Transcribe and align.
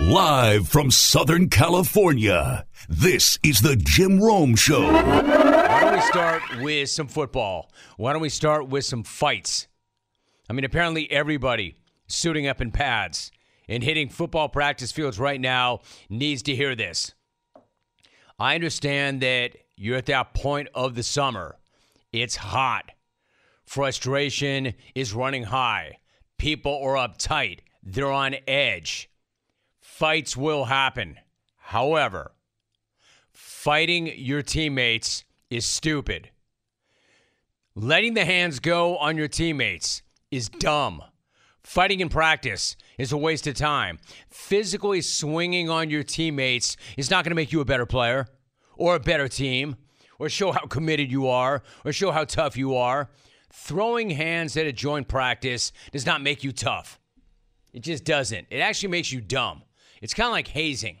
Live 0.00 0.68
from 0.68 0.92
Southern 0.92 1.48
California, 1.48 2.64
this 2.88 3.36
is 3.42 3.58
the 3.58 3.74
Jim 3.74 4.20
Rome 4.20 4.54
Show. 4.54 4.92
Why 4.92 5.80
don't 5.80 5.94
we 5.94 6.00
start 6.02 6.42
with 6.60 6.88
some 6.88 7.08
football? 7.08 7.72
Why 7.96 8.12
don't 8.12 8.22
we 8.22 8.28
start 8.28 8.68
with 8.68 8.84
some 8.84 9.02
fights? 9.02 9.66
I 10.48 10.52
mean, 10.52 10.64
apparently 10.64 11.10
everybody 11.10 11.74
suiting 12.06 12.46
up 12.46 12.60
in 12.60 12.70
pads 12.70 13.32
and 13.68 13.82
hitting 13.82 14.08
football 14.08 14.48
practice 14.48 14.92
fields 14.92 15.18
right 15.18 15.40
now 15.40 15.80
needs 16.08 16.42
to 16.42 16.54
hear 16.54 16.76
this. 16.76 17.12
I 18.38 18.54
understand 18.54 19.20
that 19.22 19.56
you're 19.76 19.96
at 19.96 20.06
that 20.06 20.32
point 20.32 20.68
of 20.76 20.94
the 20.94 21.02
summer. 21.02 21.56
It's 22.12 22.36
hot. 22.36 22.92
Frustration 23.66 24.74
is 24.94 25.12
running 25.12 25.42
high. 25.42 25.98
People 26.38 26.80
are 26.84 26.94
uptight. 26.94 27.60
They're 27.82 28.12
on 28.12 28.36
edge. 28.46 29.10
Fights 29.98 30.36
will 30.36 30.66
happen. 30.66 31.18
However, 31.56 32.30
fighting 33.32 34.06
your 34.06 34.42
teammates 34.42 35.24
is 35.50 35.66
stupid. 35.66 36.30
Letting 37.74 38.14
the 38.14 38.24
hands 38.24 38.60
go 38.60 38.96
on 38.98 39.16
your 39.16 39.26
teammates 39.26 40.02
is 40.30 40.48
dumb. 40.48 41.02
Fighting 41.64 41.98
in 41.98 42.10
practice 42.10 42.76
is 42.96 43.10
a 43.10 43.16
waste 43.16 43.48
of 43.48 43.56
time. 43.56 43.98
Physically 44.30 45.00
swinging 45.00 45.68
on 45.68 45.90
your 45.90 46.04
teammates 46.04 46.76
is 46.96 47.10
not 47.10 47.24
going 47.24 47.32
to 47.32 47.34
make 47.34 47.50
you 47.50 47.60
a 47.60 47.64
better 47.64 47.84
player 47.84 48.28
or 48.76 48.94
a 48.94 49.00
better 49.00 49.26
team 49.26 49.74
or 50.20 50.28
show 50.28 50.52
how 50.52 50.66
committed 50.66 51.10
you 51.10 51.26
are 51.26 51.60
or 51.84 51.92
show 51.92 52.12
how 52.12 52.22
tough 52.22 52.56
you 52.56 52.76
are. 52.76 53.10
Throwing 53.52 54.10
hands 54.10 54.56
at 54.56 54.64
a 54.64 54.72
joint 54.72 55.08
practice 55.08 55.72
does 55.90 56.06
not 56.06 56.22
make 56.22 56.44
you 56.44 56.52
tough. 56.52 57.00
It 57.72 57.80
just 57.80 58.04
doesn't. 58.04 58.46
It 58.48 58.60
actually 58.60 58.90
makes 58.90 59.10
you 59.10 59.20
dumb. 59.20 59.62
It's 60.00 60.14
kind 60.14 60.28
of 60.28 60.32
like 60.32 60.48
hazing. 60.48 60.98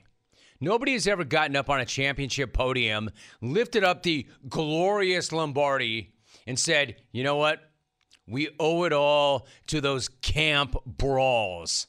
Nobody 0.60 0.92
has 0.94 1.06
ever 1.06 1.24
gotten 1.24 1.54
up 1.54 1.70
on 1.70 1.80
a 1.80 1.84
championship 1.84 2.52
podium, 2.52 3.10
lifted 3.40 3.84
up 3.84 4.02
the 4.02 4.26
glorious 4.48 5.30
Lombardi, 5.30 6.14
and 6.46 6.58
said, 6.58 6.96
you 7.12 7.22
know 7.22 7.36
what? 7.36 7.60
We 8.26 8.48
owe 8.58 8.84
it 8.84 8.92
all 8.92 9.46
to 9.68 9.80
those 9.80 10.08
camp 10.08 10.76
brawls. 10.84 11.86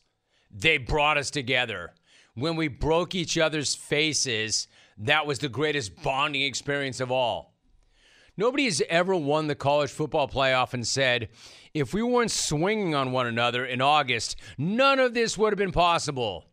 They 0.52 0.78
brought 0.78 1.17
us 1.17 1.31
together. 1.31 1.94
When 2.36 2.56
we 2.56 2.67
broke 2.67 3.16
each 3.16 3.38
other's 3.38 3.75
faces, 3.75 4.67
that 4.97 5.25
was 5.25 5.39
the 5.39 5.50
greatest 5.50 6.02
bonding 6.02 6.44
experience 6.44 7.00
of 7.00 7.12
all. 7.12 7.56
Nobody 8.38 8.66
has 8.66 8.81
ever 8.88 9.16
won 9.16 9.47
the 9.47 9.56
college 9.56 9.91
football 9.91 10.28
playoff 10.28 10.73
and 10.73 10.88
said, 10.88 11.30
if 11.73 11.94
we 11.94 12.02
weren't 12.02 12.31
swinging 12.31 12.95
on 12.95 13.12
one 13.12 13.28
another 13.28 13.66
in 13.66 13.81
August, 13.81 14.38
none 14.58 15.00
of 15.00 15.14
this 15.14 15.38
would 15.38 15.52
have 15.52 15.58
been 15.58 15.73
possible. 15.73 16.45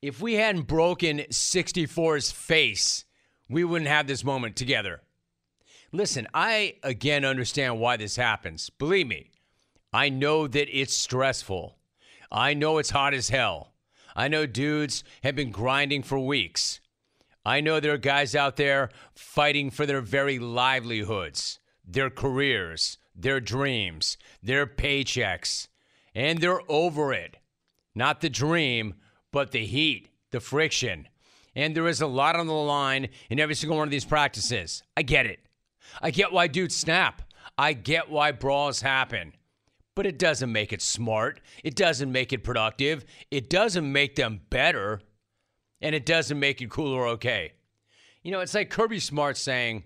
If 0.00 0.20
we 0.20 0.34
hadn't 0.34 0.68
broken 0.68 1.18
64's 1.30 2.30
face, 2.30 3.04
we 3.48 3.64
wouldn't 3.64 3.90
have 3.90 4.06
this 4.06 4.22
moment 4.22 4.54
together. 4.54 5.02
Listen, 5.90 6.28
I 6.32 6.76
again 6.84 7.24
understand 7.24 7.80
why 7.80 7.96
this 7.96 8.14
happens. 8.14 8.70
Believe 8.70 9.08
me, 9.08 9.30
I 9.92 10.08
know 10.08 10.46
that 10.46 10.68
it's 10.70 10.94
stressful. 10.94 11.78
I 12.30 12.54
know 12.54 12.78
it's 12.78 12.90
hot 12.90 13.14
as 13.14 13.30
hell. 13.30 13.72
I 14.14 14.28
know 14.28 14.46
dudes 14.46 15.02
have 15.24 15.34
been 15.34 15.50
grinding 15.50 16.02
for 16.02 16.18
weeks. 16.18 16.80
I 17.44 17.60
know 17.60 17.80
there 17.80 17.94
are 17.94 17.98
guys 17.98 18.36
out 18.36 18.56
there 18.56 18.90
fighting 19.14 19.70
for 19.70 19.86
their 19.86 20.02
very 20.02 20.38
livelihoods, 20.38 21.58
their 21.84 22.10
careers, 22.10 22.98
their 23.16 23.40
dreams, 23.40 24.18
their 24.42 24.66
paychecks, 24.66 25.68
and 26.14 26.40
they're 26.40 26.60
over 26.70 27.12
it. 27.12 27.38
Not 27.94 28.20
the 28.20 28.28
dream, 28.28 28.94
but 29.32 29.52
the 29.52 29.64
heat, 29.64 30.08
the 30.30 30.40
friction. 30.40 31.08
And 31.54 31.74
there 31.74 31.88
is 31.88 32.00
a 32.00 32.06
lot 32.06 32.36
on 32.36 32.46
the 32.46 32.52
line 32.52 33.08
in 33.30 33.40
every 33.40 33.54
single 33.54 33.78
one 33.78 33.88
of 33.88 33.90
these 33.90 34.04
practices. 34.04 34.82
I 34.96 35.02
get 35.02 35.26
it. 35.26 35.40
I 36.00 36.10
get 36.10 36.32
why 36.32 36.46
dudes 36.46 36.76
snap. 36.76 37.22
I 37.56 37.72
get 37.72 38.10
why 38.10 38.32
brawls 38.32 38.80
happen. 38.82 39.34
But 39.94 40.06
it 40.06 40.18
doesn't 40.18 40.52
make 40.52 40.72
it 40.72 40.80
smart. 40.80 41.40
It 41.64 41.74
doesn't 41.74 42.12
make 42.12 42.32
it 42.32 42.44
productive. 42.44 43.04
It 43.30 43.50
doesn't 43.50 43.90
make 43.90 44.14
them 44.14 44.42
better. 44.50 45.00
And 45.80 45.94
it 45.94 46.06
doesn't 46.06 46.38
make 46.38 46.62
it 46.62 46.70
cool 46.70 46.92
or 46.92 47.06
okay. 47.08 47.52
You 48.22 48.30
know, 48.30 48.40
it's 48.40 48.54
like 48.54 48.70
Kirby 48.70 49.00
Smart 49.00 49.36
saying 49.36 49.84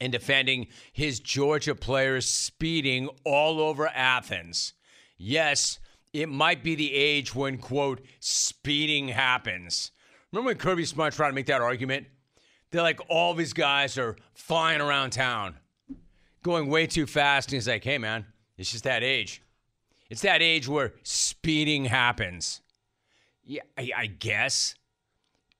and 0.00 0.10
defending 0.10 0.66
his 0.92 1.20
Georgia 1.20 1.76
players 1.76 2.28
speeding 2.28 3.08
all 3.24 3.60
over 3.60 3.86
Athens. 3.86 4.74
Yes, 5.16 5.78
it 6.12 6.28
might 6.28 6.62
be 6.62 6.74
the 6.74 6.94
age 6.94 7.34
when, 7.34 7.58
quote, 7.58 8.00
speeding 8.20 9.08
happens. 9.08 9.90
Remember 10.30 10.48
when 10.48 10.56
Kirby 10.58 10.84
Smart 10.84 11.14
tried 11.14 11.28
to 11.28 11.34
make 11.34 11.46
that 11.46 11.60
argument? 11.60 12.06
They're 12.70 12.82
like, 12.82 13.00
all 13.08 13.34
these 13.34 13.52
guys 13.52 13.98
are 13.98 14.16
flying 14.34 14.80
around 14.80 15.10
town, 15.10 15.56
going 16.42 16.68
way 16.68 16.86
too 16.86 17.06
fast. 17.06 17.48
And 17.48 17.54
he's 17.54 17.68
like, 17.68 17.84
hey, 17.84 17.98
man, 17.98 18.26
it's 18.56 18.72
just 18.72 18.84
that 18.84 19.02
age. 19.02 19.42
It's 20.08 20.22
that 20.22 20.42
age 20.42 20.68
where 20.68 20.94
speeding 21.02 21.86
happens. 21.86 22.60
Yeah, 23.44 23.62
I, 23.76 23.90
I 23.96 24.06
guess. 24.06 24.74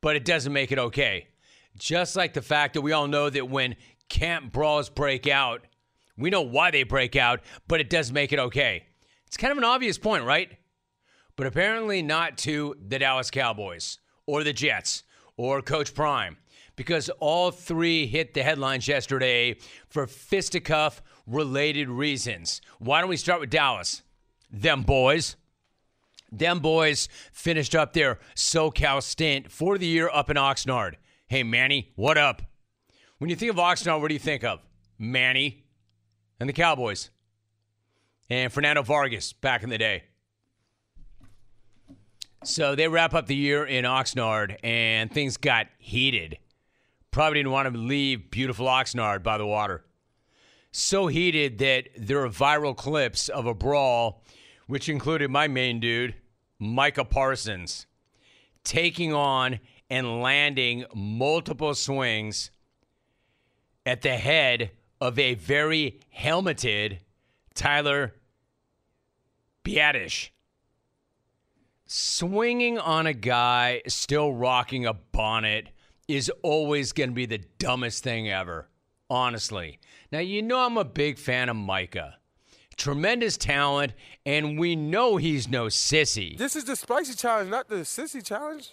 But 0.01 0.17
it 0.17 0.25
doesn't 0.25 0.53
make 0.53 0.73
it 0.73 0.79
okay. 0.79 1.29
Just 1.79 2.17
like 2.17 2.35
the 2.35 2.43
fact 2.43 2.75
that 2.75 2.83
we 2.83 2.93
all 2.93 3.09
know 3.09 3.31
that 3.31 3.49
when 3.49 3.77
camp 4.09 4.53
brawls 4.53 4.91
break 4.91 5.27
out, 5.27 5.63
we 6.19 6.29
know 6.29 6.43
why 6.43 6.71
they 6.71 6.83
break 6.83 7.17
out, 7.17 7.41
but 7.69 7.81
it 7.81 7.89
does 7.89 8.13
make 8.13 8.33
it 8.33 8.39
okay. 8.39 8.85
It's 9.33 9.39
kind 9.39 9.51
of 9.51 9.57
an 9.57 9.65
obvious 9.65 9.97
point, 9.97 10.25
right? 10.25 10.59
But 11.37 11.47
apparently 11.47 12.03
not 12.03 12.37
to 12.39 12.77
the 12.87 12.99
Dallas 12.99 13.31
Cowboys 13.31 13.99
or 14.27 14.45
the 14.45 14.53
Jets 14.53 15.05
or 15.39 15.63
Coach 15.63 15.95
Prime 15.95 16.37
because 16.77 17.09
all 17.19 17.51
three 17.51 18.07
hit 18.07 18.35
the 18.35 18.43
headlines 18.43 18.87
yesterday 18.87 19.57
for 19.89 20.07
fisticuff 20.07 21.01
related 21.27 21.89
reasons. 21.89 22.61
Why 22.79 23.01
don't 23.01 23.09
we 23.09 23.17
start 23.17 23.41
with 23.41 23.49
Dallas? 23.49 24.03
Them 24.51 24.83
boys. 24.83 25.37
Them 26.31 26.59
boys 26.59 27.09
finished 27.33 27.75
up 27.75 27.95
their 27.95 28.19
SoCal 28.37 29.03
stint 29.03 29.51
for 29.51 29.79
the 29.79 29.87
year 29.87 30.11
up 30.13 30.29
in 30.29 30.37
Oxnard. 30.37 30.97
Hey, 31.27 31.43
Manny, 31.43 31.91
what 31.97 32.19
up? 32.19 32.43
When 33.17 33.31
you 33.31 33.37
think 33.37 33.51
of 33.51 33.57
Oxnard, 33.57 34.03
what 34.03 34.09
do 34.09 34.15
you 34.15 34.21
think 34.21 34.45
of? 34.45 34.61
Manny 34.99 35.65
and 36.39 36.51
the 36.51 36.53
Cowboys. 36.53 37.09
And 38.31 38.53
Fernando 38.53 38.83
Vargas 38.83 39.33
back 39.33 39.63
in 39.63 39.71
the 39.71 39.79
day. 39.79 40.05
So 42.45 42.75
they 42.75 42.89
wrap 42.89 43.15
up 43.15 43.27
the 43.27 43.37
year 43.37 43.65
in 43.65 43.85
Oxnard, 43.85 44.57
and 44.65 45.13
things 45.13 45.37
got 45.37 45.69
heated. 45.79 46.39
Probably 47.13 47.39
didn't 47.39 47.53
want 47.53 47.73
to 47.73 47.79
leave 47.79 48.31
beautiful 48.31 48.67
Oxnard 48.67 49.23
by 49.23 49.39
the 49.39 49.47
water. 49.47 49.85
So 50.73 51.07
heated 51.07 51.59
that 51.59 51.89
there 51.97 52.25
are 52.25 52.29
viral 52.29 52.77
clips 52.77 53.29
of 53.29 53.47
a 53.47 53.55
brawl, 53.55 54.25
which 54.67 54.89
included 54.89 55.31
my 55.31 55.47
main 55.47 55.79
dude, 55.79 56.15
Micah 56.59 57.05
Parsons, 57.05 57.87
taking 58.65 59.13
on 59.13 59.61
and 59.91 60.23
landing 60.23 60.85
multiple 60.95 61.75
swings 61.75 62.51
at 63.85 64.03
the 64.03 64.17
head 64.17 64.71
of 65.01 65.19
a 65.19 65.35
very 65.35 66.01
helmeted 66.09 67.01
Tyler 67.55 68.15
Biadasz. 69.65 70.31
Swinging 71.87 72.79
on 72.79 73.07
a 73.07 73.13
guy 73.13 73.83
still 73.87 74.33
rocking 74.33 74.87
a 74.87 74.95
bonnet 74.95 75.69
is 76.09 76.31
always 76.43 76.93
going 76.93 77.11
to 77.11 77.15
be 77.15 77.27
the 77.27 77.45
dumbest 77.59 78.03
thing 78.03 78.31
ever, 78.31 78.69
honestly. 79.11 79.79
Now, 80.11 80.21
you 80.21 80.43
know 80.43 80.59
I'm 80.59 80.79
a 80.79 80.85
big 80.85 81.19
fan 81.19 81.49
of 81.49 81.57
Micah. 81.57 82.17
Tremendous 82.77 83.37
talent, 83.37 83.93
and 84.25 84.59
we 84.59 84.75
know 84.75 85.19
he's 85.19 85.49
no 85.49 85.67
sissy. 85.67 86.37
This 86.39 86.57
is 86.57 86.65
the 86.65 86.77
spicy 86.77 87.15
challenge, 87.15 87.51
not 87.51 87.69
the 87.69 87.77
sissy 87.77 88.25
challenge. 88.25 88.71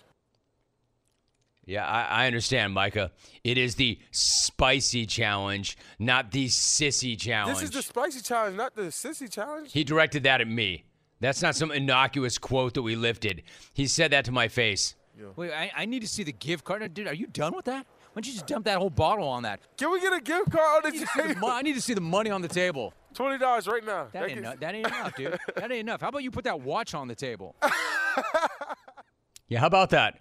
Yeah, 1.69 1.86
I, 1.86 2.24
I, 2.24 2.27
understand, 2.27 2.74
Micah. 2.74 3.12
It 3.44 3.60
is 3.60 3.75
the 3.75 4.00
spicy 4.10 5.06
challenge, 5.06 5.77
not 6.00 6.31
the 6.31 6.48
sissy 6.48 7.16
challenge. 7.16 7.60
This 7.60 7.66
is 7.66 7.69
the 7.69 7.83
spicy 7.83 8.21
challenge, 8.21 8.57
not 8.57 8.75
the 8.75 8.83
sissy 8.83 9.31
challenge. 9.31 9.71
He 9.71 9.83
directed 9.83 10.24
that 10.24 10.42
at 10.42 10.48
me. 10.48 10.86
That's 11.19 11.44
not 11.44 11.56
some 11.56 11.71
innocuous 11.71 12.39
quote 12.39 12.74
that 12.74 12.81
we 12.81 12.95
lifted. 12.95 13.44
He 13.75 13.86
said 13.86 14.10
that 14.12 14.25
to 14.25 14.31
my 14.31 14.48
face. 14.48 14.95
Wait, 15.36 15.51
I, 15.51 15.71
I, 15.75 15.86
need 15.86 16.00
to 16.00 16.07
see 16.07 16.24
the 16.24 16.31
gift 16.31 16.63
card. 16.63 16.92
Dude, 16.92 17.06
are 17.06 17.13
you 17.13 17.27
done 17.27 17.54
with 17.56 17.66
that? 17.66 17.86
Why 17.86 18.16
don't 18.16 18.25
you 18.25 18.33
just 18.33 18.48
dump 18.48 18.66
that 18.66 18.80
whole 18.80 18.89
bottle 18.89 19.27
on 19.27 19.44
that? 19.44 19.60
Can 19.77 19.92
we 19.92 20.01
get 20.01 20.12
a 20.12 20.21
gift 20.21 20.50
card 20.51 20.86
on 20.86 20.92
the 20.92 21.06
I 21.16 21.21
table? 21.21 21.48
The 21.50 21.54
I 21.54 21.62
need 21.62 21.75
to 21.75 21.81
see 21.81 21.94
the 21.94 22.01
money 22.01 22.31
on 22.31 22.42
the 22.42 22.48
table. 22.48 22.95
Twenty 23.13 23.38
dollars 23.38 23.68
right 23.68 23.86
now. 23.86 24.07
That, 24.12 24.21
that, 24.21 24.31
ain't 24.31 24.42
no, 24.42 24.56
that 24.60 24.74
ain't 24.74 24.88
enough, 24.88 25.16
dude. 25.16 25.38
that 25.56 25.71
ain't 25.71 25.81
enough. 25.81 26.01
How 26.01 26.07
about 26.07 26.24
you 26.24 26.31
put 26.31 26.45
that 26.45 26.62
watch 26.62 26.95
on 26.95 27.07
the 27.07 27.16
table? 27.16 27.56
yeah, 29.50 29.60
how 29.60 29.68
about 29.68 29.92
that? 29.92 30.19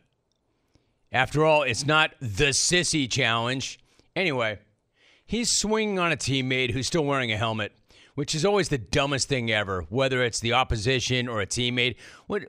After 1.11 1.45
all, 1.45 1.63
it's 1.63 1.87
not 1.87 2.13
the 2.21 2.51
sissy 2.51 3.11
challenge. 3.11 3.79
Anyway, 4.15 4.59
he's 5.25 5.51
swinging 5.51 5.99
on 5.99 6.13
a 6.13 6.17
teammate 6.17 6.73
who's 6.73 6.87
still 6.87 7.05
wearing 7.05 7.33
a 7.33 7.37
helmet, 7.37 7.73
which 8.15 8.35
is 8.35 8.45
always 8.45 8.69
the 8.69 8.79
dumbest 8.79 9.29
thing 9.29 9.51
ever, 9.51 9.87
whether 9.89 10.23
it's 10.23 10.41
the 10.41 10.53
opposition 10.53 11.29
or 11.29 11.41
a 11.41 11.47
teammate. 11.47 11.97
What 12.27 12.45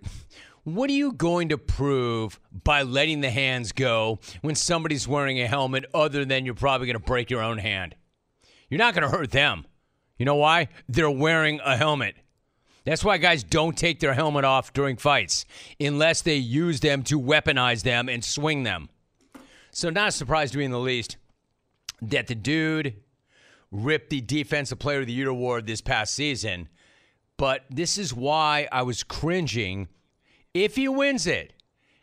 What 0.64 0.90
are 0.90 0.94
you 0.94 1.14
going 1.14 1.50
to 1.50 1.58
prove 1.58 2.40
by 2.52 2.84
letting 2.84 3.22
the 3.22 3.30
hands 3.30 3.72
go 3.72 4.20
when 4.42 4.56
somebody's 4.56 5.08
wearing 5.08 5.40
a 5.40 5.48
helmet 5.48 5.86
other 5.94 6.26
than 6.26 6.46
you're 6.46 6.54
probably 6.54 6.88
going 6.88 7.00
to 7.00 7.06
break 7.06 7.30
your 7.30 7.42
own 7.42 7.60
hand? 7.60 7.96
You're 8.70 8.78
not 8.78 8.94
going 8.94 9.10
to 9.10 9.18
hurt 9.18 9.32
them. 9.32 9.66
You 10.18 10.26
know 10.26 10.36
why? 10.36 10.68
They're 10.90 11.10
wearing 11.10 11.62
a 11.64 11.78
helmet. 11.78 12.16
That's 12.90 13.04
why 13.04 13.20
guys 13.20 13.44
don't 13.44 13.78
take 13.78 14.00
their 14.00 14.16
helmet 14.16 14.46
off 14.46 14.74
during 14.74 14.98
fights 14.98 15.46
unless 15.80 16.24
they 16.24 16.38
use 16.38 16.80
them 16.80 17.04
to 17.04 17.22
weaponize 17.22 17.84
them 17.84 18.10
and 18.10 18.26
swing 18.26 18.64
them. 18.64 18.90
So, 19.70 19.92
not 19.92 20.08
a 20.08 20.12
surprise 20.12 20.50
to 20.52 20.58
me 20.58 20.66
in 20.66 20.72
the 20.72 20.80
least 20.80 21.18
that 22.02 22.26
the 22.26 22.34
dude 22.34 22.96
ripped 23.72 24.10
the 24.10 24.22
Defensive 24.22 24.80
Player 24.80 25.02
of 25.02 25.06
the 25.06 25.14
Year 25.14 25.30
award 25.30 25.68
this 25.68 25.82
past 25.82 26.16
season. 26.16 26.68
But 27.38 27.66
this 27.70 28.00
is 28.00 28.12
why 28.12 28.68
I 28.72 28.82
was 28.82 29.04
cringing 29.04 29.88
if 30.56 30.76
he 30.76 30.88
wins 30.88 31.28
it. 31.28 31.54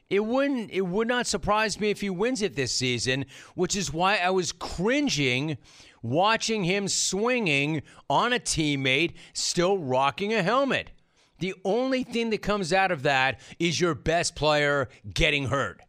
It 0.09 0.25
wouldn't 0.25 0.71
it 0.71 0.83
would 0.83 1.09
not 1.09 1.27
surprise 1.27 1.81
me 1.81 1.91
if 1.91 2.01
he 2.01 2.11
wins 2.11 2.43
it 2.43 2.55
this 2.55 2.73
season, 2.73 3.25
which 3.57 3.75
is 3.75 3.93
why 3.93 4.19
I 4.19 4.31
was 4.31 4.53
cringing 4.53 5.59
watching 6.03 6.65
him 6.65 6.89
swinging 6.89 7.83
on 8.09 8.33
a 8.33 8.39
teammate 8.39 9.15
still 9.33 9.79
rocking 9.79 10.33
a 10.33 10.43
helmet. 10.43 10.91
The 11.39 11.55
only 11.65 12.03
thing 12.03 12.31
that 12.31 12.43
comes 12.43 12.73
out 12.73 12.91
of 12.91 13.03
that 13.03 13.41
is 13.59 13.81
your 13.81 13.95
best 13.95 14.37
player 14.37 14.89
getting 15.13 15.47
hurt. 15.47 15.81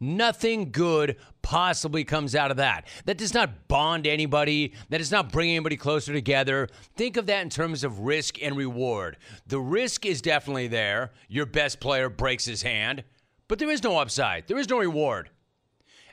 Nothing 0.00 0.70
good 0.70 1.16
possibly 1.42 2.04
comes 2.04 2.36
out 2.36 2.50
of 2.50 2.58
that. 2.58 2.86
That 3.06 3.18
does 3.18 3.34
not 3.34 3.66
bond 3.68 4.06
anybody. 4.06 4.74
That 4.90 4.98
does 4.98 5.10
not 5.10 5.32
bring 5.32 5.50
anybody 5.50 5.76
closer 5.76 6.12
together. 6.12 6.68
Think 6.94 7.16
of 7.16 7.26
that 7.26 7.42
in 7.42 7.50
terms 7.50 7.82
of 7.82 8.00
risk 8.00 8.40
and 8.42 8.56
reward. 8.56 9.16
The 9.46 9.58
risk 9.58 10.06
is 10.06 10.22
definitely 10.22 10.68
there. 10.68 11.12
Your 11.28 11.46
best 11.46 11.80
player 11.80 12.08
breaks 12.08 12.44
his 12.44 12.62
hand, 12.62 13.02
but 13.48 13.58
there 13.58 13.70
is 13.70 13.82
no 13.82 13.98
upside. 13.98 14.46
There 14.46 14.58
is 14.58 14.68
no 14.68 14.78
reward. 14.78 15.30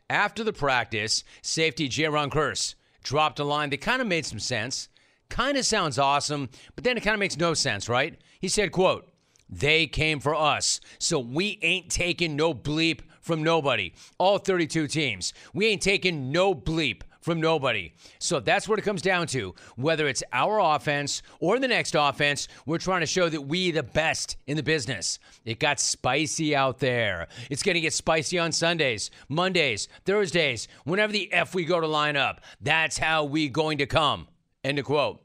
After 0.10 0.44
the 0.44 0.54
practice, 0.54 1.24
safety 1.42 1.88
Jayron 1.90 2.30
Kearse 2.30 2.76
dropped 3.06 3.40
a 3.40 3.44
line 3.44 3.70
that 3.70 3.80
kind 3.82 4.02
of 4.02 4.08
made 4.08 4.26
some 4.26 4.40
sense. 4.40 4.90
Kind 5.30 5.58
of 5.58 5.66
sounds 5.66 5.98
awesome, 5.98 6.50
but 6.76 6.84
then 6.84 6.98
it 6.98 7.04
kind 7.04 7.14
of 7.14 7.20
makes 7.20 7.38
no 7.38 7.54
sense, 7.54 7.88
right? 7.88 8.20
He 8.42 8.48
said, 8.48 8.72
quote, 8.72 9.08
they 9.48 9.86
came 9.86 10.20
for 10.20 10.36
us, 10.36 10.82
so 10.98 11.20
we 11.20 11.60
ain't 11.62 11.90
taking 11.90 12.36
no 12.36 12.54
bleep 12.54 13.02
from 13.22 13.44
nobody. 13.44 13.94
All 14.18 14.40
32 14.40 14.88
teams. 14.88 15.34
We 15.54 15.68
ain't 15.68 15.82
taking 15.82 16.32
no 16.32 16.54
bleep 16.56 17.02
from 17.26 17.42
nobody. 17.42 17.92
So 18.20 18.40
that's 18.40 18.70
what 18.70 18.78
it 18.78 18.84
comes 18.84 19.02
down 19.02 19.26
to. 19.28 19.56
Whether 19.78 20.08
it's 20.08 20.22
our 20.32 20.60
offense 20.60 21.24
or 21.40 21.58
the 21.58 21.68
next 21.68 21.96
offense, 21.96 22.48
we're 22.68 22.78
trying 22.78 23.00
to 23.00 23.08
show 23.08 23.30
that 23.30 23.42
we 23.42 23.72
the 23.72 23.82
best 23.82 24.38
in 24.46 24.56
the 24.58 24.62
business. 24.62 25.18
It 25.44 25.60
got 25.60 25.80
spicy 25.80 26.56
out 26.56 26.78
there. 26.78 27.28
It's 27.50 27.64
going 27.64 27.74
to 27.74 27.82
get 27.82 27.94
spicy 27.94 28.38
on 28.38 28.52
Sundays, 28.52 29.10
Mondays, 29.28 29.88
Thursdays, 30.06 30.68
whenever 30.84 31.12
the 31.12 31.34
F 31.34 31.56
we 31.56 31.66
go 31.66 31.80
to 31.80 31.88
line 31.88 32.16
up. 32.16 32.42
That's 32.62 33.00
how 33.00 33.24
we 33.24 33.50
going 33.50 33.80
to 33.80 33.88
come. 33.88 34.28
End 34.64 34.78
of 34.78 34.86
quote. 34.86 35.20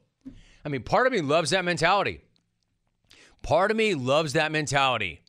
I 0.64 0.70
mean, 0.70 0.82
part 0.82 1.06
of 1.06 1.12
me 1.12 1.20
loves 1.20 1.50
that 1.50 1.67
mentality. 1.67 2.23
Part 3.43 3.70
of 3.70 3.76
me 3.76 3.94
loves 3.94 4.32
that 4.32 4.52
mentality 4.52 5.20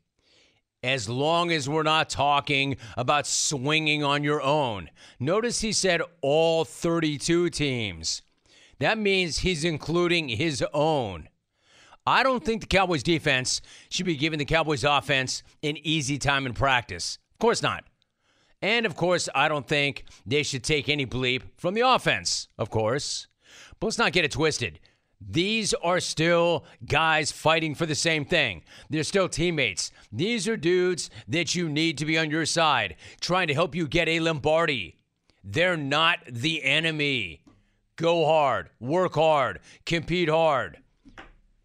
as 0.83 1.07
long 1.07 1.51
as 1.51 1.69
we're 1.69 1.83
not 1.83 2.09
talking 2.09 2.77
about 2.97 3.27
swinging 3.27 4.03
on 4.03 4.23
your 4.23 4.41
own. 4.41 4.89
Notice 5.19 5.61
he 5.61 5.71
said 5.71 6.01
all 6.21 6.65
32 6.65 7.49
teams. 7.49 8.21
That 8.79 8.97
means 8.97 9.39
he's 9.39 9.63
including 9.63 10.29
his 10.29 10.63
own. 10.73 11.29
I 12.05 12.23
don't 12.23 12.43
think 12.43 12.61
the 12.61 12.67
Cowboys 12.67 13.03
defense 13.03 13.61
should 13.89 14.07
be 14.07 14.15
giving 14.15 14.39
the 14.39 14.45
Cowboys 14.45 14.83
offense 14.83 15.43
an 15.61 15.77
easy 15.77 16.17
time 16.17 16.47
in 16.47 16.53
practice. 16.53 17.19
Of 17.33 17.39
course 17.39 17.61
not. 17.61 17.83
And 18.63 18.85
of 18.87 18.95
course, 18.95 19.29
I 19.35 19.47
don't 19.47 19.67
think 19.67 20.05
they 20.25 20.41
should 20.43 20.63
take 20.63 20.89
any 20.89 21.05
bleep 21.05 21.43
from 21.57 21.75
the 21.75 21.81
offense, 21.81 22.47
of 22.57 22.71
course. 22.71 23.27
But 23.79 23.87
let's 23.87 23.97
not 23.97 24.13
get 24.13 24.25
it 24.25 24.31
twisted. 24.31 24.79
These 25.29 25.73
are 25.75 25.99
still 25.99 26.65
guys 26.85 27.31
fighting 27.31 27.75
for 27.75 27.85
the 27.85 27.95
same 27.95 28.25
thing. 28.25 28.63
They're 28.89 29.03
still 29.03 29.29
teammates. 29.29 29.91
These 30.11 30.47
are 30.47 30.57
dudes 30.57 31.09
that 31.27 31.53
you 31.55 31.69
need 31.69 31.97
to 31.99 32.05
be 32.05 32.17
on 32.17 32.31
your 32.31 32.45
side, 32.45 32.95
trying 33.19 33.47
to 33.47 33.53
help 33.53 33.75
you 33.75 33.87
get 33.87 34.09
a 34.09 34.19
Lombardi. 34.19 34.97
They're 35.43 35.77
not 35.77 36.19
the 36.27 36.63
enemy. 36.63 37.43
Go 37.95 38.25
hard, 38.25 38.69
work 38.79 39.13
hard, 39.13 39.59
compete 39.85 40.29
hard, 40.29 40.79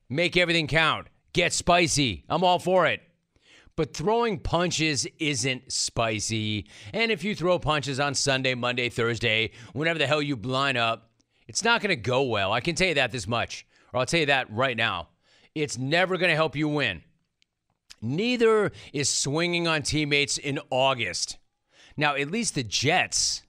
make 0.08 0.36
everything 0.36 0.66
count, 0.66 1.06
get 1.32 1.52
spicy. 1.52 2.24
I'm 2.28 2.44
all 2.44 2.58
for 2.58 2.86
it. 2.86 3.00
But 3.74 3.94
throwing 3.94 4.38
punches 4.38 5.06
isn't 5.18 5.70
spicy. 5.70 6.66
And 6.94 7.10
if 7.10 7.24
you 7.24 7.34
throw 7.34 7.58
punches 7.58 8.00
on 8.00 8.14
Sunday, 8.14 8.54
Monday, 8.54 8.88
Thursday, 8.88 9.50
whenever 9.72 9.98
the 9.98 10.06
hell 10.06 10.22
you 10.22 10.36
line 10.36 10.76
up, 10.76 11.10
it's 11.48 11.64
not 11.64 11.80
going 11.80 11.90
to 11.90 11.96
go 11.96 12.22
well. 12.22 12.52
I 12.52 12.60
can 12.60 12.74
tell 12.74 12.88
you 12.88 12.94
that 12.94 13.12
this 13.12 13.26
much, 13.26 13.66
or 13.92 14.00
I'll 14.00 14.06
tell 14.06 14.20
you 14.20 14.26
that 14.26 14.52
right 14.52 14.76
now. 14.76 15.08
It's 15.54 15.78
never 15.78 16.16
going 16.16 16.30
to 16.30 16.36
help 16.36 16.56
you 16.56 16.68
win. 16.68 17.02
Neither 18.02 18.72
is 18.92 19.08
swinging 19.08 19.66
on 19.66 19.82
teammates 19.82 20.38
in 20.38 20.60
August. 20.70 21.38
Now, 21.96 22.14
at 22.14 22.30
least 22.30 22.54
the 22.54 22.62
Jets, 22.62 23.42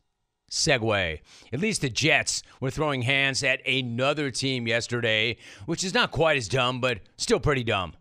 segue, 0.50 1.20
at 1.52 1.60
least 1.60 1.82
the 1.82 1.90
Jets 1.90 2.44
were 2.62 2.72
throwing 2.72 3.02
hands 3.02 3.44
at 3.44 3.66
another 3.68 4.32
team 4.32 4.68
yesterday, 4.68 5.38
which 5.66 5.84
is 5.84 5.94
not 5.94 6.12
quite 6.12 6.38
as 6.38 6.48
dumb, 6.48 6.80
but 6.80 7.02
still 7.18 7.42
pretty 7.42 7.64
dumb. 7.64 7.94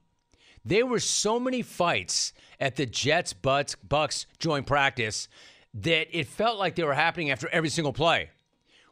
There 0.64 0.86
were 0.86 1.00
so 1.00 1.40
many 1.40 1.62
fights 1.62 2.32
at 2.60 2.76
the 2.76 2.86
Jets 2.86 3.32
Bucks 3.32 4.26
joint 4.38 4.66
practice 4.66 5.28
that 5.74 6.16
it 6.16 6.26
felt 6.26 6.58
like 6.58 6.76
they 6.76 6.84
were 6.84 6.94
happening 6.94 7.30
after 7.30 7.48
every 7.48 7.68
single 7.68 7.92
play 7.92 8.30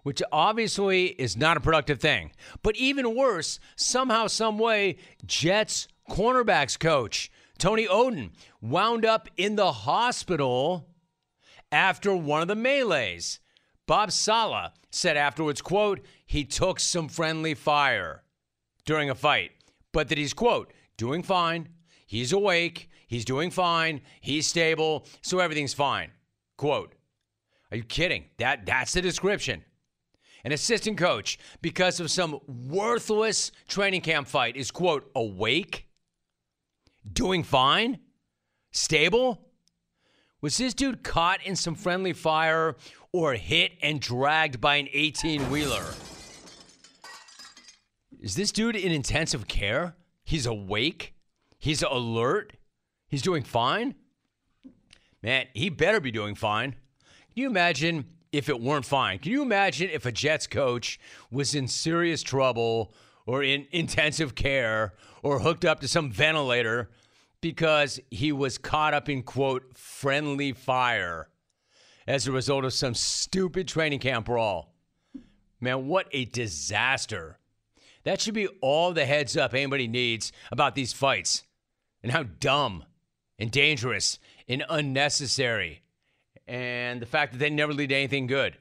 which 0.05 0.23
obviously 0.31 1.07
is 1.07 1.37
not 1.37 1.57
a 1.57 1.61
productive 1.61 1.99
thing. 1.99 2.31
But 2.63 2.77
even 2.77 3.17
worse, 3.17 3.59
somehow, 3.75 4.29
some 4.29 4.59
way, 4.59 4.99
Jets 5.27 5.89
cornerbacks 6.09 6.79
coach 6.79 7.33
Tony 7.59 7.87
Oden 7.87 8.31
wound 8.61 9.05
up 9.05 9.29
in 9.37 9.57
the 9.57 9.73
hospital 9.73 10.89
after 11.73 12.15
one 12.15 12.43
of 12.43 12.49
the 12.49 12.55
melees. 12.55 13.41
Bob 13.87 14.13
Saleh 14.13 14.71
said 14.91 15.17
afterwards, 15.17 15.61
quote, 15.61 16.01
he 16.27 16.45
took 16.45 16.79
some 16.81 17.09
friendly 17.09 17.55
fire 17.55 18.23
during 18.85 19.11
a 19.11 19.15
fight, 19.15 19.53
but 19.93 20.09
that 20.09 20.19
he's, 20.19 20.35
quote, 20.35 20.73
doing 20.97 21.23
fine. 21.23 21.69
He's 22.07 22.33
awake. 22.33 22.91
He's 23.07 23.25
doing 23.25 23.51
fine. 23.51 24.01
He's 24.21 24.47
stable. 24.47 25.07
So 25.23 25.39
everything's 25.39 25.75
fine. 25.75 26.11
Quote. 26.57 26.95
Are 27.71 27.77
you 27.77 27.85
kidding? 27.85 28.27
That 28.39 28.67
that's 28.67 28.93
the 28.93 29.03
description 29.03 29.65
an 30.45 30.53
assistant 30.53 30.99
coach, 30.99 31.39
because 31.63 32.01
of 32.01 32.11
some 32.11 32.39
worthless 32.47 33.51
training 33.67 34.03
camp 34.03 34.29
fight, 34.29 34.57
is, 34.57 34.71
quote, 34.71 35.11
awake, 35.15 35.89
doing 37.11 37.43
fine, 37.43 37.99
stable? 38.71 39.41
Was 40.43 40.59
this 40.59 40.75
dude 40.75 41.03
caught 41.03 41.45
in 41.45 41.57
some 41.57 41.75
friendly 41.75 42.13
fire 42.13 42.77
or 43.13 43.33
hit 43.33 43.73
and 43.81 44.01
dragged 44.01 44.61
by 44.61 44.77
an 44.77 44.89
18 44.93 45.51
wheeler? 45.51 45.87
Is 48.21 48.35
this 48.37 48.53
dude 48.53 48.77
in 48.77 48.93
intensive 48.93 49.49
care? 49.49 49.97
He's 50.25 50.47
awake? 50.47 51.15
He's 51.59 51.83
alert? 51.83 52.55
He's 53.09 53.23
doing 53.23 53.43
fine? 53.43 53.95
Man, 55.23 55.47
he 55.55 55.71
better 55.71 56.01
be 56.01 56.11
doing 56.11 56.35
fine. 56.35 56.73
Can 56.73 57.43
you 57.43 57.47
imagine 57.49 58.05
if 58.35 58.49
it 58.49 58.61
weren't 58.61 58.85
fine. 58.85 59.21
Can 59.21 59.31
you 59.31 59.43
imagine 59.43 59.89
if 59.91 60.05
a 60.05 60.13
Jets 60.13 60.49
coach 60.49 60.99
was 61.31 61.55
in 61.55 61.69
serious 61.69 62.21
trouble 62.23 62.93
or 63.27 63.45
in 63.45 63.67
intensive 63.71 64.35
care 64.35 64.93
or 65.23 65.39
hooked 65.39 65.65
up 65.65 65.81
to 65.81 65.89
some 65.89 66.11
ventilator 66.11 66.91
because 67.41 68.01
he 68.11 68.33
was 68.33 68.59
caught 68.59 68.93
up 68.93 69.09
in, 69.09 69.23
quote, 69.23 69.79
friendly 69.79 70.53
fire 70.53 71.29
as 72.09 72.27
a 72.27 72.33
result 72.33 72.65
of 72.65 72.73
some 72.73 72.95
stupid 72.95 73.69
training 73.69 74.01
camp 74.01 74.27
brawl? 74.27 74.75
Man, 75.61 75.87
what 75.87 76.09
a 76.11 76.25
disaster. 76.25 77.39
That 78.03 78.21
should 78.21 78.35
be 78.35 78.49
all 78.61 78.93
the 78.93 79.07
heads 79.07 79.37
up 79.37 79.55
anybody 79.55 79.87
needs 79.87 80.33
about 80.51 80.75
these 80.75 80.93
fights 80.93 81.45
and 82.03 82.11
how 82.11 82.25
dumb 82.25 82.85
and 83.39 83.51
dangerous 83.51 84.19
and 84.49 84.65
unnecessary 84.69 85.84
and 86.47 87.01
the 87.01 87.07
fact 87.07 87.33
that 87.33 87.39
they 87.39 87.51
never 87.51 87.73
lead 87.73 87.89
to 87.89 87.95
anything 87.95 88.27
good. 88.27 88.57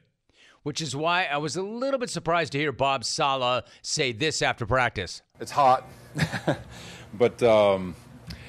Which 0.62 0.80
is 0.80 0.96
why 0.96 1.24
I 1.24 1.36
was 1.36 1.56
a 1.56 1.62
little 1.62 2.00
bit 2.00 2.08
surprised 2.08 2.52
to 2.52 2.58
hear 2.58 2.72
Bob 2.72 3.04
Saleh 3.04 3.64
say 3.82 4.12
this 4.12 4.40
after 4.40 4.64
practice. 4.64 5.20
It's 5.38 5.50
hot, 5.50 5.86
but 7.14 7.42
um, 7.42 7.94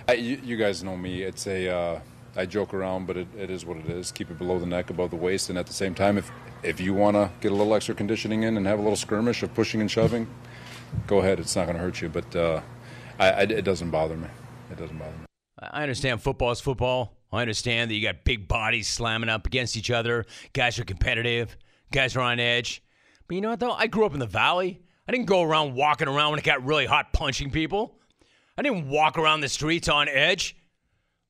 I, 0.07 0.13
you, 0.13 0.39
you, 0.41 0.55
guys 0.55 0.81
know 0.81 0.95
me. 0.95 1.23
It's 1.23 1.45
a 1.45 1.67
uh, 1.67 1.99
I 2.37 2.45
joke 2.45 2.73
around, 2.73 3.05
but 3.05 3.17
it, 3.17 3.27
it 3.37 3.49
is 3.49 3.65
what 3.65 3.75
it 3.75 3.87
is. 3.87 4.13
Keep 4.13 4.31
it 4.31 4.37
below 4.37 4.59
the 4.59 4.65
neck, 4.65 4.89
above 4.89 5.09
the 5.09 5.17
waist, 5.17 5.49
and 5.49 5.59
at 5.59 5.67
the 5.67 5.73
same 5.73 5.93
time, 5.93 6.17
if 6.17 6.31
if 6.63 6.79
you 6.79 6.93
want 6.93 7.15
to 7.15 7.29
get 7.41 7.51
a 7.51 7.55
little 7.55 7.73
extra 7.75 7.93
conditioning 7.93 8.43
in 8.43 8.55
and 8.55 8.65
have 8.65 8.79
a 8.79 8.81
little 8.81 8.95
skirmish 8.95 9.43
of 9.43 9.53
pushing 9.53 9.81
and 9.81 9.91
shoving, 9.91 10.27
go 11.07 11.19
ahead. 11.19 11.39
It's 11.39 11.55
not 11.55 11.65
going 11.65 11.75
to 11.75 11.83
hurt 11.83 12.01
you, 12.01 12.07
but 12.07 12.35
uh, 12.35 12.61
I, 13.19 13.31
I, 13.31 13.41
it 13.41 13.65
doesn't 13.65 13.91
bother 13.91 14.15
me. 14.15 14.27
It 14.71 14.77
doesn't 14.77 14.97
bother 14.97 15.11
me. 15.11 15.25
I 15.59 15.83
understand 15.83 16.21
football 16.21 16.51
is 16.51 16.61
football. 16.61 17.14
I 17.35 17.41
understand 17.41 17.89
that 17.89 17.95
you 17.95 18.01
got 18.01 18.23
big 18.23 18.47
bodies 18.47 18.87
slamming 18.87 19.29
up 19.29 19.45
against 19.45 19.77
each 19.77 19.91
other. 19.91 20.25
Guys 20.53 20.79
are 20.79 20.85
competitive. 20.85 21.57
Guys 21.91 22.15
are 22.15 22.21
on 22.21 22.39
edge. 22.39 22.83
But 23.27 23.35
you 23.35 23.41
know 23.41 23.49
what, 23.49 23.59
though? 23.59 23.71
I 23.71 23.87
grew 23.87 24.05
up 24.05 24.13
in 24.13 24.19
the 24.19 24.25
valley. 24.25 24.81
I 25.07 25.11
didn't 25.11 25.27
go 25.27 25.41
around 25.41 25.75
walking 25.75 26.07
around 26.07 26.31
when 26.31 26.39
it 26.39 26.45
got 26.45 26.65
really 26.65 26.85
hot 26.85 27.13
punching 27.13 27.51
people. 27.51 27.99
I 28.57 28.61
didn't 28.61 28.89
walk 28.89 29.17
around 29.17 29.41
the 29.41 29.49
streets 29.49 29.89
on 29.89 30.07
edge 30.07 30.55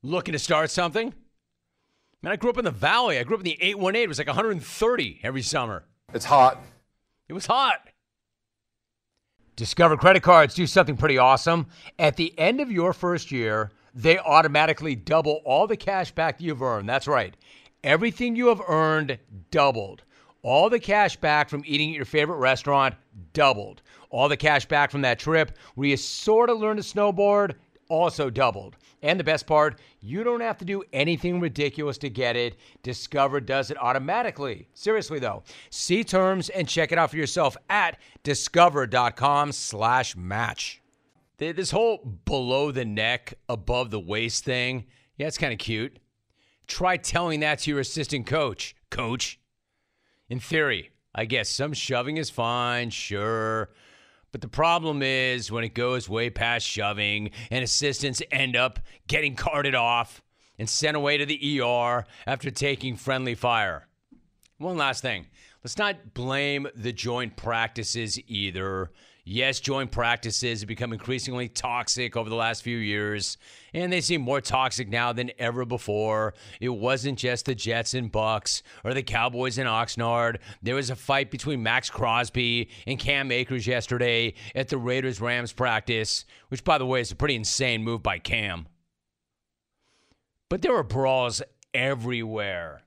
looking 0.03 0.33
to 0.33 0.39
start 0.39 0.69
something. 0.69 1.13
Man, 2.21 2.31
I 2.31 2.35
grew 2.35 2.49
up 2.49 2.57
in 2.57 2.65
the 2.65 2.71
valley. 2.71 3.19
I 3.19 3.23
grew 3.23 3.35
up 3.35 3.41
in 3.41 3.45
the 3.45 3.57
818. 3.61 4.03
It 4.03 4.07
was 4.07 4.17
like 4.17 4.27
130 4.27 5.19
every 5.23 5.41
summer. 5.41 5.85
It's 6.13 6.25
hot. 6.25 6.61
It 7.27 7.33
was 7.33 7.45
hot. 7.45 7.89
Discover 9.55 9.97
credit 9.97 10.21
cards 10.21 10.53
do 10.53 10.67
something 10.67 10.97
pretty 10.97 11.17
awesome. 11.17 11.67
At 11.97 12.17
the 12.17 12.37
end 12.37 12.59
of 12.59 12.71
your 12.71 12.93
first 12.93 13.31
year, 13.31 13.71
they 13.95 14.19
automatically 14.19 14.93
double 14.93 15.41
all 15.45 15.65
the 15.65 15.77
cash 15.77 16.11
back 16.11 16.41
you've 16.41 16.61
earned. 16.61 16.87
That's 16.87 17.07
right. 17.07 17.35
Everything 17.83 18.35
you 18.35 18.47
have 18.47 18.61
earned 18.67 19.17
doubled. 19.51 20.03
All 20.41 20.69
the 20.69 20.79
cash 20.79 21.15
back 21.15 21.49
from 21.49 21.63
eating 21.65 21.89
at 21.89 21.95
your 21.95 22.05
favorite 22.05 22.37
restaurant 22.37 22.95
doubled. 23.33 23.81
All 24.09 24.29
the 24.29 24.37
cash 24.37 24.65
back 24.65 24.91
from 24.91 25.01
that 25.01 25.17
trip 25.17 25.57
where 25.73 25.87
you 25.87 25.97
sort 25.97 26.49
of 26.49 26.59
learned 26.59 26.83
to 26.83 26.87
snowboard 26.87 27.55
also 27.89 28.29
doubled. 28.29 28.75
And 29.01 29.19
the 29.19 29.23
best 29.23 29.47
part, 29.47 29.79
you 30.01 30.23
don't 30.23 30.41
have 30.41 30.57
to 30.57 30.65
do 30.65 30.83
anything 30.91 31.39
ridiculous 31.39 31.97
to 31.99 32.09
get 32.09 32.35
it. 32.35 32.57
Discover 32.83 33.39
does 33.41 33.71
it 33.71 33.81
automatically. 33.81 34.67
Seriously 34.73 35.19
though, 35.19 35.43
see 35.69 36.03
terms 36.03 36.49
and 36.49 36.67
check 36.67 36.91
it 36.91 36.97
out 36.97 37.11
for 37.11 37.17
yourself 37.17 37.55
at 37.69 37.97
discover.com/match. 38.23 40.81
This 41.37 41.71
whole 41.71 41.97
below 42.25 42.71
the 42.71 42.85
neck, 42.85 43.33
above 43.49 43.91
the 43.91 43.99
waist 43.99 44.45
thing, 44.45 44.85
yeah, 45.17 45.27
it's 45.27 45.37
kind 45.37 45.51
of 45.51 45.59
cute. 45.59 45.99
Try 46.67 46.97
telling 46.97 47.41
that 47.41 47.59
to 47.59 47.71
your 47.71 47.79
assistant 47.79 48.25
coach. 48.25 48.75
Coach, 48.89 49.39
in 50.29 50.39
theory, 50.39 50.91
I 51.13 51.25
guess 51.25 51.49
some 51.49 51.73
shoving 51.73 52.17
is 52.17 52.29
fine, 52.29 52.89
sure. 52.89 53.69
But 54.31 54.41
the 54.41 54.47
problem 54.47 55.01
is 55.01 55.51
when 55.51 55.63
it 55.63 55.73
goes 55.73 56.09
way 56.09 56.29
past 56.29 56.67
shoving 56.67 57.31
and 57.51 57.63
assistants 57.63 58.21
end 58.31 58.55
up 58.55 58.79
getting 59.07 59.35
carted 59.35 59.75
off 59.75 60.21
and 60.57 60.69
sent 60.69 60.97
away 60.97 61.17
to 61.17 61.25
the 61.25 61.61
ER 61.61 62.05
after 62.25 62.51
taking 62.51 62.95
friendly 62.95 63.35
fire. 63.35 63.87
One 64.57 64.77
last 64.77 65.01
thing. 65.01 65.27
Let's 65.63 65.77
not 65.77 66.13
blame 66.13 66.67
the 66.75 66.93
joint 66.93 67.35
practices 67.35 68.19
either. 68.27 68.91
Yes, 69.27 69.59
joint 69.59 69.89
practices 69.89 70.61
have 70.61 70.67
become 70.67 70.93
increasingly 70.93 71.49
toxic 71.49 72.15
over 72.15 72.29
the 72.29 72.35
last 72.35 72.61
few 72.61 72.77
years, 72.77 73.39
and 73.73 73.91
they 73.91 73.99
seem 73.99 74.21
more 74.21 74.39
toxic 74.39 74.87
now 74.87 75.13
than 75.13 75.31
ever 75.39 75.65
before. 75.65 76.35
It 76.61 76.69
wasn't 76.69 77.17
just 77.17 77.47
the 77.47 77.55
Jets 77.55 77.95
and 77.95 78.11
Bucks 78.11 78.61
or 78.83 78.93
the 78.93 79.01
Cowboys 79.01 79.57
and 79.57 79.67
Oxnard. 79.67 80.37
There 80.61 80.75
was 80.75 80.91
a 80.91 80.95
fight 80.95 81.31
between 81.31 81.63
Maxx 81.63 81.89
Crosby 81.89 82.69
and 82.85 82.99
Cam 82.99 83.31
Akers 83.31 83.65
yesterday 83.65 84.35
at 84.53 84.69
the 84.69 84.77
Raiders 84.77 85.19
Rams 85.19 85.53
practice, 85.53 86.25
which, 86.49 86.63
by 86.63 86.77
the 86.77 86.85
way, 86.85 87.01
is 87.01 87.11
a 87.11 87.15
pretty 87.15 87.35
insane 87.35 87.83
move 87.83 88.03
by 88.03 88.19
Cam. 88.19 88.67
But 90.49 90.61
there 90.61 90.73
were 90.73 90.83
brawls 90.83 91.41
everywhere. 91.73 92.84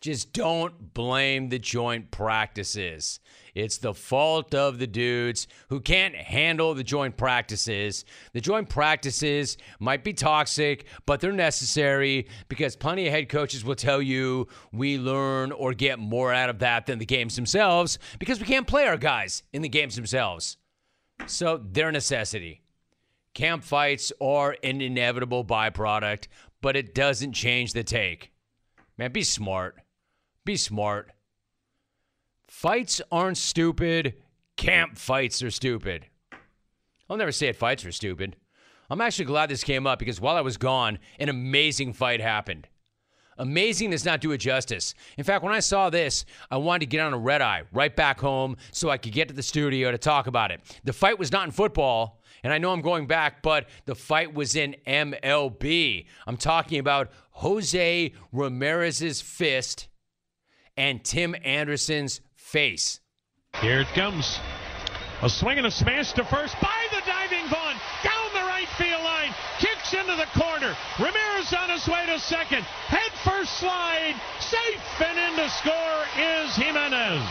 Just 0.00 0.32
don't 0.32 0.94
blame 0.94 1.48
the 1.48 1.58
joint 1.58 2.12
practices. 2.12 3.18
It's 3.52 3.78
the 3.78 3.94
fault 3.94 4.54
of 4.54 4.78
the 4.78 4.86
dudes 4.86 5.48
who 5.70 5.80
can't 5.80 6.14
handle 6.14 6.72
the 6.74 6.84
joint 6.84 7.16
practices. 7.16 8.04
The 8.32 8.40
joint 8.40 8.68
practices 8.68 9.58
might 9.80 10.04
be 10.04 10.12
toxic, 10.12 10.86
but 11.04 11.20
they're 11.20 11.32
necessary 11.32 12.28
because 12.48 12.76
plenty 12.76 13.08
of 13.08 13.12
head 13.12 13.28
coaches 13.28 13.64
will 13.64 13.74
tell 13.74 14.00
you 14.00 14.46
we 14.72 14.98
learn 14.98 15.50
or 15.50 15.74
get 15.74 15.98
more 15.98 16.32
out 16.32 16.48
of 16.48 16.60
that 16.60 16.86
than 16.86 17.00
the 17.00 17.04
games 17.04 17.34
themselves 17.34 17.98
because 18.20 18.38
we 18.38 18.46
can't 18.46 18.68
play 18.68 18.86
our 18.86 18.96
guys 18.96 19.42
in 19.52 19.62
the 19.62 19.68
games 19.68 19.96
themselves. 19.96 20.58
So 21.26 21.60
they're 21.60 21.88
a 21.88 21.92
necessity. 21.92 22.62
Camp 23.34 23.64
fights 23.64 24.12
are 24.20 24.56
an 24.62 24.80
inevitable 24.80 25.44
byproduct, 25.44 26.28
but 26.60 26.76
it 26.76 26.94
doesn't 26.94 27.32
change 27.32 27.72
the 27.72 27.82
take. 27.82 28.30
Man, 28.96 29.10
be 29.10 29.24
smart. 29.24 29.76
Be 30.48 30.56
smart. 30.56 31.10
Fights 32.46 33.02
aren't 33.12 33.36
stupid. 33.36 34.14
Camp 34.56 34.96
fights 34.96 35.42
are 35.42 35.50
stupid. 35.50 36.06
I'll 37.10 37.18
never 37.18 37.32
say 37.32 37.48
it 37.48 37.56
fights 37.56 37.84
are 37.84 37.92
stupid. 37.92 38.34
I'm 38.88 39.02
actually 39.02 39.26
glad 39.26 39.50
this 39.50 39.62
came 39.62 39.86
up 39.86 39.98
because 39.98 40.22
while 40.22 40.36
I 40.36 40.40
was 40.40 40.56
gone, 40.56 41.00
an 41.18 41.28
amazing 41.28 41.92
fight 41.92 42.22
happened. 42.22 42.66
Amazing 43.36 43.90
does 43.90 44.06
not 44.06 44.22
do 44.22 44.32
it 44.32 44.38
justice. 44.38 44.94
In 45.18 45.24
fact, 45.24 45.44
when 45.44 45.52
I 45.52 45.60
saw 45.60 45.90
this, 45.90 46.24
I 46.50 46.56
wanted 46.56 46.80
to 46.80 46.86
get 46.86 47.02
on 47.02 47.12
a 47.12 47.18
red 47.18 47.42
eye 47.42 47.64
right 47.70 47.94
back 47.94 48.18
home 48.18 48.56
so 48.72 48.88
I 48.88 48.96
could 48.96 49.12
get 49.12 49.28
to 49.28 49.34
the 49.34 49.42
studio 49.42 49.90
to 49.90 49.98
talk 49.98 50.28
about 50.28 50.50
it. 50.50 50.62
The 50.82 50.94
fight 50.94 51.18
was 51.18 51.30
not 51.30 51.44
in 51.44 51.50
football, 51.50 52.22
and 52.42 52.54
I 52.54 52.56
know 52.56 52.72
I'm 52.72 52.80
going 52.80 53.06
back, 53.06 53.42
but 53.42 53.68
the 53.84 53.94
fight 53.94 54.32
was 54.32 54.56
in 54.56 54.76
MLB. 54.86 56.06
I'm 56.26 56.38
talking 56.38 56.78
about 56.78 57.10
Jose 57.32 58.12
Ramirez's 58.32 59.20
fist 59.20 59.88
and 60.78 61.04
Tim 61.04 61.34
Anderson's 61.44 62.20
face. 62.36 63.00
Here 63.60 63.80
it 63.80 63.88
comes. 63.88 64.38
A 65.20 65.28
swing 65.28 65.58
and 65.58 65.66
a 65.66 65.70
smash 65.70 66.12
to 66.12 66.24
first 66.24 66.54
by 66.62 66.86
the 66.92 67.02
diving 67.04 67.42
Vaughn. 67.50 67.74
Down 68.04 68.30
the 68.32 68.46
right 68.46 68.68
field 68.78 69.02
line. 69.02 69.34
Kicks 69.58 69.92
into 69.92 70.14
the 70.14 70.30
corner. 70.38 70.76
Ramirez 71.00 71.52
on 71.52 71.68
his 71.70 71.88
way 71.88 72.06
to 72.06 72.20
second. 72.20 72.62
Head 72.86 73.10
first 73.26 73.58
slide. 73.58 74.14
Safe 74.38 75.02
and 75.02 75.18
in 75.18 75.34
to 75.42 75.50
score 75.50 76.00
is 76.14 76.54
Jimenez. 76.54 77.26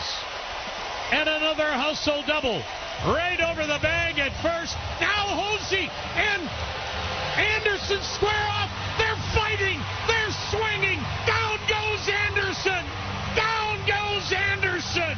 And 1.12 1.26
another 1.26 1.72
hustle 1.72 2.22
double. 2.28 2.60
Right 3.08 3.40
over 3.40 3.64
the 3.64 3.80
bag 3.80 4.18
at 4.18 4.36
first. 4.44 4.76
Now 5.00 5.24
Jose 5.32 5.88
and 6.20 6.42
Anderson 7.40 8.02
square 8.02 8.46
off. 8.52 8.68
They're 9.00 9.16
fighting. 9.32 9.80
They're 10.04 10.36
swinging. 10.52 11.00
Down 11.24 11.56
goes 11.64 12.04
Anderson. 12.28 12.84
Down 13.38 13.78
goes 13.86 14.32
Anderson. 14.32 15.16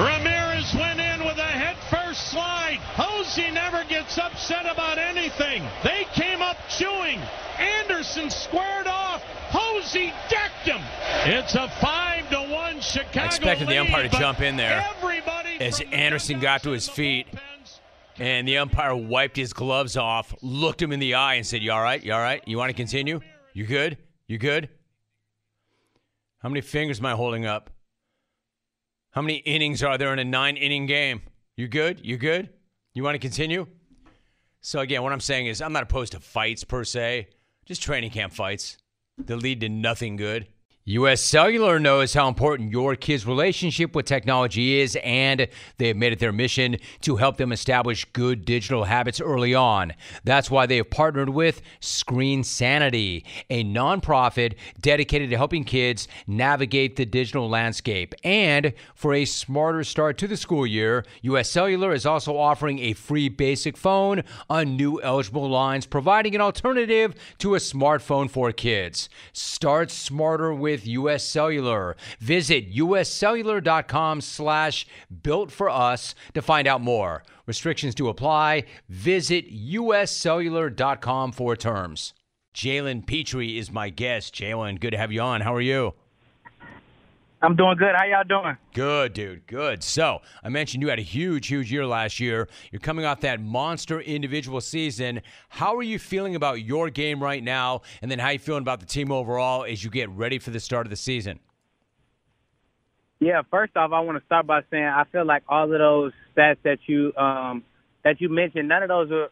Ramirez 0.00 0.74
went 0.74 1.00
in 1.00 1.20
with 1.24 1.38
a 1.38 1.42
head 1.42 1.76
first 1.90 2.30
slide. 2.30 2.78
Jose 2.94 3.50
never 3.50 3.84
gets 3.84 4.16
upset 4.18 4.64
about 4.64 4.98
anything. 4.98 5.62
They 5.84 6.06
came 6.14 6.40
up 6.40 6.56
chewing. 6.68 7.20
Anderson 7.58 8.30
squared 8.30 8.86
off. 8.86 9.22
Jose 9.50 10.12
decked 10.28 10.64
him. 10.64 10.80
It's 11.24 11.54
a 11.54 11.68
five 11.80 12.30
to 12.30 12.38
one 12.50 12.80
Chicago. 12.80 13.20
I 13.20 13.26
expected 13.26 13.68
the 13.68 13.78
umpire 13.78 14.08
to 14.08 14.18
jump 14.18 14.40
in 14.40 14.56
there 14.56 14.86
everybody 14.96 15.60
as 15.60 15.80
Anderson 15.92 16.40
got 16.40 16.62
to 16.62 16.70
his 16.70 16.88
feet. 16.88 17.26
And 18.18 18.46
the 18.46 18.58
umpire 18.58 18.94
wiped 18.94 19.36
his 19.36 19.52
gloves 19.52 19.96
off, 19.96 20.34
looked 20.42 20.82
him 20.82 20.92
in 20.92 21.00
the 21.00 21.14
eye, 21.14 21.34
and 21.34 21.46
said, 21.46 21.62
You 21.62 21.72
all 21.72 21.82
right? 21.82 22.02
You 22.02 22.12
all 22.12 22.20
right? 22.20 22.42
You 22.46 22.58
want 22.58 22.68
to 22.70 22.74
continue? 22.74 23.20
You 23.54 23.66
good? 23.66 23.96
You 24.26 24.38
good? 24.38 24.68
How 26.38 26.48
many 26.48 26.60
fingers 26.60 27.00
am 27.00 27.06
I 27.06 27.12
holding 27.12 27.46
up? 27.46 27.70
How 29.12 29.22
many 29.22 29.38
innings 29.38 29.82
are 29.82 29.98
there 29.98 30.12
in 30.12 30.20
a 30.20 30.24
nine 30.24 30.56
inning 30.56 30.86
game? 30.86 31.22
You 31.56 31.66
good? 31.66 32.00
You 32.04 32.16
good? 32.16 32.48
You 32.94 33.02
want 33.02 33.16
to 33.16 33.18
continue? 33.18 33.66
So, 34.60 34.78
again, 34.78 35.02
what 35.02 35.12
I'm 35.12 35.20
saying 35.20 35.46
is, 35.46 35.60
I'm 35.60 35.72
not 35.72 35.82
opposed 35.82 36.12
to 36.12 36.20
fights 36.20 36.62
per 36.62 36.84
se, 36.84 37.28
just 37.64 37.82
training 37.82 38.10
camp 38.10 38.32
fights 38.32 38.78
that 39.18 39.36
lead 39.36 39.62
to 39.62 39.68
nothing 39.68 40.14
good. 40.14 40.46
US 40.86 41.20
Cellular 41.20 41.78
knows 41.78 42.14
how 42.14 42.26
important 42.26 42.72
your 42.72 42.96
kids' 42.96 43.26
relationship 43.26 43.94
with 43.94 44.06
technology 44.06 44.80
is, 44.80 44.96
and 45.04 45.46
they 45.76 45.88
have 45.88 45.96
made 45.98 46.14
it 46.14 46.20
their 46.20 46.32
mission 46.32 46.78
to 47.02 47.16
help 47.16 47.36
them 47.36 47.52
establish 47.52 48.06
good 48.14 48.46
digital 48.46 48.84
habits 48.84 49.20
early 49.20 49.54
on. 49.54 49.92
That's 50.24 50.50
why 50.50 50.64
they 50.64 50.78
have 50.78 50.88
partnered 50.88 51.28
with 51.28 51.60
Screen 51.80 52.42
Sanity, 52.42 53.26
a 53.50 53.62
nonprofit 53.62 54.54
dedicated 54.80 55.28
to 55.28 55.36
helping 55.36 55.64
kids 55.64 56.08
navigate 56.26 56.96
the 56.96 57.04
digital 57.04 57.46
landscape. 57.46 58.14
And 58.24 58.72
for 58.94 59.12
a 59.12 59.26
smarter 59.26 59.84
start 59.84 60.16
to 60.18 60.26
the 60.26 60.36
school 60.38 60.66
year, 60.66 61.04
US 61.20 61.50
Cellular 61.50 61.92
is 61.92 62.06
also 62.06 62.38
offering 62.38 62.78
a 62.78 62.94
free 62.94 63.28
basic 63.28 63.76
phone 63.76 64.22
on 64.48 64.78
new 64.78 64.98
eligible 65.02 65.48
lines, 65.48 65.84
providing 65.84 66.34
an 66.34 66.40
alternative 66.40 67.14
to 67.36 67.54
a 67.54 67.58
smartphone 67.58 68.30
for 68.30 68.50
kids. 68.50 69.10
Start 69.34 69.90
smarter 69.90 70.54
with 70.54 70.69
US 70.86 71.24
Cellular. 71.24 71.96
Visit 72.18 72.72
uscellular.com 72.72 74.20
slash 74.20 74.86
built 75.22 75.50
for 75.50 75.68
us 75.68 76.14
to 76.34 76.42
find 76.42 76.66
out 76.66 76.80
more. 76.80 77.22
Restrictions 77.46 77.94
to 77.96 78.08
apply. 78.08 78.64
Visit 78.88 79.50
uscellular.com 79.50 81.32
for 81.32 81.56
terms. 81.56 82.14
Jalen 82.54 83.06
Pitre 83.06 83.56
is 83.56 83.70
my 83.70 83.90
guest. 83.90 84.34
Jalen, 84.34 84.80
good 84.80 84.90
to 84.90 84.98
have 84.98 85.12
you 85.12 85.20
on. 85.20 85.40
How 85.42 85.54
are 85.54 85.60
you? 85.60 85.94
I'm 87.42 87.56
doing 87.56 87.76
good. 87.78 87.94
How 87.96 88.04
y'all 88.04 88.24
doing? 88.24 88.56
Good, 88.74 89.14
dude. 89.14 89.46
Good. 89.46 89.82
So, 89.82 90.20
I 90.44 90.50
mentioned 90.50 90.82
you 90.82 90.90
had 90.90 90.98
a 90.98 91.02
huge, 91.02 91.46
huge 91.46 91.72
year 91.72 91.86
last 91.86 92.20
year. 92.20 92.48
You're 92.70 92.80
coming 92.80 93.06
off 93.06 93.20
that 93.20 93.40
monster 93.40 93.98
individual 93.98 94.60
season. 94.60 95.22
How 95.48 95.74
are 95.76 95.82
you 95.82 95.98
feeling 95.98 96.34
about 96.34 96.62
your 96.62 96.90
game 96.90 97.22
right 97.22 97.42
now? 97.42 97.80
And 98.02 98.10
then 98.10 98.18
how 98.18 98.26
are 98.26 98.32
you 98.34 98.38
feeling 98.38 98.60
about 98.60 98.80
the 98.80 98.86
team 98.86 99.10
overall 99.10 99.64
as 99.64 99.82
you 99.82 99.90
get 99.90 100.10
ready 100.10 100.38
for 100.38 100.50
the 100.50 100.60
start 100.60 100.86
of 100.86 100.90
the 100.90 100.96
season? 100.96 101.40
Yeah, 103.20 103.42
first 103.50 103.74
off, 103.74 103.92
I 103.92 104.00
want 104.00 104.18
to 104.18 104.24
start 104.26 104.46
by 104.46 104.60
saying 104.70 104.84
I 104.84 105.04
feel 105.10 105.24
like 105.24 105.42
all 105.48 105.64
of 105.64 105.78
those 105.78 106.12
stats 106.36 106.56
that 106.64 106.78
you 106.86 107.14
um, 107.16 107.64
that 108.02 108.20
you 108.20 108.28
mentioned, 108.28 108.68
none 108.68 108.82
of 108.82 108.88
those 108.88 109.10
are. 109.10 109.28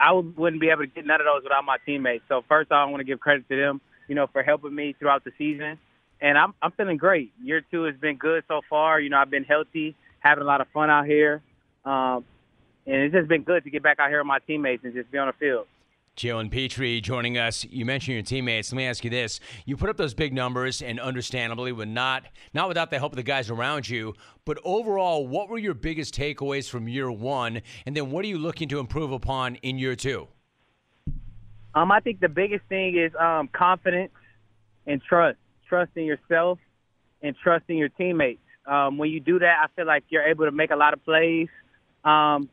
I 0.00 0.12
wouldn't 0.12 0.60
be 0.60 0.68
able 0.70 0.82
to 0.82 0.86
get 0.86 1.04
none 1.04 1.20
of 1.20 1.26
those 1.26 1.42
without 1.42 1.64
my 1.64 1.76
teammates. 1.84 2.22
So 2.28 2.44
first 2.48 2.70
off, 2.70 2.86
I 2.86 2.90
want 2.90 3.00
to 3.00 3.04
give 3.04 3.18
credit 3.18 3.48
to 3.48 3.56
them, 3.56 3.80
you 4.06 4.14
know, 4.14 4.28
for 4.32 4.44
helping 4.44 4.74
me 4.74 4.94
throughout 4.96 5.24
the 5.24 5.32
season. 5.36 5.76
And 6.20 6.36
I'm 6.36 6.54
I'm 6.60 6.72
feeling 6.72 6.96
great. 6.96 7.32
Year 7.42 7.62
two 7.70 7.84
has 7.84 7.96
been 7.96 8.16
good 8.16 8.44
so 8.48 8.60
far. 8.68 9.00
You 9.00 9.10
know, 9.10 9.18
I've 9.18 9.30
been 9.30 9.44
healthy, 9.44 9.94
having 10.20 10.42
a 10.42 10.46
lot 10.46 10.60
of 10.60 10.68
fun 10.68 10.90
out 10.90 11.06
here, 11.06 11.42
um, 11.84 12.24
and 12.86 12.96
it's 12.96 13.14
just 13.14 13.28
been 13.28 13.42
good 13.42 13.64
to 13.64 13.70
get 13.70 13.82
back 13.82 13.98
out 14.00 14.08
here 14.08 14.18
with 14.18 14.26
my 14.26 14.40
teammates 14.40 14.84
and 14.84 14.94
just 14.94 15.10
be 15.10 15.18
on 15.18 15.28
the 15.28 15.32
field. 15.34 15.66
Jalen 16.18 16.50
Pitre 16.50 17.00
joining 17.00 17.38
us. 17.38 17.64
You 17.64 17.84
mentioned 17.84 18.14
your 18.14 18.24
teammates. 18.24 18.72
Let 18.72 18.76
me 18.76 18.86
ask 18.86 19.04
you 19.04 19.10
this: 19.10 19.38
You 19.64 19.76
put 19.76 19.88
up 19.88 19.96
those 19.96 20.14
big 20.14 20.32
numbers, 20.32 20.82
and 20.82 20.98
understandably, 20.98 21.70
with 21.70 21.88
not 21.88 22.24
not 22.52 22.66
without 22.66 22.90
the 22.90 22.98
help 22.98 23.12
of 23.12 23.16
the 23.16 23.22
guys 23.22 23.50
around 23.50 23.88
you. 23.88 24.14
But 24.44 24.58
overall, 24.64 25.28
what 25.28 25.48
were 25.48 25.58
your 25.58 25.74
biggest 25.74 26.16
takeaways 26.16 26.68
from 26.68 26.88
year 26.88 27.12
one? 27.12 27.62
And 27.86 27.96
then, 27.96 28.10
what 28.10 28.24
are 28.24 28.28
you 28.28 28.38
looking 28.38 28.68
to 28.70 28.80
improve 28.80 29.12
upon 29.12 29.54
in 29.56 29.78
year 29.78 29.94
two? 29.94 30.26
Um, 31.76 31.92
I 31.92 32.00
think 32.00 32.18
the 32.18 32.28
biggest 32.28 32.64
thing 32.68 32.98
is 32.98 33.12
um, 33.14 33.48
confidence 33.52 34.10
and 34.88 35.00
trust. 35.00 35.38
Trust 35.68 35.90
in 35.96 36.04
yourself 36.04 36.58
and 37.22 37.36
trust 37.42 37.64
in 37.68 37.76
your 37.76 37.88
teammates. 37.88 38.40
Um, 38.66 38.98
when 38.98 39.10
you 39.10 39.20
do 39.20 39.38
that, 39.38 39.56
I 39.62 39.66
feel 39.74 39.86
like 39.86 40.04
you're 40.08 40.26
able 40.26 40.44
to 40.44 40.52
make 40.52 40.70
a 40.70 40.76
lot 40.76 40.92
of 40.92 41.04
plays, 41.04 41.48
um, 42.04 42.48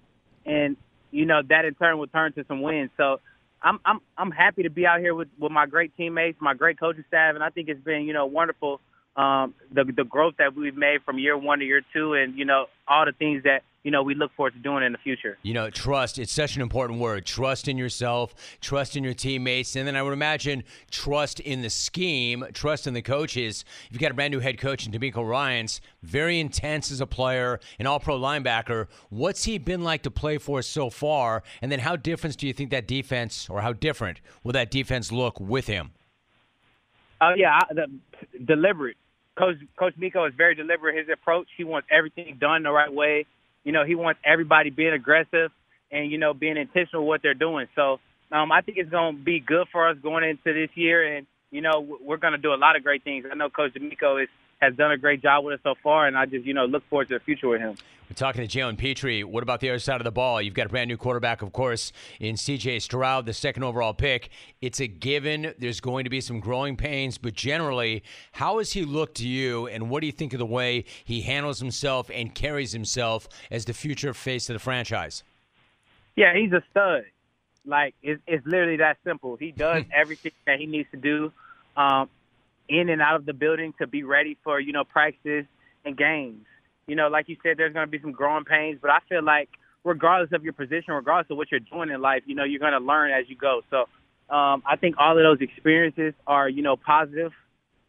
and 0.45 0.77
you 1.11 1.25
know 1.25 1.41
that 1.49 1.65
in 1.65 1.75
turn 1.75 1.97
will 1.97 2.07
turn 2.07 2.33
to 2.33 2.45
some 2.47 2.61
wins. 2.61 2.89
So 2.95 3.19
I'm 3.61 3.79
I'm 3.83 3.99
I'm 4.17 4.31
happy 4.31 4.63
to 4.63 4.69
be 4.69 4.85
out 4.85 4.99
here 4.99 5.13
with 5.13 5.27
with 5.37 5.51
my 5.51 5.65
great 5.65 5.95
teammates, 5.97 6.37
my 6.39 6.53
great 6.53 6.79
coaching 6.79 7.03
staff, 7.07 7.35
and 7.35 7.43
I 7.43 7.49
think 7.49 7.67
it's 7.67 7.83
been 7.83 8.03
you 8.03 8.13
know 8.13 8.27
wonderful 8.27 8.79
um, 9.17 9.53
the 9.71 9.83
the 9.83 10.03
growth 10.03 10.35
that 10.37 10.55
we've 10.55 10.75
made 10.75 11.01
from 11.03 11.19
year 11.19 11.37
one 11.37 11.59
to 11.59 11.65
year 11.65 11.81
two, 11.93 12.13
and 12.13 12.37
you 12.37 12.45
know 12.45 12.67
all 12.87 13.05
the 13.05 13.11
things 13.11 13.43
that 13.43 13.63
you 13.85 13.91
know 13.91 14.01
we 14.01 14.15
look 14.15 14.33
forward 14.35 14.53
to 14.53 14.59
doing 14.59 14.83
in 14.83 14.91
the 14.91 14.97
future. 14.97 15.37
You 15.43 15.53
know, 15.53 15.69
trust. 15.69 16.17
It's 16.17 16.33
such 16.33 16.55
an 16.55 16.63
important 16.63 16.99
word. 16.99 17.23
Trust 17.23 17.67
in 17.67 17.77
yourself, 17.77 18.33
trust 18.59 18.97
in 18.97 19.03
your 19.03 19.13
teammates, 19.13 19.75
and 19.75 19.87
then 19.87 19.95
I 19.95 20.01
would 20.01 20.11
imagine 20.11 20.63
trust 20.89 21.39
in 21.39 21.61
the 21.61 21.69
scheme, 21.69 22.43
trust 22.51 22.87
in 22.87 22.95
the 22.95 23.03
coaches. 23.03 23.63
You've 23.91 24.01
got 24.01 24.09
a 24.09 24.15
brand 24.15 24.33
new 24.33 24.39
head 24.39 24.57
coach 24.57 24.87
in 24.87 24.91
DeMeco 24.91 25.25
Ryans, 25.25 25.81
very 26.01 26.39
intense 26.39 26.89
as 26.89 26.99
a 26.99 27.05
player, 27.05 27.59
an 27.77 27.85
All-Pro 27.85 28.19
linebacker. 28.19 28.87
What's 29.09 29.43
he 29.43 29.59
been 29.59 29.83
like 29.83 30.01
to 30.01 30.11
play 30.11 30.39
for 30.39 30.63
so 30.63 30.89
far? 30.89 31.43
And 31.61 31.71
then 31.71 31.79
how 31.79 31.95
different 31.95 32.37
do 32.37 32.47
you 32.47 32.53
think 32.53 32.71
that 32.71 32.87
defense, 32.87 33.47
or 33.49 33.61
how 33.61 33.73
different 33.73 34.19
will 34.43 34.53
that 34.53 34.71
defense 34.71 35.11
look 35.11 35.39
with 35.39 35.67
him? 35.67 35.91
Oh 37.21 37.33
yeah, 37.37 37.59
I, 37.61 37.73
the, 37.73 37.85
deliberate. 38.43 38.97
Coach 39.37 39.57
Coach 39.77 39.93
Miko 39.97 40.25
is 40.25 40.33
very 40.35 40.55
deliberate. 40.55 40.97
His 40.97 41.07
approach, 41.13 41.47
he 41.55 41.63
wants 41.63 41.87
everything 41.91 42.37
done 42.39 42.63
the 42.63 42.71
right 42.71 42.91
way. 42.91 43.25
You 43.65 43.73
know, 43.73 43.85
he 43.85 43.95
wants 43.95 44.21
everybody 44.25 44.71
being 44.71 44.93
aggressive 44.93 45.51
and 45.91 46.11
you 46.11 46.19
know 46.19 46.33
being 46.33 46.57
intentional 46.57 47.03
with 47.03 47.09
what 47.09 47.23
they're 47.23 47.35
doing. 47.35 47.67
So 47.75 47.99
um, 48.31 48.51
I 48.53 48.61
think 48.61 48.77
it's 48.79 48.91
going 48.91 49.17
to 49.17 49.23
be 49.23 49.41
good 49.41 49.67
for 49.71 49.89
us 49.89 49.97
going 50.03 50.23
into 50.25 50.53
this 50.53 50.71
year, 50.75 51.17
and 51.17 51.27
you 51.51 51.61
know 51.61 51.85
we're 52.01 52.17
going 52.17 52.33
to 52.33 52.39
do 52.39 52.53
a 52.53 52.57
lot 52.61 52.77
of 52.77 52.83
great 52.83 53.03
things. 53.03 53.25
I 53.31 53.35
know 53.35 53.49
Coach 53.49 53.73
DeMeco 53.75 54.23
is 54.23 54.29
has 54.61 54.75
done 54.75 54.91
a 54.91 54.97
great 54.97 55.21
job 55.21 55.43
with 55.43 55.55
us 55.55 55.59
so 55.63 55.75
far, 55.83 56.07
and 56.07 56.17
I 56.17 56.25
just 56.25 56.45
you 56.45 56.53
know 56.53 56.65
look 56.65 56.87
forward 56.89 57.07
to 57.09 57.15
the 57.15 57.19
future 57.19 57.47
with 57.47 57.61
him. 57.61 57.75
We're 58.09 58.13
talking 58.13 58.47
to 58.47 58.59
Jalen 58.59 58.77
Pitre. 58.77 59.25
What 59.25 59.41
about 59.41 59.61
the 59.61 59.69
other 59.69 59.79
side 59.79 59.99
of 59.99 60.03
the 60.03 60.11
ball? 60.11 60.39
You've 60.39 60.53
got 60.53 60.67
a 60.67 60.69
brand 60.69 60.89
new 60.89 60.97
quarterback, 60.97 61.41
of 61.41 61.51
course, 61.51 61.91
in 62.19 62.35
CJ 62.35 62.83
Stroud, 62.83 63.25
the 63.25 63.33
second 63.33 63.63
overall 63.63 63.95
pick. 63.95 64.29
It's 64.61 64.79
a 64.79 64.85
given. 64.85 65.53
There's 65.57 65.79
going 65.79 66.03
to 66.03 66.11
be 66.11 66.21
some 66.21 66.39
growing 66.39 66.77
pains, 66.77 67.17
but 67.17 67.33
generally, 67.33 68.03
how 68.33 68.59
has 68.59 68.73
he 68.73 68.85
looked 68.85 69.17
to 69.17 69.27
you, 69.27 69.65
and 69.67 69.89
what 69.89 70.01
do 70.01 70.05
you 70.05 70.11
think 70.11 70.33
of 70.33 70.39
the 70.39 70.45
way 70.45 70.85
he 71.03 71.21
handles 71.21 71.59
himself 71.59 72.11
and 72.13 72.35
carries 72.35 72.71
himself 72.71 73.27
as 73.49 73.65
the 73.65 73.73
future 73.73 74.13
face 74.13 74.49
of 74.51 74.53
the 74.53 74.59
franchise? 74.59 75.23
Yeah, 76.15 76.35
he's 76.35 76.51
a 76.51 76.63
stud. 76.69 77.05
Like 77.65 77.95
it's, 78.03 78.21
it's 78.27 78.45
literally 78.45 78.77
that 78.77 78.97
simple. 79.03 79.35
He 79.35 79.51
does 79.51 79.83
everything 79.91 80.33
that 80.45 80.59
he 80.59 80.67
needs 80.67 80.89
to 80.91 80.97
do, 80.97 81.31
um, 81.75 82.07
in 82.69 82.89
and 82.89 83.01
out 83.01 83.15
of 83.15 83.25
the 83.25 83.33
building 83.33 83.73
to 83.79 83.87
be 83.87 84.03
ready 84.03 84.37
for 84.43 84.59
you 84.59 84.73
know 84.73 84.83
practices 84.83 85.45
and 85.85 85.97
games. 85.97 86.45
You 86.87 86.95
know, 86.95 87.07
like 87.07 87.29
you 87.29 87.37
said, 87.43 87.57
there's 87.57 87.73
going 87.73 87.87
to 87.87 87.91
be 87.91 87.99
some 87.99 88.11
growing 88.11 88.45
pains, 88.45 88.79
but 88.81 88.91
I 88.91 88.99
feel 89.09 89.23
like 89.23 89.49
regardless 89.83 90.31
of 90.33 90.43
your 90.43 90.53
position, 90.53 90.93
regardless 90.93 91.31
of 91.31 91.37
what 91.37 91.49
you're 91.51 91.59
doing 91.59 91.89
in 91.89 92.01
life, 92.01 92.23
you 92.25 92.35
know, 92.35 92.43
you're 92.43 92.59
going 92.59 92.73
to 92.73 92.79
learn 92.79 93.11
as 93.11 93.25
you 93.27 93.35
go. 93.35 93.61
So 93.69 93.85
um, 94.33 94.63
I 94.65 94.75
think 94.79 94.95
all 94.97 95.17
of 95.17 95.23
those 95.23 95.41
experiences 95.41 96.13
are 96.27 96.49
you 96.49 96.61
know 96.61 96.75
positive 96.75 97.31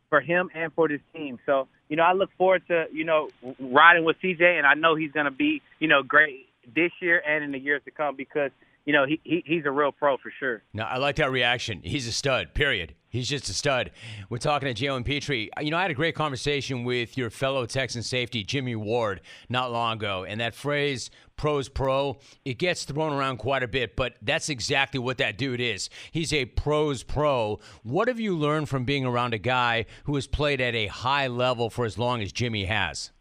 for 0.09 0.21
him 0.21 0.51
and 0.55 0.73
for 0.73 0.89
this 0.89 1.01
team. 1.15 1.39
So 1.47 1.69
you 1.89 1.97
know, 1.97 2.03
I 2.03 2.13
look 2.13 2.31
forward 2.37 2.63
to 2.69 2.87
you 2.93 3.05
know 3.05 3.29
riding 3.59 4.05
with 4.05 4.17
CJ, 4.23 4.43
and 4.43 4.67
I 4.67 4.75
know 4.75 4.95
he's 4.95 5.13
going 5.13 5.25
to 5.25 5.31
be 5.31 5.63
you 5.79 5.89
know 5.89 6.03
great 6.03 6.47
this 6.75 6.91
year 7.01 7.23
and 7.27 7.45
in 7.45 7.53
the 7.53 7.59
years 7.59 7.83
to 7.85 7.91
come 7.91 8.17
because 8.17 8.51
you 8.87 8.93
know 8.93 9.05
he, 9.05 9.21
he 9.25 9.43
he's 9.45 9.67
a 9.67 9.71
real 9.71 9.93
pro 9.93 10.17
for 10.17 10.33
sure. 10.39 10.63
No, 10.73 10.85
I 10.85 10.97
like 10.97 11.17
that 11.17 11.31
reaction. 11.31 11.81
He's 11.85 12.07
a 12.07 12.13
stud. 12.13 12.55
Period. 12.55 12.95
He's 13.09 13.29
just 13.29 13.49
a 13.49 13.55
stud. 13.55 13.93
We're 14.29 14.39
talking 14.39 14.73
to 14.73 14.85
Jalen 14.85 15.05
Pitre. 15.05 15.49
You 15.61 15.71
know, 15.71 15.79
I 15.79 15.83
had 15.83 15.91
a 15.91 15.95
great 15.95 16.15
conversation 16.15 16.85
with 16.85 17.17
your 17.17 17.31
fellow 17.31 17.65
Texan 17.65 18.03
safety, 18.03 18.45
Jimmy 18.45 18.77
Ward, 18.77 19.23
not 19.49 19.73
long 19.73 19.95
ago. 19.97 20.25
And 20.25 20.41
that 20.41 20.55
phrase, 20.55 21.11
pros 21.37 21.69
pro, 21.69 22.19
it 22.45 22.59
gets 22.59 22.85
thrown 22.85 23.15
around 23.15 23.39
quite 23.39 23.63
a 23.63 23.69
bit, 23.69 23.97
but 23.97 24.17
that's 24.21 24.51
exactly 24.51 25.01
what 25.01 25.17
that 25.17 25.39
dude 25.39 25.63
is. 25.63 25.89
He's 26.13 26.33
a 26.33 26.45
pros 26.45 27.03
pro. 27.03 27.59
What 27.83 28.09
have 28.09 28.21
you 28.21 28.37
learned 28.37 28.69
from 28.69 28.85
being 28.85 29.07
around 29.07 29.33
a 29.33 29.39
guy 29.39 29.87
who 30.05 30.15
has 30.17 30.27
played 30.27 30.61
at 30.61 30.75
a 30.75 30.89
high 30.89 31.29
level 31.29 31.71
for 31.71 31.87
as 31.87 31.97
long 31.97 32.21
as 32.21 32.33
Jimmy 32.33 32.67
has? 32.67 33.13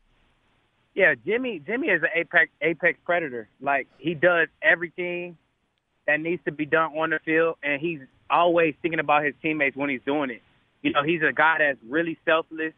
Yeah, 0.94 1.14
Jimmy 1.26 1.62
Jimmy 1.66 1.88
is 1.88 2.02
an 2.04 2.10
apex 2.16 2.50
apex 2.62 2.98
predator. 3.06 3.50
Like 3.62 3.88
he 3.98 4.14
does 4.14 4.48
everything 4.62 5.38
that 6.08 6.20
needs 6.20 6.44
to 6.46 6.52
be 6.52 6.66
done 6.66 6.98
on 6.98 7.10
the 7.10 7.20
field, 7.26 7.58
and 7.64 7.82
he's 7.82 8.00
always 8.30 8.76
thinking 8.82 9.00
about 9.00 9.24
his 9.24 9.34
teammates 9.42 9.76
when 9.76 9.90
he's 9.90 10.02
doing 10.06 10.30
it. 10.30 10.42
You 10.82 10.92
know, 10.92 11.04
he's 11.04 11.22
a 11.28 11.34
guy 11.34 11.58
that's 11.60 11.80
really 11.88 12.18
selfless 12.26 12.74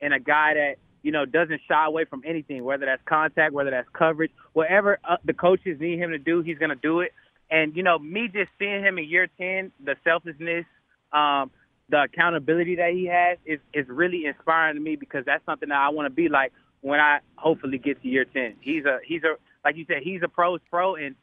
and 0.00 0.12
a 0.12 0.20
guy 0.20 0.54
that 0.54 0.74
you 1.02 1.12
know 1.12 1.24
doesn't 1.24 1.60
shy 1.68 1.86
away 1.86 2.04
from 2.04 2.22
anything, 2.26 2.64
whether 2.64 2.86
that's 2.86 3.02
contact, 3.04 3.52
whether 3.52 3.70
that's 3.70 3.88
coverage, 3.92 4.32
whatever 4.52 4.98
uh, 5.08 5.16
the 5.24 5.32
coaches 5.32 5.80
need 5.80 5.98
him 5.98 6.10
to 6.10 6.18
do, 6.18 6.42
he's 6.42 6.58
to 6.58 6.74
do 6.74 7.00
it. 7.00 7.12
And 7.50 7.76
you 7.76 7.82
know, 7.82 7.98
me 7.98 8.28
just 8.28 8.50
seeing 8.58 8.82
him 8.82 8.98
in 8.98 9.08
year 9.08 9.28
ten, 9.38 9.72
the 9.84 9.96
selflessness, 10.04 10.64
um, 11.12 11.50
the 11.88 12.02
accountability 12.02 12.76
that 12.76 12.92
he 12.92 13.06
has 13.06 13.38
is 13.44 13.60
is 13.72 13.86
really 13.88 14.26
inspiring 14.26 14.74
to 14.74 14.80
me 14.80 14.96
because 14.96 15.24
that's 15.24 15.44
something 15.46 15.68
that 15.68 15.78
I 15.78 15.90
want 15.90 16.06
to 16.06 16.10
be 16.10 16.28
like 16.28 16.52
when 16.80 16.98
I 16.98 17.20
hopefully 17.36 17.78
get 17.78 18.02
to 18.02 18.08
year 18.08 18.24
ten. 18.24 18.54
He's 18.60 18.84
a 18.84 18.98
he's 19.04 19.22
a 19.22 19.36
like 19.64 19.76
you 19.76 19.84
said, 19.86 20.02
he's 20.02 20.22
a 20.22 20.28
pros 20.28 20.60
pro 20.70 20.96
and 20.96 21.14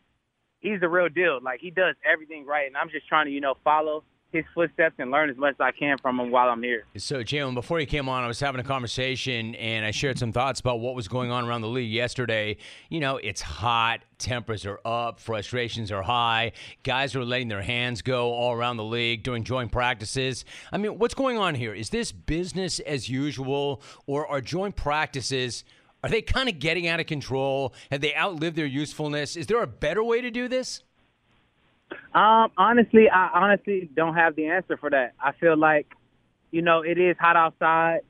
he's 0.60 0.80
the 0.80 0.90
real 0.90 1.10
deal. 1.10 1.40
Like 1.42 1.60
he 1.60 1.72
does 1.72 1.96
everything 2.10 2.46
right, 2.46 2.68
and 2.68 2.78
I'm 2.78 2.90
just 2.90 3.08
trying 3.08 3.26
to 3.26 3.32
you 3.32 3.42
know 3.42 3.56
follow 3.64 4.04
his 4.32 4.46
footsteps 4.54 4.96
and 5.00 5.10
learn 5.10 5.30
as 5.30 5.38
much 5.38 5.56
as 5.56 5.60
I 5.60 5.72
can 5.72 5.98
from 5.98 6.20
him 6.20 6.30
while 6.30 6.50
I'm 6.50 6.62
here. 6.62 6.86
So, 6.98 7.24
Jalen, 7.24 7.56
before 7.56 7.80
you 7.80 7.88
came 7.88 8.08
on, 8.08 8.24
I 8.24 8.28
was 8.28 8.40
having 8.40 8.62
a 8.62 8.64
conversation 8.64 9.56
and 9.56 9.86
I 9.86 9.92
shared 9.92 10.20
some 10.20 10.32
thoughts 10.32 10.60
about 10.60 10.80
what 10.80 10.94
was 10.94 11.08
going 11.08 11.32
on 11.32 11.48
around 11.48 11.62
the 11.62 11.68
league 11.68 11.92
yesterday. 11.92 12.58
You 12.90 13.00
know, 13.00 13.18
it's 13.18 13.42
hot, 13.42 14.02
tempers 14.20 14.66
are 14.66 14.80
up, 14.86 15.20
frustrations 15.20 15.92
are 15.92 16.04
high, 16.04 16.52
guys 16.84 17.16
are 17.16 17.26
letting 17.26 17.48
their 17.48 17.64
hands 17.64 18.02
go 18.04 18.32
all 18.32 18.54
around 18.54 18.78
the 18.78 18.84
league 18.84 19.24
during 19.24 19.44
joint 19.44 19.72
practices. 19.72 20.46
I 20.72 20.78
mean, 20.78 21.00
what's 21.00 21.16
going 21.16 21.40
on 21.40 21.56
here? 21.56 21.74
Is 21.74 21.90
this 21.90 22.12
business 22.12 22.80
as 22.82 23.10
usual, 23.10 23.82
or 24.06 24.28
are 24.28 24.42
joint 24.42 24.76
practices? 24.76 25.64
Are 26.04 26.10
they 26.10 26.22
kind 26.22 26.48
of 26.48 26.60
getting 26.60 26.88
out 26.88 27.00
of 27.00 27.08
control? 27.08 27.74
Have 27.92 28.02
they 28.02 28.16
outlived 28.16 28.56
their 28.56 28.66
usefulness? 28.66 29.36
Is 29.36 29.48
there 29.48 29.62
a 29.62 29.68
better 29.68 30.04
way 30.04 30.22
to 30.22 30.32
do 30.32 30.48
this? 30.48 30.84
Um, 32.14 32.52
honestly, 32.58 33.10
I 33.10 33.30
honestly 33.34 33.90
don't 33.96 34.16
have 34.16 34.36
the 34.36 34.48
answer 34.48 34.78
for 34.78 34.90
that. 34.90 35.14
I 35.20 35.34
feel 35.34 35.58
like, 35.58 35.88
you 36.52 36.62
know, 36.62 36.82
it 36.82 36.98
is 36.98 37.18
hot 37.20 37.36
outside. 37.36 38.02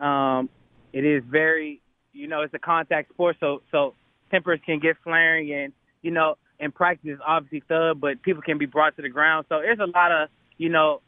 Um, 0.00 0.48
it 0.92 1.04
is 1.04 1.22
very, 1.28 1.80
you 2.12 2.26
know, 2.26 2.42
it's 2.42 2.54
a 2.54 2.58
contact 2.58 3.10
sport, 3.10 3.36
so 3.40 3.62
so 3.70 3.94
tempers 4.30 4.60
can 4.64 4.78
get 4.78 4.96
flaring, 5.04 5.52
and 5.52 5.72
you 6.02 6.10
know, 6.10 6.36
in 6.58 6.72
practice, 6.72 7.18
obviously 7.26 7.62
thug, 7.68 8.00
but 8.00 8.22
people 8.22 8.42
can 8.42 8.58
be 8.58 8.66
brought 8.66 8.96
to 8.96 9.02
the 9.02 9.08
ground. 9.08 9.46
So 9.48 9.60
there's 9.60 9.78
a 9.78 9.86
lot 9.86 10.12
of, 10.12 10.28
you 10.56 10.68
know, 10.68 11.00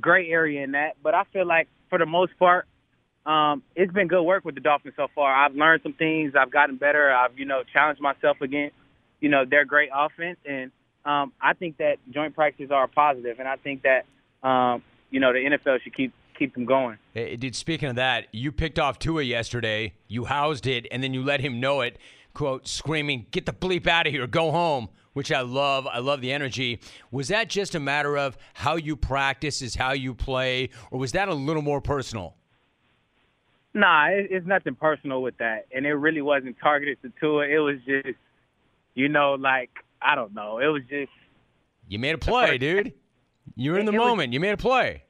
gray 0.00 0.28
area 0.30 0.62
in 0.62 0.72
that. 0.72 0.96
But 1.02 1.14
I 1.14 1.24
feel 1.32 1.46
like 1.46 1.68
for 1.88 1.98
the 1.98 2.06
most 2.06 2.38
part, 2.38 2.66
um, 3.24 3.62
it's 3.76 3.92
been 3.92 4.08
good 4.08 4.22
work 4.22 4.44
with 4.44 4.54
the 4.54 4.60
Dolphins 4.60 4.94
so 4.96 5.06
far. 5.14 5.32
I've 5.32 5.54
learned 5.54 5.82
some 5.82 5.92
things. 5.92 6.34
I've 6.38 6.50
gotten 6.50 6.76
better. 6.76 7.12
I've, 7.12 7.38
you 7.38 7.44
know, 7.44 7.62
challenged 7.72 8.00
myself 8.00 8.40
against, 8.40 8.74
you 9.20 9.28
know, 9.28 9.44
their 9.44 9.64
great 9.64 9.90
offense. 9.94 10.38
And 10.44 10.72
um, 11.04 11.32
I 11.40 11.52
think 11.54 11.76
that 11.78 11.96
joint 12.10 12.34
practices 12.34 12.70
are 12.70 12.88
positive, 12.88 13.38
and 13.38 13.48
I 13.48 13.56
think 13.56 13.82
that, 13.82 14.04
um, 14.46 14.82
you 15.10 15.20
know, 15.20 15.32
the 15.32 15.38
NFL 15.38 15.82
should 15.82 15.94
keep 15.94 16.12
keep 16.38 16.54
them 16.54 16.64
going. 16.64 16.98
Hey, 17.14 17.36
dude, 17.36 17.54
speaking 17.54 17.88
of 17.88 17.96
that, 17.96 18.26
you 18.32 18.50
picked 18.50 18.78
off 18.78 18.98
Tua 18.98 19.22
yesterday. 19.22 19.94
You 20.08 20.24
housed 20.24 20.66
it, 20.66 20.86
and 20.90 21.02
then 21.02 21.14
you 21.14 21.22
let 21.22 21.40
him 21.40 21.60
know 21.60 21.80
it. 21.82 21.98
Quote, 22.34 22.66
screaming, 22.66 23.26
"Get 23.30 23.46
the 23.46 23.52
bleep 23.52 23.86
out 23.86 24.06
of 24.06 24.12
here! 24.12 24.26
Go 24.26 24.50
home!" 24.50 24.88
Which 25.12 25.30
I 25.30 25.42
love. 25.42 25.86
I 25.86 25.98
love 25.98 26.22
the 26.22 26.32
energy. 26.32 26.80
Was 27.10 27.28
that 27.28 27.50
just 27.50 27.74
a 27.74 27.80
matter 27.80 28.16
of 28.16 28.38
how 28.54 28.76
you 28.76 28.96
practice, 28.96 29.60
is 29.60 29.74
how 29.74 29.92
you 29.92 30.14
play, 30.14 30.70
or 30.90 30.98
was 30.98 31.12
that 31.12 31.28
a 31.28 31.34
little 31.34 31.62
more 31.62 31.82
personal? 31.82 32.34
Nah, 33.74 34.08
it, 34.08 34.28
it's 34.30 34.46
nothing 34.46 34.74
personal 34.74 35.22
with 35.22 35.36
that, 35.38 35.66
and 35.74 35.86
it 35.86 35.94
really 35.94 36.20
wasn't 36.22 36.56
targeted 36.60 37.00
to 37.02 37.12
Tua. 37.20 37.46
It 37.46 37.58
was 37.58 37.76
just, 37.86 38.18
you 38.94 39.08
know, 39.08 39.34
like 39.34 39.70
I 40.00 40.14
don't 40.14 40.34
know. 40.34 40.58
It 40.58 40.66
was 40.66 40.82
just 40.90 41.10
You 41.88 41.98
made 41.98 42.14
a 42.14 42.18
play, 42.18 42.58
dude. 42.58 42.92
You 43.56 43.72
were 43.72 43.78
in 43.78 43.86
the 43.86 43.92
It 43.92 43.98
was- 43.98 44.06
moment. 44.08 44.32
You 44.32 44.40
made 44.40 44.52
a 44.52 44.56
play. 44.56 45.04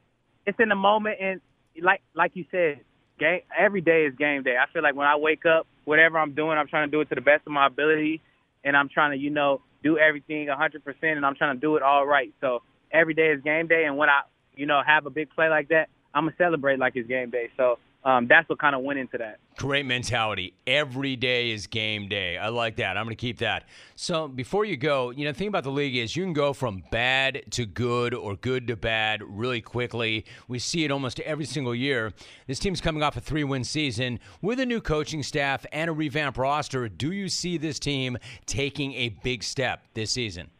it's 0.46 0.58
in 0.60 0.68
the 0.68 0.74
moment, 0.76 1.16
and 1.20 1.40
like 1.80 2.02
like 2.14 2.32
you 2.34 2.44
said, 2.50 2.80
game 3.18 3.40
every 3.56 3.80
day 3.80 4.06
is 4.06 4.14
game 4.16 4.42
day. 4.42 4.56
I 4.56 4.70
feel 4.72 4.82
like 4.82 4.94
when 4.94 5.06
I 5.08 5.16
wake 5.16 5.44
up, 5.46 5.66
whatever 5.84 6.18
I'm 6.18 6.32
doing, 6.34 6.56
I'm 6.58 6.68
trying 6.68 6.88
to 6.88 6.90
do 6.90 7.00
it 7.00 7.08
to 7.08 7.14
the 7.16 7.20
best 7.20 7.42
of 7.46 7.52
my 7.52 7.66
ability, 7.66 8.20
and 8.64 8.76
I'm 8.76 8.88
trying 8.88 9.10
to, 9.12 9.16
you 9.18 9.30
know, 9.30 9.60
do 9.82 9.98
everything 9.98 10.46
100%, 10.46 10.94
and 11.02 11.26
I'm 11.26 11.34
trying 11.34 11.56
to 11.56 11.60
do 11.60 11.74
it 11.76 11.82
all 11.82 12.06
right. 12.06 12.32
So 12.40 12.62
every 12.92 13.14
day 13.14 13.28
is 13.32 13.42
game 13.42 13.66
day, 13.66 13.84
and 13.86 13.96
when 13.96 14.08
I, 14.08 14.20
you 14.54 14.66
know, 14.66 14.80
have 14.86 15.06
a 15.06 15.10
big 15.10 15.30
play 15.30 15.48
like 15.48 15.68
that, 15.68 15.88
I'm 16.14 16.26
gonna 16.26 16.36
celebrate 16.38 16.78
like 16.78 16.94
it's 16.94 17.08
game 17.08 17.30
day. 17.30 17.50
So 17.56 17.78
um, 18.04 18.26
that's 18.26 18.48
what 18.48 18.58
kind 18.58 18.74
of 18.74 18.82
went 18.82 18.98
into 18.98 19.16
that. 19.18 19.38
Great 19.56 19.86
mentality. 19.86 20.54
Every 20.66 21.14
day 21.14 21.52
is 21.52 21.68
game 21.68 22.08
day. 22.08 22.36
I 22.36 22.48
like 22.48 22.76
that. 22.76 22.96
I'm 22.96 23.04
going 23.04 23.14
to 23.16 23.20
keep 23.20 23.38
that. 23.38 23.64
So 23.94 24.26
before 24.26 24.64
you 24.64 24.76
go, 24.76 25.10
you 25.10 25.24
know, 25.24 25.30
the 25.30 25.38
thing 25.38 25.48
about 25.48 25.62
the 25.62 25.70
league 25.70 25.94
is 25.94 26.16
you 26.16 26.24
can 26.24 26.32
go 26.32 26.52
from 26.52 26.82
bad 26.90 27.44
to 27.50 27.64
good 27.64 28.12
or 28.12 28.34
good 28.34 28.66
to 28.66 28.76
bad 28.76 29.22
really 29.24 29.60
quickly. 29.60 30.24
We 30.48 30.58
see 30.58 30.84
it 30.84 30.90
almost 30.90 31.20
every 31.20 31.44
single 31.44 31.74
year. 31.74 32.12
This 32.48 32.58
team's 32.58 32.80
coming 32.80 33.04
off 33.04 33.16
a 33.16 33.20
three 33.20 33.44
win 33.44 33.62
season 33.62 34.18
with 34.40 34.58
a 34.58 34.66
new 34.66 34.80
coaching 34.80 35.22
staff 35.22 35.64
and 35.70 35.88
a 35.88 35.92
revamped 35.92 36.38
roster. 36.38 36.88
Do 36.88 37.12
you 37.12 37.28
see 37.28 37.56
this 37.56 37.78
team 37.78 38.18
taking 38.46 38.94
a 38.94 39.10
big 39.22 39.44
step 39.44 39.84
this 39.94 40.10
season? 40.10 40.50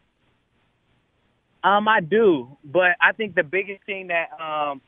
Um, 1.65 1.87
I 1.87 2.01
do, 2.01 2.57
but 2.63 2.91
I 3.01 3.13
think 3.13 3.35
the 3.35 3.43
biggest 3.43 3.85
thing 3.85 4.07
that 4.07 4.29
um, 4.41 4.81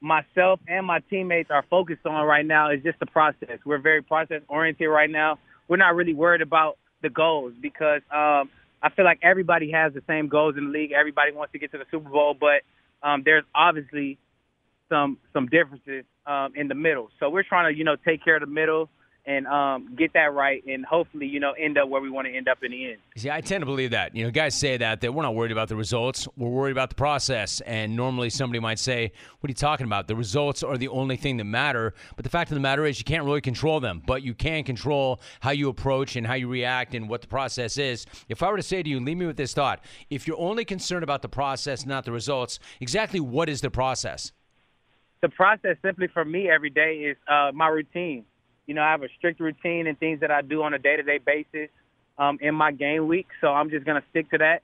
myself 0.00 0.60
and 0.66 0.86
my 0.86 1.00
teammates 1.10 1.50
are 1.50 1.64
focused 1.68 2.06
on 2.06 2.26
right 2.26 2.44
now 2.44 2.70
is 2.70 2.82
just 2.82 2.98
the 3.00 3.06
process. 3.06 3.58
We're 3.64 3.78
very 3.78 4.02
process 4.02 4.42
oriented 4.48 4.88
right 4.88 5.10
now. 5.10 5.38
We're 5.68 5.76
not 5.76 5.94
really 5.94 6.14
worried 6.14 6.42
about 6.42 6.78
the 7.02 7.10
goals 7.10 7.52
because 7.60 8.02
um, 8.10 8.50
I 8.82 8.90
feel 8.94 9.04
like 9.04 9.20
everybody 9.22 9.70
has 9.72 9.92
the 9.92 10.02
same 10.06 10.28
goals 10.28 10.56
in 10.56 10.66
the 10.66 10.70
league. 10.70 10.92
Everybody 10.92 11.32
wants 11.32 11.52
to 11.52 11.58
get 11.58 11.72
to 11.72 11.78
the 11.78 11.84
Super 11.90 12.08
Bowl, 12.08 12.34
but 12.38 12.62
um, 13.06 13.22
there's 13.24 13.44
obviously 13.54 14.18
some 14.88 15.18
some 15.32 15.46
differences 15.46 16.04
um, 16.26 16.52
in 16.56 16.68
the 16.68 16.74
middle. 16.74 17.10
So 17.20 17.30
we're 17.30 17.44
trying 17.44 17.72
to 17.72 17.78
you 17.78 17.84
know 17.84 17.96
take 17.96 18.24
care 18.24 18.36
of 18.36 18.40
the 18.40 18.46
middle 18.46 18.88
and 19.26 19.46
um, 19.46 19.94
get 19.96 20.12
that 20.14 20.32
right, 20.32 20.62
and 20.66 20.84
hopefully 20.84 21.26
you 21.26 21.40
know 21.40 21.52
end 21.52 21.78
up 21.78 21.88
where 21.88 22.00
we 22.00 22.10
want 22.10 22.26
to 22.26 22.34
end 22.34 22.48
up 22.48 22.58
in 22.62 22.72
the 22.72 22.90
end. 22.90 22.96
See, 23.16 23.30
I 23.30 23.40
tend 23.40 23.62
to 23.62 23.66
believe 23.66 23.90
that. 23.92 24.14
You 24.14 24.24
know, 24.24 24.30
guys 24.30 24.54
say 24.54 24.76
that 24.76 25.00
that 25.00 25.12
we're 25.12 25.22
not 25.22 25.34
worried 25.34 25.52
about 25.52 25.68
the 25.68 25.76
results. 25.76 26.26
We're 26.36 26.48
worried 26.48 26.72
about 26.72 26.90
the 26.90 26.94
process. 26.94 27.60
And 27.62 27.96
normally 27.96 28.30
somebody 28.30 28.60
might 28.60 28.78
say, 28.78 29.12
"What 29.40 29.48
are 29.48 29.52
you 29.52 29.54
talking 29.54 29.86
about? 29.86 30.08
The 30.08 30.16
results 30.16 30.62
are 30.62 30.76
the 30.76 30.88
only 30.88 31.16
thing 31.16 31.36
that 31.38 31.44
matter." 31.44 31.94
But 32.16 32.24
the 32.24 32.30
fact 32.30 32.50
of 32.50 32.54
the 32.54 32.60
matter 32.60 32.84
is, 32.86 32.98
you 32.98 33.04
can't 33.04 33.24
really 33.24 33.40
control 33.40 33.80
them, 33.80 34.02
but 34.06 34.22
you 34.22 34.34
can 34.34 34.64
control 34.64 35.20
how 35.40 35.50
you 35.50 35.68
approach 35.68 36.16
and 36.16 36.26
how 36.26 36.34
you 36.34 36.48
react 36.48 36.94
and 36.94 37.08
what 37.08 37.20
the 37.20 37.28
process 37.28 37.78
is. 37.78 38.06
If 38.28 38.42
I 38.42 38.50
were 38.50 38.56
to 38.56 38.62
say 38.62 38.82
to 38.82 38.88
you, 38.88 39.00
leave 39.00 39.16
me 39.16 39.26
with 39.26 39.36
this 39.36 39.54
thought: 39.54 39.84
If 40.08 40.26
you're 40.26 40.40
only 40.40 40.64
concerned 40.64 41.04
about 41.04 41.22
the 41.22 41.28
process, 41.28 41.86
not 41.86 42.04
the 42.04 42.12
results, 42.12 42.58
exactly 42.80 43.20
what 43.20 43.48
is 43.48 43.60
the 43.60 43.70
process? 43.70 44.32
the 45.20 45.28
process 45.28 45.76
simply 45.82 46.08
for 46.08 46.24
me 46.24 46.48
every 46.48 46.70
day 46.70 46.94
is 47.10 47.16
uh, 47.28 47.50
my 47.54 47.68
routine. 47.68 48.24
You 48.70 48.74
know, 48.74 48.82
I 48.82 48.92
have 48.92 49.02
a 49.02 49.08
strict 49.18 49.40
routine 49.40 49.88
and 49.88 49.98
things 49.98 50.20
that 50.20 50.30
I 50.30 50.42
do 50.42 50.62
on 50.62 50.74
a 50.74 50.78
day-to-day 50.78 51.18
basis 51.26 51.70
um, 52.18 52.38
in 52.40 52.54
my 52.54 52.70
game 52.70 53.08
week. 53.08 53.26
So 53.40 53.48
I'm 53.48 53.68
just 53.68 53.84
going 53.84 54.00
to 54.00 54.08
stick 54.10 54.30
to 54.30 54.38
that 54.38 54.62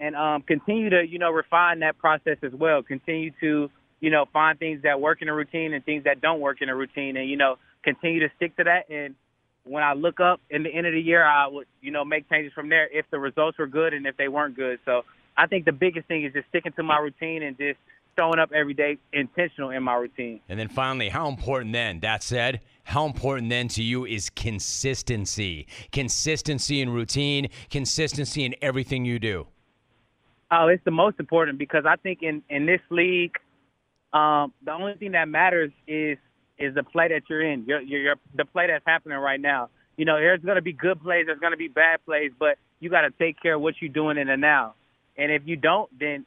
and 0.00 0.16
um, 0.16 0.40
continue 0.40 0.88
to, 0.88 1.06
you 1.06 1.18
know, 1.18 1.30
refine 1.30 1.80
that 1.80 1.98
process 1.98 2.38
as 2.42 2.52
well. 2.54 2.82
Continue 2.82 3.30
to, 3.40 3.68
you 4.00 4.08
know, 4.08 4.24
find 4.32 4.58
things 4.58 4.84
that 4.84 5.02
work 5.02 5.20
in 5.20 5.28
a 5.28 5.34
routine 5.34 5.74
and 5.74 5.84
things 5.84 6.04
that 6.04 6.22
don't 6.22 6.40
work 6.40 6.62
in 6.62 6.70
a 6.70 6.74
routine 6.74 7.18
and, 7.18 7.28
you 7.28 7.36
know, 7.36 7.56
continue 7.82 8.20
to 8.20 8.30
stick 8.36 8.56
to 8.56 8.64
that. 8.64 8.88
And 8.88 9.16
when 9.64 9.82
I 9.82 9.92
look 9.92 10.18
up 10.18 10.40
in 10.48 10.62
the 10.62 10.70
end 10.70 10.86
of 10.86 10.94
the 10.94 11.02
year, 11.02 11.22
I 11.22 11.46
would, 11.46 11.66
you 11.82 11.90
know, 11.90 12.06
make 12.06 12.30
changes 12.30 12.54
from 12.54 12.70
there 12.70 12.88
if 12.90 13.04
the 13.10 13.18
results 13.18 13.58
were 13.58 13.66
good 13.66 13.92
and 13.92 14.06
if 14.06 14.16
they 14.16 14.28
weren't 14.28 14.56
good. 14.56 14.78
So 14.86 15.02
I 15.36 15.46
think 15.46 15.66
the 15.66 15.72
biggest 15.72 16.08
thing 16.08 16.24
is 16.24 16.32
just 16.32 16.48
sticking 16.48 16.72
to 16.72 16.82
my 16.82 16.96
routine 16.96 17.42
and 17.42 17.58
just 17.58 17.78
showing 18.18 18.38
up 18.38 18.52
every 18.52 18.72
day 18.72 18.96
intentional 19.12 19.68
in 19.68 19.82
my 19.82 19.96
routine. 19.96 20.40
And 20.48 20.58
then 20.58 20.68
finally, 20.68 21.10
how 21.10 21.28
important 21.28 21.74
then, 21.74 22.00
that 22.00 22.22
said, 22.22 22.62
how 22.84 23.06
important 23.06 23.48
then 23.48 23.68
to 23.68 23.82
you 23.82 24.04
is 24.04 24.30
consistency? 24.30 25.66
Consistency 25.92 26.80
in 26.80 26.90
routine, 26.90 27.48
consistency 27.70 28.44
in 28.44 28.54
everything 28.60 29.04
you 29.04 29.18
do. 29.18 29.46
Oh, 30.50 30.68
it's 30.68 30.84
the 30.84 30.90
most 30.90 31.18
important 31.18 31.58
because 31.58 31.84
I 31.86 31.96
think 31.96 32.22
in 32.22 32.42
in 32.50 32.66
this 32.66 32.80
league, 32.90 33.36
um, 34.12 34.52
the 34.64 34.72
only 34.72 34.94
thing 34.94 35.12
that 35.12 35.28
matters 35.28 35.70
is 35.86 36.18
is 36.58 36.74
the 36.74 36.82
play 36.82 37.08
that 37.08 37.22
you're 37.30 37.42
in. 37.42 37.64
Your 37.66 37.80
your, 37.80 38.00
your 38.00 38.14
the 38.34 38.44
play 38.44 38.66
that's 38.66 38.84
happening 38.86 39.16
right 39.18 39.40
now. 39.40 39.70
You 39.96 40.04
know, 40.04 40.16
there's 40.16 40.40
going 40.40 40.56
to 40.56 40.62
be 40.62 40.72
good 40.72 41.02
plays, 41.02 41.26
there's 41.26 41.38
going 41.38 41.52
to 41.52 41.58
be 41.58 41.68
bad 41.68 42.04
plays, 42.04 42.32
but 42.38 42.58
you 42.80 42.90
got 42.90 43.02
to 43.02 43.10
take 43.10 43.40
care 43.40 43.54
of 43.54 43.60
what 43.60 43.74
you're 43.80 43.92
doing 43.92 44.18
in 44.18 44.26
the 44.26 44.36
now. 44.36 44.74
And 45.16 45.30
if 45.30 45.42
you 45.46 45.56
don't, 45.56 45.90
then 45.98 46.26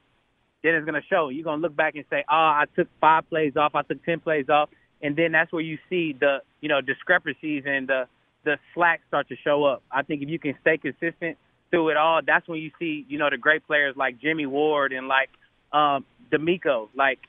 then 0.63 0.74
it's 0.74 0.86
going 0.86 1.00
to 1.00 1.08
show. 1.08 1.30
You're 1.30 1.44
going 1.44 1.60
to 1.60 1.62
look 1.62 1.76
back 1.76 1.96
and 1.96 2.06
say, 2.10 2.24
"Oh, 2.30 2.36
I 2.36 2.65
took 2.76 2.88
five 3.00 3.30
plays 3.30 3.56
off, 3.56 3.76
I 3.76 3.84
took 3.84 4.04
ten 4.04 4.20
plays 4.20 4.50
off," 4.50 4.70
and 5.02 5.16
then 5.16 5.32
that's 5.32 5.52
where 5.52 5.62
you 5.62 5.78
see 5.90 6.16
the 6.20 6.40
you 6.62 6.70
know 6.70 6.82
discrepancies 6.82 7.64
and 7.66 7.88
the 7.88 8.08
the 8.44 8.58
slack 8.74 9.02
start 9.08 9.28
to 9.30 9.36
show 9.44 9.64
up. 9.64 9.82
I 9.92 10.04
think 10.04 10.22
if 10.22 10.30
you 10.30 10.40
can 10.40 10.56
stay 10.62 10.78
consistent 10.78 11.38
through 11.72 11.90
it 11.90 11.98
all, 11.98 12.22
that's 12.26 12.48
when 12.48 12.60
you 12.60 12.72
see 12.80 13.06
you 13.08 13.18
know 13.18 13.30
the 13.30 13.38
great 13.38 13.66
players 13.66 13.96
like 13.98 14.20
Jimmy 14.20 14.46
Ward 14.46 14.94
and 14.94 15.08
like 15.08 15.30
um, 15.74 16.06
DeMeco. 16.32 16.90
Like 16.96 17.20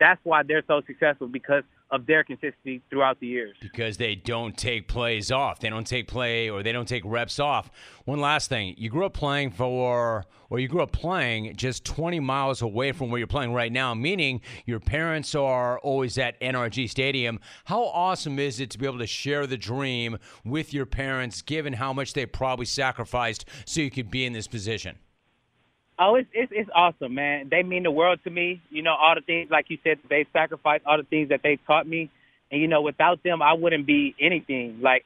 that's 0.00 0.20
why 0.24 0.42
they're 0.42 0.64
so 0.66 0.82
successful 0.86 1.28
because 1.28 1.64
of 1.90 2.06
their 2.06 2.24
consistency 2.24 2.82
throughout 2.90 3.20
the 3.20 3.26
years. 3.26 3.56
because 3.60 3.96
they 3.98 4.14
don't 4.14 4.56
take 4.56 4.88
plays 4.88 5.30
off. 5.30 5.60
They 5.60 5.68
don't 5.68 5.86
take 5.86 6.08
play 6.08 6.48
or 6.50 6.62
they 6.62 6.72
don't 6.72 6.88
take 6.88 7.02
reps 7.04 7.38
off. 7.38 7.70
One 8.04 8.20
last 8.20 8.48
thing. 8.48 8.74
You 8.76 8.90
grew 8.90 9.06
up 9.06 9.12
playing 9.14 9.52
for, 9.52 10.24
or 10.50 10.58
you 10.58 10.66
grew 10.66 10.82
up 10.82 10.92
playing 10.92 11.54
just 11.56 11.84
20 11.84 12.20
miles 12.20 12.62
away 12.62 12.92
from 12.92 13.10
where 13.10 13.18
you're 13.18 13.26
playing 13.26 13.52
right 13.52 13.70
now, 13.70 13.94
meaning 13.94 14.40
your 14.66 14.80
parents 14.80 15.34
are 15.34 15.78
always 15.80 16.18
at 16.18 16.40
NRG 16.40 16.88
Stadium. 16.90 17.38
How 17.64 17.84
awesome 17.84 18.38
is 18.38 18.60
it 18.60 18.70
to 18.70 18.78
be 18.78 18.86
able 18.86 18.98
to 18.98 19.06
share 19.06 19.46
the 19.46 19.56
dream 19.56 20.18
with 20.44 20.74
your 20.74 20.86
parents, 20.86 21.42
given 21.42 21.74
how 21.74 21.92
much 21.92 22.12
they 22.14 22.26
probably 22.26 22.66
sacrificed 22.66 23.44
so 23.66 23.80
you 23.80 23.90
could 23.90 24.10
be 24.10 24.24
in 24.24 24.32
this 24.32 24.48
position? 24.48 24.98
Oh, 25.98 26.16
it's 26.16 26.28
it's 26.32 26.52
it's 26.54 26.70
awesome, 26.74 27.14
man. 27.14 27.48
They 27.50 27.62
mean 27.62 27.84
the 27.84 27.90
world 27.90 28.18
to 28.24 28.30
me. 28.30 28.60
You 28.70 28.82
know, 28.82 28.94
all 28.94 29.14
the 29.14 29.20
things 29.20 29.50
like 29.50 29.66
you 29.68 29.78
said, 29.84 29.98
they've 30.10 30.26
sacrificed 30.32 30.84
all 30.86 30.96
the 30.96 31.04
things 31.04 31.28
that 31.28 31.40
they've 31.42 31.60
taught 31.66 31.86
me, 31.86 32.10
and 32.50 32.60
you 32.60 32.66
know, 32.66 32.82
without 32.82 33.22
them, 33.22 33.42
I 33.42 33.52
wouldn't 33.52 33.86
be 33.86 34.14
anything. 34.20 34.80
Like, 34.82 35.04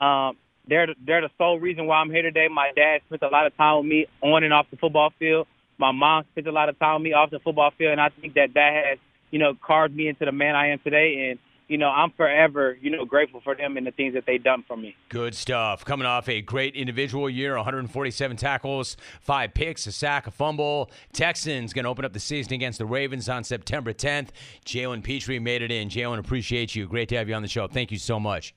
um, 0.00 0.36
they're 0.68 0.88
they're 1.06 1.22
the 1.22 1.30
sole 1.38 1.58
reason 1.58 1.86
why 1.86 1.96
I'm 1.96 2.10
here 2.10 2.22
today. 2.22 2.48
My 2.52 2.72
dad 2.76 3.00
spent 3.06 3.22
a 3.22 3.28
lot 3.28 3.46
of 3.46 3.56
time 3.56 3.78
with 3.78 3.86
me 3.86 4.06
on 4.20 4.44
and 4.44 4.52
off 4.52 4.66
the 4.70 4.76
football 4.76 5.12
field. 5.18 5.46
My 5.78 5.92
mom 5.92 6.24
spent 6.32 6.46
a 6.46 6.52
lot 6.52 6.68
of 6.68 6.78
time 6.78 6.96
with 6.96 7.04
me 7.04 7.12
off 7.14 7.30
the 7.30 7.38
football 7.38 7.70
field, 7.78 7.92
and 7.92 8.00
I 8.00 8.10
think 8.10 8.34
that 8.34 8.52
that 8.54 8.84
has 8.84 8.98
you 9.30 9.38
know 9.38 9.54
carved 9.54 9.96
me 9.96 10.08
into 10.08 10.26
the 10.26 10.32
man 10.32 10.54
I 10.54 10.72
am 10.72 10.78
today. 10.80 11.30
And 11.30 11.38
you 11.68 11.76
know, 11.76 11.88
I'm 11.88 12.10
forever 12.12 12.76
you 12.80 12.90
know 12.90 13.04
grateful 13.04 13.40
for 13.42 13.54
them 13.54 13.76
and 13.76 13.86
the 13.86 13.90
things 13.90 14.14
that 14.14 14.24
they've 14.26 14.42
done 14.42 14.64
for 14.66 14.76
me. 14.76 14.96
Good 15.10 15.34
stuff. 15.34 15.84
Coming 15.84 16.06
off 16.06 16.28
a 16.28 16.40
great 16.40 16.74
individual 16.74 17.28
year 17.30 17.56
147 17.56 18.36
tackles, 18.36 18.96
five 19.20 19.54
picks, 19.54 19.86
a 19.86 19.92
sack, 19.92 20.26
a 20.26 20.30
fumble. 20.30 20.90
Texans 21.12 21.72
going 21.72 21.84
to 21.84 21.90
open 21.90 22.04
up 22.04 22.12
the 22.12 22.20
season 22.20 22.54
against 22.54 22.78
the 22.78 22.86
Ravens 22.86 23.28
on 23.28 23.44
September 23.44 23.92
10th. 23.92 24.28
Jalen 24.64 25.02
Pitre 25.02 25.38
made 25.38 25.62
it 25.62 25.70
in. 25.70 25.88
Jalen, 25.88 26.18
appreciate 26.18 26.74
you. 26.74 26.86
Great 26.86 27.08
to 27.10 27.16
have 27.16 27.28
you 27.28 27.34
on 27.34 27.42
the 27.42 27.48
show. 27.48 27.68
Thank 27.68 27.92
you 27.92 27.98
so 27.98 28.18
much. 28.18 28.54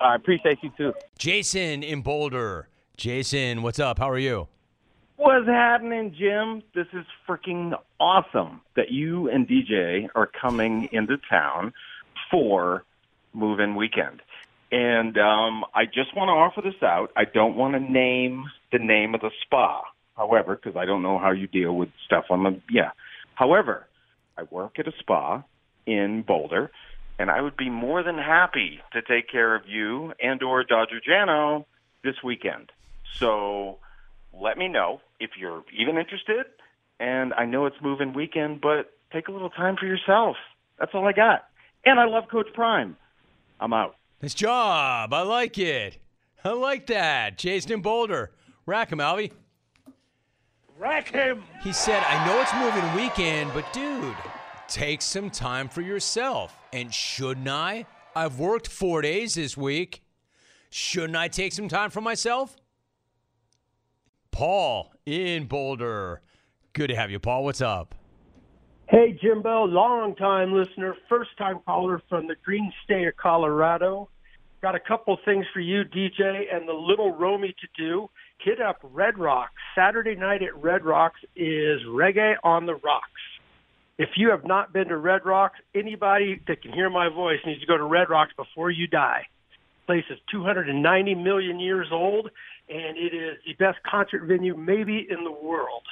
I 0.00 0.14
appreciate 0.14 0.58
you 0.62 0.70
too. 0.76 0.92
Jason 1.18 1.82
in 1.82 2.02
Boulder. 2.02 2.68
Jason, 2.96 3.62
what's 3.62 3.78
up? 3.78 3.98
How 3.98 4.08
are 4.08 4.18
you? 4.18 4.48
What's 5.16 5.46
happening, 5.46 6.14
Jim? 6.18 6.62
This 6.74 6.86
is 6.92 7.06
freaking 7.26 7.72
awesome 7.98 8.60
that 8.76 8.90
you 8.90 9.30
and 9.30 9.48
DJ 9.48 10.08
are 10.14 10.26
coming 10.26 10.90
into 10.92 11.16
town 11.28 11.72
for 12.30 12.84
move 13.32 13.60
in 13.60 13.74
weekend. 13.74 14.22
And 14.72 15.16
um, 15.18 15.64
I 15.74 15.84
just 15.84 16.14
want 16.16 16.28
to 16.28 16.32
offer 16.32 16.60
this 16.60 16.82
out. 16.82 17.10
I 17.16 17.24
don't 17.24 17.56
want 17.56 17.74
to 17.74 17.80
name 17.80 18.44
the 18.72 18.78
name 18.78 19.14
of 19.14 19.20
the 19.20 19.30
spa, 19.42 19.82
however, 20.16 20.56
because 20.56 20.76
I 20.76 20.86
don't 20.86 21.02
know 21.02 21.18
how 21.18 21.30
you 21.30 21.46
deal 21.46 21.72
with 21.72 21.90
stuff 22.04 22.24
on 22.30 22.42
the. 22.42 22.60
Yeah. 22.70 22.90
However, 23.34 23.86
I 24.36 24.42
work 24.44 24.78
at 24.78 24.88
a 24.88 24.92
spa 24.98 25.42
in 25.86 26.22
Boulder, 26.22 26.72
and 27.18 27.30
I 27.30 27.40
would 27.40 27.56
be 27.56 27.70
more 27.70 28.02
than 28.02 28.18
happy 28.18 28.80
to 28.92 29.02
take 29.02 29.30
care 29.30 29.54
of 29.54 29.68
you 29.68 30.12
and 30.20 30.42
or 30.42 30.64
Dodger 30.64 31.00
Jano 31.06 31.64
this 32.02 32.16
weekend. 32.24 32.72
So 33.18 33.78
let 34.32 34.58
me 34.58 34.68
know 34.68 35.00
if 35.20 35.30
you're 35.38 35.64
even 35.78 35.96
interested. 35.96 36.46
And 36.98 37.34
I 37.34 37.44
know 37.44 37.66
it's 37.66 37.76
moving 37.82 38.14
weekend, 38.14 38.60
but 38.60 38.92
take 39.12 39.28
a 39.28 39.32
little 39.32 39.50
time 39.50 39.76
for 39.76 39.86
yourself. 39.86 40.36
That's 40.78 40.92
all 40.94 41.06
I 41.06 41.12
got. 41.12 41.44
And 41.84 42.00
I 42.00 42.04
love 42.04 42.24
Coach 42.30 42.48
Prime. 42.54 42.96
I'm 43.60 43.72
out. 43.72 43.96
Nice 44.22 44.34
job. 44.34 45.12
I 45.12 45.22
like 45.22 45.58
it. 45.58 45.98
I 46.44 46.50
like 46.50 46.86
that. 46.86 47.38
Jason 47.38 47.80
Boulder. 47.80 48.32
Rack 48.66 48.90
him, 48.90 48.98
Alvy. 48.98 49.32
Rack 50.78 51.08
him. 51.08 51.42
He 51.62 51.72
said, 51.72 52.02
I 52.06 52.26
know 52.26 52.40
it's 52.40 52.54
moving 52.54 52.94
weekend, 52.94 53.52
but 53.54 53.72
dude, 53.72 54.14
take 54.68 55.00
some 55.00 55.30
time 55.30 55.68
for 55.68 55.80
yourself. 55.80 56.56
And 56.72 56.92
shouldn't 56.92 57.48
I? 57.48 57.86
I've 58.14 58.38
worked 58.38 58.68
four 58.68 59.02
days 59.02 59.34
this 59.34 59.56
week. 59.56 60.02
Shouldn't 60.70 61.16
I 61.16 61.28
take 61.28 61.52
some 61.52 61.68
time 61.68 61.90
for 61.90 62.00
myself? 62.00 62.56
Paul 64.30 64.92
in 65.06 65.46
Boulder. 65.46 66.20
Good 66.72 66.88
to 66.88 66.96
have 66.96 67.10
you, 67.10 67.18
Paul. 67.18 67.44
What's 67.44 67.62
up? 67.62 67.94
Hey, 68.88 69.18
Jimbo, 69.20 69.64
long 69.64 70.14
time 70.14 70.52
listener, 70.52 70.94
first 71.08 71.30
time 71.36 71.58
caller 71.66 72.00
from 72.08 72.28
the 72.28 72.36
green 72.44 72.72
state 72.84 73.08
of 73.08 73.16
Colorado. 73.16 74.08
Got 74.62 74.76
a 74.76 74.80
couple 74.80 75.18
things 75.24 75.44
for 75.52 75.58
you, 75.58 75.82
DJ, 75.82 76.54
and 76.54 76.68
the 76.68 76.72
little 76.72 77.12
Romy 77.12 77.48
to 77.48 77.66
do. 77.76 78.08
Hit 78.38 78.60
up 78.60 78.78
Red 78.84 79.18
Rocks. 79.18 79.54
Saturday 79.74 80.14
night 80.14 80.44
at 80.44 80.56
Red 80.62 80.84
Rocks 80.84 81.18
is 81.34 81.80
Reggae 81.88 82.36
on 82.44 82.66
the 82.66 82.76
Rocks. 82.76 83.10
If 83.98 84.10
you 84.16 84.30
have 84.30 84.44
not 84.44 84.72
been 84.72 84.86
to 84.86 84.96
Red 84.98 85.26
Rocks, 85.26 85.58
anybody 85.74 86.40
that 86.46 86.62
can 86.62 86.72
hear 86.72 86.88
my 86.88 87.08
voice 87.08 87.40
needs 87.44 87.60
to 87.62 87.66
go 87.66 87.76
to 87.76 87.84
Red 87.84 88.08
Rocks 88.08 88.34
before 88.36 88.70
you 88.70 88.86
die. 88.86 89.26
place 89.86 90.04
is 90.10 90.18
290 90.30 91.14
million 91.16 91.58
years 91.58 91.88
old, 91.90 92.30
and 92.68 92.96
it 92.96 93.12
is 93.12 93.38
the 93.44 93.54
best 93.54 93.78
concert 93.82 94.22
venue 94.26 94.56
maybe 94.56 95.04
in 95.10 95.24
the 95.24 95.32
world. 95.32 95.82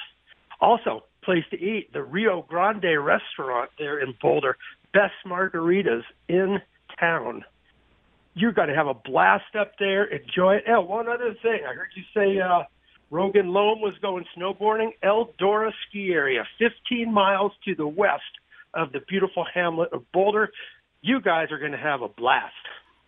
Also, 0.61 1.03
place 1.25 1.43
to 1.51 1.61
eat, 1.61 1.91
the 1.93 2.03
Rio 2.03 2.45
Grande 2.47 3.03
restaurant 3.03 3.71
there 3.77 3.99
in 3.99 4.13
Boulder. 4.21 4.57
Best 4.93 5.13
margaritas 5.25 6.03
in 6.29 6.59
town. 6.99 7.43
You're 8.33 8.51
going 8.51 8.69
to 8.69 8.75
have 8.75 8.87
a 8.87 8.93
blast 8.93 9.55
up 9.59 9.73
there. 9.79 10.05
Enjoy 10.05 10.55
it. 10.55 10.63
Oh, 10.67 10.81
one 10.81 11.07
other 11.07 11.35
thing. 11.41 11.61
I 11.67 11.73
heard 11.73 11.89
you 11.95 12.03
say 12.13 12.39
uh, 12.39 12.63
Rogan 13.09 13.49
Loam 13.49 13.81
was 13.81 13.93
going 14.01 14.25
snowboarding. 14.37 14.91
Eldora 15.03 15.71
Ski 15.87 16.11
Area, 16.11 16.45
15 16.59 17.11
miles 17.11 17.51
to 17.65 17.75
the 17.75 17.87
west 17.87 18.23
of 18.73 18.91
the 18.91 18.99
beautiful 19.07 19.45
hamlet 19.53 19.91
of 19.93 20.09
Boulder. 20.11 20.51
You 21.01 21.21
guys 21.21 21.51
are 21.51 21.59
going 21.59 21.71
to 21.71 21.77
have 21.77 22.01
a 22.01 22.09
blast. 22.09 22.53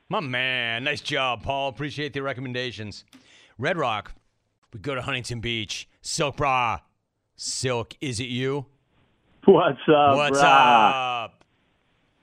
My 0.09 0.21
man. 0.21 0.85
Nice 0.85 1.01
job, 1.01 1.43
Paul. 1.43 1.69
Appreciate 1.69 2.13
the 2.13 2.21
recommendations. 2.21 3.03
Red 3.57 3.77
Rock. 3.77 4.13
We 4.73 4.79
go 4.79 4.95
to 4.95 5.01
Huntington 5.01 5.41
Beach. 5.41 5.89
Silk 6.01 6.37
Bra. 6.37 6.79
Silk, 7.37 7.93
is 8.01 8.19
it 8.19 8.25
you? 8.29 8.65
What's 9.45 9.79
up, 9.87 10.17
What's 10.17 10.41
brah? 10.41 11.23
up? 11.25 11.43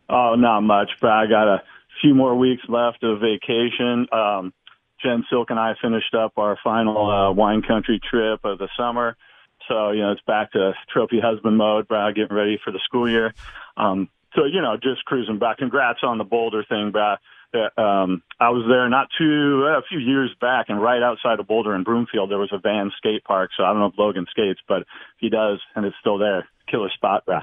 Oh, 0.08 0.34
not 0.34 0.60
much, 0.62 0.90
bro. 1.00 1.10
I 1.10 1.26
got 1.26 1.48
a 1.48 1.62
few 2.02 2.14
more 2.14 2.36
weeks 2.36 2.62
left 2.68 3.02
of 3.04 3.20
vacation. 3.20 4.06
Um, 4.12 4.52
Jen 5.00 5.24
Silk 5.30 5.50
and 5.50 5.58
I 5.58 5.74
finished 5.80 6.14
up 6.14 6.32
our 6.36 6.58
final 6.62 7.10
uh, 7.10 7.32
wine 7.32 7.62
country 7.62 8.00
trip 8.10 8.40
of 8.44 8.58
the 8.58 8.68
summer. 8.76 9.16
So, 9.68 9.92
you 9.92 10.02
know, 10.02 10.12
it's 10.12 10.20
back 10.26 10.52
to 10.52 10.72
trophy 10.92 11.20
husband 11.20 11.56
mode, 11.56 11.88
bro, 11.88 12.12
getting 12.12 12.36
ready 12.36 12.58
for 12.62 12.72
the 12.72 12.80
school 12.84 13.08
year. 13.08 13.32
Um, 13.76 14.08
so, 14.34 14.44
you 14.44 14.60
know, 14.60 14.76
just 14.76 15.04
cruising 15.04 15.38
back. 15.38 15.58
Congrats 15.58 16.00
on 16.02 16.18
the 16.18 16.24
Boulder 16.24 16.64
thing, 16.68 16.90
bro. 16.90 17.14
Uh, 17.54 17.80
um, 17.80 18.22
I 18.40 18.50
was 18.50 18.64
there 18.68 18.88
not 18.88 19.08
too, 19.16 19.64
uh, 19.66 19.78
a 19.78 19.82
few 19.88 19.98
years 19.98 20.30
back, 20.40 20.66
and 20.68 20.82
right 20.82 21.02
outside 21.02 21.40
of 21.40 21.46
Boulder 21.46 21.74
in 21.74 21.84
Broomfield, 21.84 22.30
there 22.30 22.38
was 22.38 22.52
a 22.52 22.58
Van 22.58 22.90
skate 22.98 23.24
park. 23.24 23.50
So 23.56 23.64
I 23.64 23.68
don't 23.68 23.80
know 23.80 23.86
if 23.86 23.98
Logan 23.98 24.26
skates, 24.30 24.60
but 24.66 24.84
he 25.18 25.28
does, 25.28 25.60
and 25.74 25.86
it's 25.86 25.96
still 26.00 26.18
there. 26.18 26.48
Killer 26.70 26.90
spot, 26.94 27.24
bro. 27.26 27.40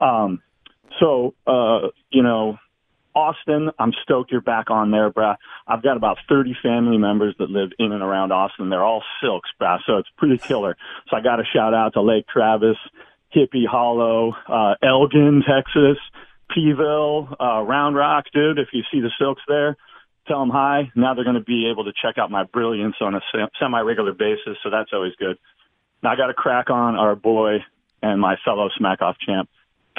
Um, 0.00 0.42
so, 0.98 1.34
uh, 1.46 1.88
you 2.10 2.22
know, 2.22 2.58
Austin, 3.14 3.70
I'm 3.78 3.92
stoked 4.02 4.32
you're 4.32 4.40
back 4.40 4.70
on 4.70 4.90
there, 4.90 5.10
bruh. 5.10 5.36
I've 5.66 5.82
got 5.82 5.96
about 5.96 6.18
30 6.28 6.56
family 6.62 6.96
members 6.96 7.34
that 7.38 7.50
live 7.50 7.70
in 7.78 7.92
and 7.92 8.02
around 8.02 8.32
Austin. 8.32 8.70
They're 8.70 8.84
all 8.84 9.02
silks, 9.20 9.50
bruh, 9.60 9.78
so 9.86 9.98
it's 9.98 10.08
pretty 10.16 10.38
killer. 10.38 10.76
So 11.08 11.16
I 11.16 11.20
got 11.20 11.36
to 11.36 11.44
shout 11.44 11.74
out 11.74 11.94
to 11.94 12.02
Lake 12.02 12.26
Travis, 12.26 12.76
Hippie 13.34 13.66
Hollow, 13.70 14.32
uh, 14.48 14.74
Elgin, 14.82 15.42
Texas, 15.46 15.98
Peeville, 16.54 17.34
uh, 17.40 17.62
Round 17.62 17.96
Rock, 17.96 18.26
dude. 18.32 18.58
If 18.58 18.68
you 18.72 18.82
see 18.92 19.00
the 19.00 19.10
silks 19.18 19.42
there, 19.48 19.76
tell 20.26 20.40
them 20.40 20.50
hi. 20.50 20.90
Now 20.94 21.14
they're 21.14 21.24
going 21.24 21.36
to 21.36 21.44
be 21.44 21.70
able 21.70 21.84
to 21.84 21.92
check 22.00 22.18
out 22.18 22.30
my 22.30 22.44
brilliance 22.44 22.96
on 23.00 23.14
a 23.14 23.20
se- 23.32 23.50
semi-regular 23.60 24.12
basis, 24.12 24.56
so 24.62 24.70
that's 24.70 24.90
always 24.92 25.14
good. 25.18 25.38
Now 26.02 26.12
I 26.12 26.16
got 26.16 26.26
to 26.26 26.34
crack 26.34 26.70
on 26.70 26.96
our 26.96 27.16
boy 27.16 27.58
and 28.02 28.20
my 28.20 28.36
fellow 28.44 28.68
Smack 28.76 29.02
Off 29.02 29.16
champ, 29.24 29.48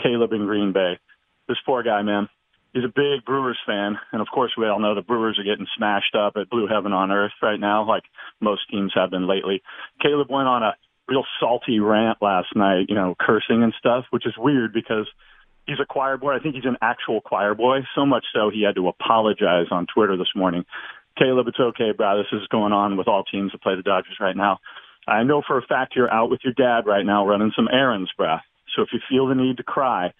Caleb 0.01 0.33
in 0.33 0.45
Green 0.45 0.73
Bay. 0.73 0.99
This 1.47 1.57
poor 1.65 1.83
guy, 1.83 2.01
man 2.01 2.29
he's 2.73 2.83
a 2.83 2.87
big 2.87 3.23
Brewers 3.25 3.59
fan, 3.65 3.97
and 4.11 4.21
of 4.21 4.27
course 4.33 4.51
we 4.57 4.67
all 4.67 4.79
know 4.79 4.95
the 4.95 5.01
Brewers 5.01 5.39
are 5.39 5.43
getting 5.43 5.67
smashed 5.77 6.15
up 6.15 6.33
at 6.35 6.49
blue 6.49 6.67
heaven 6.67 6.91
on 6.91 7.11
earth 7.11 7.31
right 7.41 7.59
now, 7.59 7.87
like 7.87 8.03
most 8.41 8.69
teams 8.69 8.91
have 8.95 9.11
been 9.11 9.27
lately. 9.27 9.61
Caleb 10.01 10.27
went 10.29 10.47
on 10.47 10.63
a 10.63 10.75
real 11.07 11.23
salty 11.39 11.79
rant 11.79 12.17
last 12.21 12.55
night, 12.55 12.87
you 12.89 12.95
know, 12.95 13.15
cursing 13.19 13.63
and 13.63 13.73
stuff, 13.77 14.05
which 14.09 14.25
is 14.25 14.33
weird 14.37 14.73
because 14.73 15.07
he's 15.67 15.79
a 15.81 15.85
choir 15.85 16.17
boy. 16.17 16.33
I 16.35 16.39
think 16.39 16.55
he's 16.55 16.65
an 16.65 16.77
actual 16.81 17.21
choir 17.21 17.55
boy, 17.55 17.79
so 17.95 18.05
much 18.05 18.25
so 18.33 18.49
he 18.53 18.63
had 18.63 18.75
to 18.75 18.87
apologize 18.87 19.67
on 19.71 19.87
Twitter 19.93 20.17
this 20.17 20.31
morning. 20.35 20.65
Caleb, 21.17 21.47
it's 21.47 21.59
okay, 21.59 21.91
bro. 21.95 22.17
This 22.17 22.39
is 22.39 22.47
going 22.47 22.73
on 22.73 22.97
with 22.97 23.07
all 23.07 23.23
teams 23.23 23.51
that 23.51 23.61
play 23.61 23.75
the 23.75 23.83
Dodgers 23.83 24.17
right 24.19 24.35
now. 24.35 24.59
I 25.07 25.23
know 25.23 25.41
for 25.45 25.57
a 25.57 25.61
fact 25.61 25.95
you're 25.95 26.11
out 26.11 26.29
with 26.29 26.41
your 26.43 26.53
dad 26.53 26.87
right 26.87 27.05
now 27.05 27.27
running 27.27 27.51
some 27.55 27.67
errands, 27.71 28.09
bruh. 28.19 28.39
So 28.75 28.81
if 28.81 28.89
you 28.93 28.99
feel 29.09 29.27
the 29.27 29.35
need 29.35 29.57
to 29.57 29.63
cry, 29.63 30.13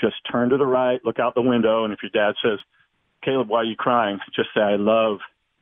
just 0.00 0.16
turn 0.30 0.50
to 0.50 0.56
the 0.56 0.66
right, 0.66 1.00
look 1.04 1.18
out 1.18 1.34
the 1.34 1.42
window, 1.42 1.84
and 1.84 1.92
if 1.92 2.00
your 2.02 2.10
dad 2.10 2.34
says, 2.42 2.58
Caleb, 3.22 3.48
why 3.48 3.58
are 3.58 3.64
you 3.64 3.76
crying? 3.76 4.18
Just 4.34 4.48
say, 4.54 4.60
I 4.60 4.76
love 4.76 5.18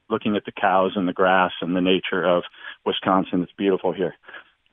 looking 0.08 0.36
at 0.36 0.44
the 0.44 0.52
cows 0.52 0.92
and 0.96 1.06
the 1.06 1.12
grass 1.12 1.52
and 1.60 1.76
the 1.76 1.80
nature 1.80 2.24
of 2.24 2.44
Wisconsin. 2.84 3.42
It's 3.42 3.52
beautiful 3.56 3.92
here. 3.92 4.14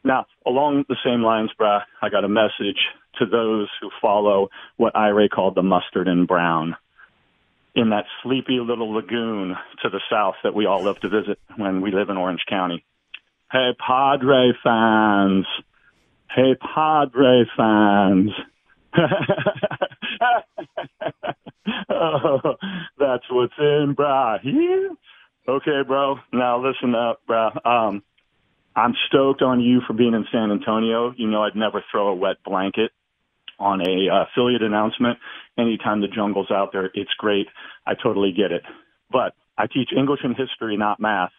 Now, 0.04 0.26
along 0.46 0.86
the 0.88 0.96
same 1.04 1.22
lines, 1.22 1.52
brah, 1.60 1.82
I 2.02 2.10
got 2.10 2.24
a 2.24 2.30
message 2.30 2.80
to 3.20 3.26
those 3.26 3.68
who 3.82 3.90
follow 4.02 4.50
what 4.78 4.96
Ira 4.96 5.28
called 5.30 5.56
the 5.56 5.64
mustard 5.64 6.08
and 6.08 6.28
brown 6.28 6.76
in 7.76 7.90
that 7.90 8.06
sleepy 8.24 8.60
little 8.60 8.92
lagoon 8.94 9.56
to 9.82 9.90
the 9.90 10.02
south 10.10 10.36
that 10.44 10.54
we 10.56 10.66
all 10.66 10.84
love 10.84 11.00
to 11.00 11.10
visit 11.10 11.40
when 11.56 11.82
we 11.82 11.92
live 11.92 12.10
in 12.10 12.18
Orange 12.18 12.42
County. 12.48 12.84
Hey, 13.52 13.72
Padre 13.86 14.54
fans. 14.64 15.46
Hey, 16.30 16.56
Padre 16.56 17.46
fans. 17.58 18.32
oh, 21.90 22.56
that's 22.98 23.24
what's 23.30 23.54
in, 23.58 23.96
brah. 23.98 24.40
Okay, 25.48 25.82
bro. 25.86 26.16
Now 26.34 26.64
listen 26.64 26.96
up, 26.96 27.22
brah. 27.28 27.66
Um, 27.66 28.04
I'm 28.80 28.96
stoked 29.08 29.42
on 29.42 29.60
you 29.60 29.82
for 29.86 29.94
being 29.94 30.14
in 30.14 30.26
San 30.32 30.52
Antonio. 30.52 31.14
You 31.18 31.28
know 31.28 31.44
I'd 31.44 31.56
never 31.56 31.84
throw 31.92 32.08
a 32.08 32.16
wet 32.16 32.38
blanket 32.46 32.92
on 33.60 33.82
a 33.82 34.08
uh, 34.10 34.24
affiliate 34.24 34.62
announcement. 34.62 35.20
Anytime 35.58 36.00
the 36.00 36.08
jungle's 36.08 36.50
out 36.50 36.72
there, 36.72 36.90
it's 36.94 37.14
great. 37.18 37.48
I 37.86 37.94
totally 38.02 38.32
get 38.32 38.54
it. 38.54 38.64
But 39.12 39.34
I 39.58 39.68
teach 39.68 39.90
English 39.96 40.22
and 40.24 40.36
history, 40.36 40.78
not 40.78 41.02
math. 41.02 41.32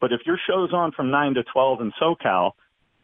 But 0.00 0.12
if 0.12 0.22
your 0.26 0.38
show's 0.48 0.72
on 0.72 0.90
from 0.90 1.12
9 1.12 1.34
to 1.34 1.44
12 1.44 1.80
in 1.82 1.92
SoCal 2.02 2.52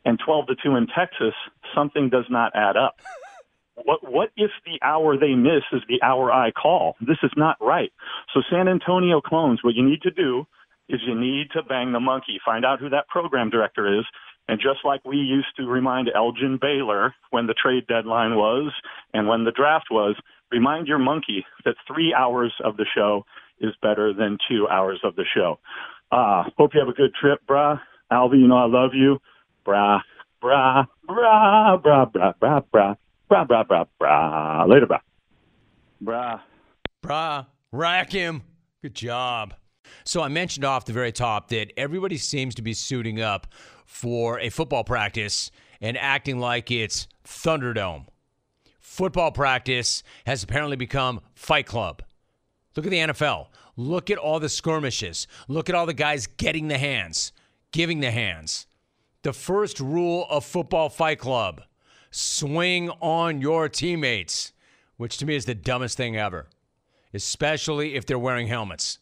and 0.05 0.19
12 0.19 0.49
to 0.49 0.55
2 0.61 0.75
in 0.75 0.89
Texas, 0.89 1.35
something 1.73 2.09
does 2.09 2.25
not 2.29 2.57
add 2.57 2.77
up. 2.77 2.97
What 3.85 4.11
what 4.11 4.31
if 4.37 4.51
the 4.67 4.81
hour 4.83 5.17
they 5.17 5.35
miss 5.35 5.63
is 5.73 5.83
the 5.89 6.03
hour 6.03 6.33
I 6.33 6.51
call? 6.51 6.97
This 7.01 7.19
is 7.23 7.31
not 7.37 7.57
right. 7.61 7.93
So 8.35 8.43
San 8.51 8.67
Antonio 8.67 9.21
clones, 9.21 9.63
what 9.63 9.77
you 9.77 9.89
need 9.89 10.03
to 10.03 10.11
do 10.11 10.49
is 10.89 11.01
you 11.07 11.19
need 11.19 11.51
to 11.53 11.63
bang 11.63 11.93
the 11.93 12.01
monkey, 12.01 12.41
find 12.45 12.65
out 12.65 12.81
who 12.81 12.89
that 12.89 13.09
program 13.09 13.51
director 13.51 13.99
is, 13.99 14.05
and 14.49 14.59
just 14.59 14.85
like 14.85 15.05
we 15.05 15.17
used 15.17 15.55
to 15.57 15.67
remind 15.67 16.09
Elgin 16.15 16.59
Baylor 16.61 17.15
when 17.31 17.47
the 17.47 17.55
trade 17.55 17.87
deadline 17.87 18.35
was 18.35 18.73
and 19.13 19.29
when 19.29 19.45
the 19.45 19.53
draft 19.53 19.87
was, 19.91 20.17
remind 20.51 20.87
your 20.87 20.99
monkey 20.99 21.45
that 21.65 21.75
three 21.87 22.15
hours 22.15 22.55
of 22.65 22.77
the 22.79 22.87
show 22.95 23.27
is 23.61 23.75
better 23.83 24.15
than 24.15 24.39
two 24.49 24.67
hours 24.69 25.01
of 25.05 25.17
the 25.17 25.25
show. 25.35 25.59
Uh, 26.11 26.45
hope 26.57 26.73
you 26.73 26.81
have 26.81 26.89
a 26.89 26.95
good 26.95 27.15
trip, 27.15 27.41
brah. 27.47 27.81
Alvy, 28.11 28.41
you 28.41 28.49
know 28.49 28.57
I 28.57 28.67
love 28.67 28.93
you. 28.95 29.19
Brah, 29.67 30.01
brah, 30.43 30.87
brah, 31.07 31.83
brah, 31.83 32.11
brah, 32.11 32.35
brah, 32.41 32.65
brah. 32.73 32.97
Brah, 33.31 33.47
brah, 33.47 33.67
brah, 33.67 33.87
brah. 34.01 34.67
Later, 34.67 34.87
brah. 34.87 35.01
Brah. 36.03 36.41
Brah. 37.03 37.47
Rack 37.71 38.13
him. 38.13 38.43
Good 38.81 38.95
job. 38.95 39.53
So 40.05 40.23
I 40.23 40.29
mentioned 40.29 40.65
off 40.65 40.85
the 40.85 40.93
very 40.93 41.13
top 41.13 41.49
that 41.49 41.73
everybody 41.77 42.17
seems 42.17 42.55
to 42.57 42.63
be 42.63 42.75
suiting 42.75 43.21
up 43.21 43.47
for 43.87 44.39
a 44.41 44.51
football 44.51 44.85
practice 44.85 45.51
and 45.81 45.97
acting 45.97 46.39
like 46.39 46.71
it's 46.71 47.09
Thunderdome. 47.25 48.07
Football 48.81 49.33
practice 49.33 50.03
has 50.27 50.43
apparently 50.43 50.77
become 50.77 51.21
Fight 51.35 51.67
Club. 51.67 52.03
Look 52.75 52.87
at 52.87 52.91
the 52.91 52.99
NFL. 52.99 53.49
Look 53.77 54.11
at 54.11 54.19
all 54.19 54.41
the 54.41 54.49
skirmishes. 54.49 55.27
Look 55.47 55.69
at 55.69 55.75
all 55.75 55.87
the 55.87 55.95
guys 55.95 56.27
getting 56.27 56.69
the 56.69 56.79
hands, 56.79 57.33
giving 57.71 58.01
the 58.01 58.11
hands. 58.11 58.67
The 59.23 59.33
first 59.33 59.79
rule 59.79 60.27
of 60.31 60.45
Football 60.45 60.89
Fight 60.89 61.19
Club 61.19 61.63
swing 62.11 62.91
on 63.01 63.41
your 63.41 63.69
teammates. 63.69 64.53
which 64.97 65.17
to 65.19 65.27
me 65.27 65.37
is 65.37 65.45
the 65.45 65.55
dumbest 65.55 65.97
thing 65.97 66.17
ever, 66.17 66.49
especially 67.15 67.95
if 67.95 68.05
they're 68.05 68.19
wearing 68.19 68.49
helmets. 68.49 68.99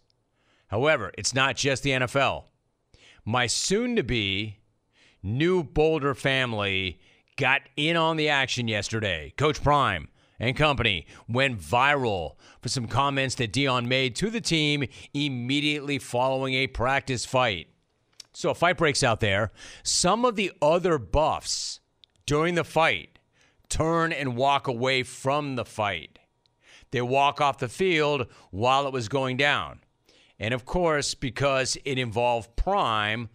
However, 0.69 1.13
it's 1.17 1.35
not 1.35 1.57
just 1.57 1.83
the 1.83 1.91
NFL. 1.91 2.45
My 3.25 3.47
soon 3.47 3.97
to 3.97 4.03
be 4.03 4.59
new 5.23 5.63
Boulder 5.63 6.15
family 6.15 7.01
got 7.37 7.63
in 7.77 7.97
on 7.97 8.17
the 8.17 8.29
action 8.29 8.69
yesterday. 8.69 9.33
Coach 9.37 9.63
Prime 9.63 10.09
and 10.39 10.57
company 10.57 11.07
went 11.29 11.61
viral 11.61 12.37
for 12.61 12.69
some 12.69 12.87
comments 12.87 13.35
that 13.37 13.53
Deion 13.53 13.87
made 13.87 14.15
to 14.17 14.31
the 14.31 14.41
team 14.41 14.87
immediately 15.15 15.99
following 15.99 16.55
a 16.55 16.67
practice 16.67 17.25
fight. 17.25 17.69
So 18.33 18.51
a 18.51 18.55
fight 18.55 18.77
breaks 18.77 19.03
out 19.03 19.21
there. 19.21 19.51
Some 19.83 20.25
of 20.25 20.37
the 20.37 20.53
other 20.61 20.99
buffs 20.99 21.81
during 22.27 22.55
the 22.55 22.65
fight 22.65 23.19
turn 23.69 24.13
and 24.13 24.37
walk 24.37 24.69
away 24.69 25.03
from 25.03 25.57
the 25.57 25.65
fight. 25.65 26.19
They 26.91 27.03
walk 27.03 27.41
off 27.41 27.59
the 27.59 27.69
field 27.69 28.27
while 28.51 28.87
it 28.87 28.93
was 28.93 29.09
going 29.09 29.37
down. 29.37 29.81
And 30.39 30.53
of 30.53 30.65
course, 30.65 31.15
because 31.15 31.77
it 31.85 31.99
involved 31.99 32.57
Prime, 32.57 33.29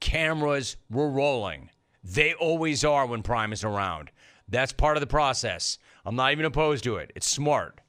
cameras 0.00 0.76
were 0.90 1.10
rolling. 1.10 1.70
They 2.02 2.34
always 2.34 2.84
are 2.84 3.06
when 3.06 3.22
Prime 3.22 3.52
is 3.52 3.64
around. 3.64 4.10
That's 4.48 4.72
part 4.72 4.96
of 4.96 5.00
the 5.02 5.06
process. 5.06 5.78
I'm 6.04 6.16
not 6.16 6.32
even 6.32 6.46
opposed 6.46 6.84
to 6.84 6.96
it. 6.96 7.12
It's 7.14 7.28
smart. 7.28 7.80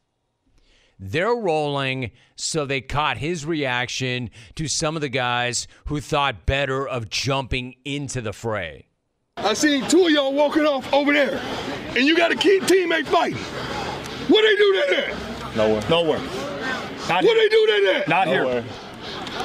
They're 0.99 1.35
rolling, 1.35 2.11
so 2.35 2.65
they 2.65 2.81
caught 2.81 3.17
his 3.17 3.45
reaction 3.45 4.29
to 4.55 4.67
some 4.67 4.97
of 4.97 5.01
the 5.01 5.07
guys 5.07 5.65
who 5.85 6.01
thought 6.01 6.45
better 6.45 6.85
of 6.85 7.09
jumping 7.09 7.75
into 7.85 8.19
the 8.19 8.33
fray. 8.33 8.87
I 9.37 9.53
seen 9.53 9.87
two 9.87 10.03
of 10.03 10.11
y'all 10.11 10.33
walking 10.33 10.65
off 10.65 10.91
over 10.91 11.13
there, 11.13 11.39
and 11.95 12.05
you 12.05 12.17
got 12.17 12.33
a 12.33 12.35
key 12.35 12.59
teammate 12.59 13.05
fighting. 13.05 13.37
What 14.27 14.41
they 14.41 14.55
do 14.57 14.73
that 14.73 15.09
at? 15.09 15.55
Nowhere. 15.55 15.89
Nowhere. 15.89 16.48
Not 17.09 17.23
what 17.23 17.33
they 17.35 17.49
do 17.49 17.65
that 17.67 17.95
at? 18.01 18.07
Not 18.07 18.27
here. 18.27 18.63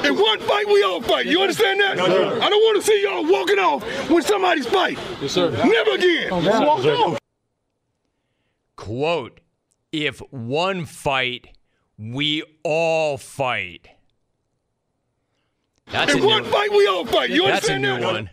In 0.04 0.18
one 0.18 0.38
fight, 0.40 0.66
we 0.66 0.82
all 0.82 1.00
fight. 1.00 1.26
You 1.26 1.40
understand 1.40 1.80
that? 1.80 1.96
No, 1.96 2.06
sir. 2.06 2.40
I 2.42 2.48
don't 2.50 2.62
want 2.62 2.76
to 2.80 2.86
see 2.86 3.02
y'all 3.02 3.24
walking 3.26 3.58
off 3.58 3.82
when 4.10 4.22
somebody's 4.22 4.66
fight. 4.66 4.98
Yes, 5.20 5.32
sir. 5.32 5.50
Never 5.50 5.92
again. 5.92 6.28
Oh, 6.30 6.40
yes, 6.40 6.60
Walk 6.60 6.82
sir. 6.82 6.94
off. 6.94 7.18
Quote, 8.76 9.40
if 9.92 10.18
one 10.30 10.84
fight, 10.84 11.48
we 11.96 12.42
all 12.64 13.16
fight. 13.16 13.88
That's 15.90 16.12
In 16.14 16.22
a 16.22 16.26
one 16.26 16.42
new, 16.42 16.50
fight, 16.50 16.70
we 16.70 16.86
all 16.86 17.06
fight. 17.06 17.30
You 17.30 17.46
That's 17.46 17.68
a 17.68 17.78
new 17.78 17.98
that? 17.98 18.02
one. 18.02 18.30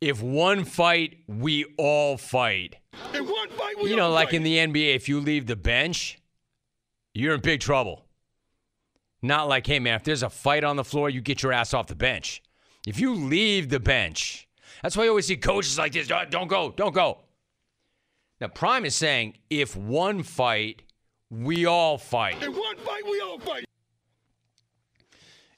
If 0.00 0.22
one 0.22 0.64
fight, 0.64 1.18
we 1.26 1.64
all 1.76 2.16
fight. 2.16 2.76
In 3.14 3.26
one 3.26 3.48
fight, 3.50 3.74
we 3.82 3.90
You 3.90 3.96
know, 3.96 4.06
all 4.06 4.12
like 4.12 4.28
fight. 4.28 4.34
in 4.36 4.42
the 4.44 4.56
NBA, 4.58 4.94
if 4.94 5.08
you 5.08 5.20
leave 5.20 5.46
the 5.46 5.56
bench, 5.56 6.18
you're 7.12 7.34
in 7.34 7.40
big 7.40 7.60
trouble. 7.60 8.05
Not 9.22 9.48
like, 9.48 9.66
hey, 9.66 9.78
man, 9.80 9.96
if 9.96 10.04
there's 10.04 10.22
a 10.22 10.30
fight 10.30 10.62
on 10.64 10.76
the 10.76 10.84
floor, 10.84 11.08
you 11.10 11.20
get 11.20 11.42
your 11.42 11.52
ass 11.52 11.74
off 11.74 11.86
the 11.86 11.94
bench. 11.94 12.42
If 12.86 13.00
you 13.00 13.14
leave 13.14 13.68
the 13.68 13.80
bench, 13.80 14.46
that's 14.82 14.96
why 14.96 15.04
you 15.04 15.10
always 15.10 15.26
see 15.26 15.36
coaches 15.36 15.78
like 15.78 15.92
this 15.92 16.06
"Don't- 16.06 16.30
don't 16.30 16.48
go, 16.48 16.70
don't 16.70 16.94
go. 16.94 17.22
Now, 18.40 18.48
Prime 18.48 18.84
is 18.84 18.94
saying 18.94 19.38
if 19.50 19.74
one 19.74 20.22
fight, 20.22 20.82
we 21.30 21.66
all 21.66 21.98
fight. 21.98 22.42
In 22.42 22.52
one 22.52 22.76
fight, 22.76 23.04
we 23.04 23.20
all 23.20 23.38
fight. 23.38 23.64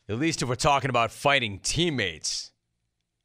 At 0.08 0.18
least 0.18 0.40
if 0.40 0.48
we're 0.48 0.54
talking 0.54 0.88
about 0.88 1.10
fighting 1.10 1.58
teammates. 1.58 2.52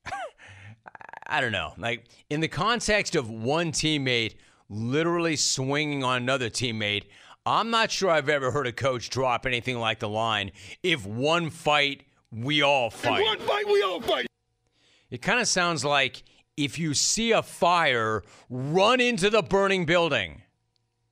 I 1.28 1.40
don't 1.40 1.54
know. 1.54 1.74
Like, 1.78 2.06
in 2.30 2.42
the 2.42 2.48
context 2.50 3.16
of 3.16 3.30
one 3.30 3.72
teammate 3.72 4.36
literally 4.70 5.36
swinging 5.36 6.04
on 6.04 6.18
another 6.18 6.50
teammate, 6.50 7.04
I'm 7.46 7.70
not 7.70 7.92
sure 7.92 8.10
I've 8.10 8.30
ever 8.30 8.52
heard 8.52 8.68
a 8.68 8.72
coach 8.72 9.10
drop 9.10 9.46
anything 9.46 9.78
like 9.78 10.00
the 10.00 10.10
line 10.10 10.52
if 10.82 11.06
one 11.06 11.50
fight, 11.50 12.04
we 12.32 12.62
all 12.62 12.90
fight. 12.90 13.22
one 13.22 13.40
fight, 13.40 13.68
we 13.68 13.82
all 13.84 14.02
fight. 14.02 14.28
It 15.10 15.22
kind 15.22 15.40
of 15.40 15.48
sounds 15.48 15.84
like 15.84 16.24
if 16.56 16.80
you 16.80 16.94
see 16.94 17.32
a 17.32 17.42
fire, 17.42 18.24
run 18.50 19.02
into 19.02 19.30
the 19.30 19.42
burning 19.42 19.86
building. 19.86 20.42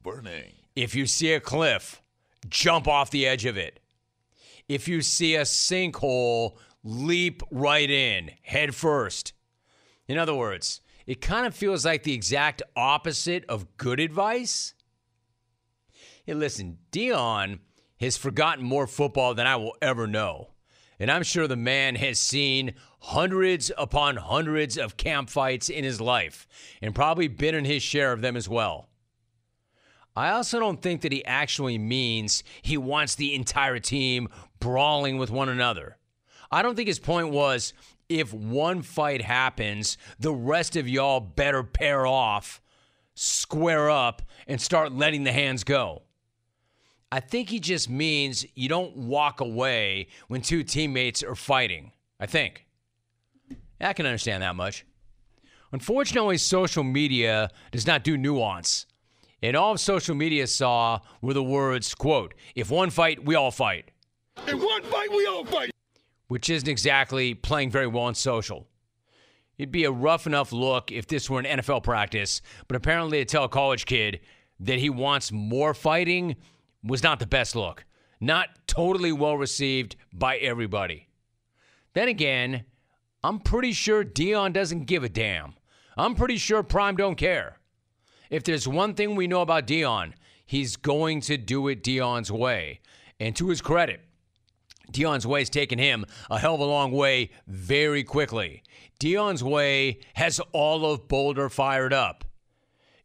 Burning. 0.04 0.54
If 0.76 0.96
you 0.96 1.06
see 1.06 1.34
a 1.34 1.40
cliff, 1.40 2.02
jump 2.50 2.88
off 2.88 3.12
the 3.12 3.28
edge 3.28 3.46
of 3.46 3.58
it. 3.58 3.80
If 4.68 4.88
you 4.88 5.02
see 5.02 5.36
a 5.36 5.42
sinkhole, 5.42 6.58
leap 6.84 7.44
right 7.52 7.90
in, 7.90 8.32
head 8.42 8.74
first. 8.74 9.34
In 10.08 10.18
other 10.18 10.34
words, 10.34 10.82
it 11.06 11.20
kind 11.22 11.46
of 11.46 11.54
feels 11.54 11.86
like 11.86 12.04
the 12.04 12.14
exact 12.14 12.62
opposite 12.76 13.44
of 13.50 13.78
good 13.78 14.00
advice. 14.00 14.74
Hey, 16.24 16.34
listen, 16.36 16.78
Deion 16.92 17.60
has 18.00 18.16
forgotten 18.16 18.64
more 18.64 18.86
football 18.86 19.34
than 19.34 19.48
I 19.48 19.56
will 19.56 19.76
ever 19.82 20.06
know. 20.06 20.52
And 21.00 21.10
I'm 21.10 21.24
sure 21.24 21.48
the 21.48 21.56
man 21.56 21.96
has 21.96 22.20
seen 22.20 22.76
hundreds 23.00 23.72
upon 23.76 24.18
hundreds 24.18 24.78
of 24.78 24.98
camp 24.98 25.32
fights 25.32 25.68
in 25.68 25.84
his 25.84 26.00
life 26.00 26.48
and 26.80 26.94
probably 26.94 27.28
been 27.28 27.56
in 27.56 27.66
his 27.66 27.82
share 27.82 28.12
of 28.12 28.22
them 28.22 28.38
as 28.38 28.48
well. 28.48 28.88
I 30.16 30.30
also 30.30 30.60
don't 30.60 30.82
think 30.82 31.02
that 31.02 31.12
he 31.12 31.26
actually 31.26 31.80
means 31.80 32.44
he 32.62 32.78
wants 32.78 33.16
the 33.16 33.34
entire 33.34 33.80
team 33.80 34.28
brawling 34.60 35.18
with 35.18 35.32
one 35.32 35.50
another. 35.50 35.98
I 36.52 36.62
don't 36.62 36.76
think 36.76 36.88
his 36.88 37.00
point 37.00 37.30
was 37.30 37.74
if 38.10 38.32
one 38.32 38.84
fight 38.84 39.24
happens, 39.24 39.98
the 40.20 40.34
rest 40.34 40.76
of 40.76 40.88
y'all 40.88 41.20
better 41.20 41.64
pair 41.64 42.06
off, 42.06 42.62
square 43.16 43.90
up, 43.90 44.22
and 44.48 44.62
start 44.62 44.92
letting 44.92 45.24
the 45.24 45.32
hands 45.32 45.64
go. 45.64 46.04
I 47.12 47.20
think 47.20 47.50
he 47.50 47.60
just 47.60 47.90
means 47.90 48.46
you 48.56 48.70
don't 48.70 48.96
walk 48.96 49.42
away 49.42 50.08
when 50.28 50.42
two 50.42 50.64
teammates 50.64 51.24
are 51.24 51.36
fighting. 51.36 51.92
I 52.20 52.26
think. 52.26 52.66
I 53.82 53.94
can 53.94 54.06
understand 54.06 54.44
that 54.44 54.56
much. 54.56 54.86
Unfortunately, 55.72 56.38
social 56.38 56.84
media 56.84 57.50
does 57.72 57.88
not 57.88 58.04
do 58.04 58.18
nuance. 58.18 58.86
And 59.42 59.56
all 59.58 59.72
of 59.72 59.80
social 59.80 60.14
media 60.14 60.46
saw 60.46 61.00
were 61.22 61.34
the 61.34 61.44
words, 61.44 61.96
quote, 61.96 62.36
if 62.56 62.70
one 62.70 62.92
fight, 62.92 63.26
we 63.26 63.34
all 63.36 63.50
fight, 63.50 63.90
In 64.48 64.60
one 64.60 64.84
fight, 64.84 65.10
we 65.10 65.26
all 65.26 65.44
fight. 65.46 65.72
which 66.28 66.50
isn't 66.50 66.70
exactly 66.70 67.34
playing 67.34 67.72
very 67.72 67.88
well 67.88 68.04
on 68.04 68.14
social. 68.14 68.68
It'd 69.58 69.72
be 69.72 69.86
a 69.86 69.92
rough 69.92 70.28
enough 70.28 70.52
look 70.52 70.92
if 70.92 71.08
this 71.08 71.30
were 71.30 71.40
an 71.40 71.46
NFL 71.60 71.84
practice, 71.84 72.42
but 72.68 72.76
apparently 72.78 73.18
to 73.20 73.26
tell 73.26 73.46
a 73.46 73.50
college 73.50 73.86
kid 73.86 74.20
that 74.60 74.78
he 74.80 74.90
wants 74.92 75.32
more 75.32 75.74
fighting 75.74 76.36
was 76.84 77.04
not 77.04 77.20
the 77.20 77.28
best 77.28 77.56
look. 77.56 77.86
Not 78.20 78.50
totally 78.68 79.12
well 79.12 79.38
received 79.38 79.96
by 80.14 80.38
everybody. 80.38 81.08
Then 81.94 82.08
again, 82.08 82.66
I'm 83.24 83.40
pretty 83.40 83.74
sure 83.74 84.04
Deion 84.04 84.54
doesn't 84.54 84.86
give 84.86 85.04
a 85.04 85.10
damn. 85.10 85.56
I'm 85.98 86.16
pretty 86.16 86.38
sure 86.38 86.64
Prime 86.64 86.96
don't 86.96 87.16
care. 87.16 87.58
If 88.30 88.44
there's 88.44 88.68
one 88.68 88.94
thing 88.94 89.16
we 89.16 89.28
know 89.28 89.42
about 89.42 89.68
Deion, 89.68 90.14
he's 90.46 90.76
going 90.76 91.22
to 91.22 91.38
do 91.38 91.68
it 91.68 91.84
Deion's 91.84 92.32
way. 92.32 92.80
And 93.20 93.36
to 93.36 93.50
his 93.50 93.62
credit, 93.62 94.02
Deion's 94.92 95.28
way 95.28 95.42
has 95.42 95.50
taken 95.50 95.80
him 95.80 96.06
a 96.30 96.40
hell 96.40 96.56
of 96.56 96.62
a 96.62 96.66
long 96.66 96.92
way 96.92 97.32
very 97.48 98.04
quickly. 98.04 98.64
Deion's 99.00 99.44
way 99.44 100.00
has 100.14 100.40
all 100.52 100.86
of 100.86 101.08
Boulder 101.08 101.50
fired 101.50 101.94
up. 101.94 102.24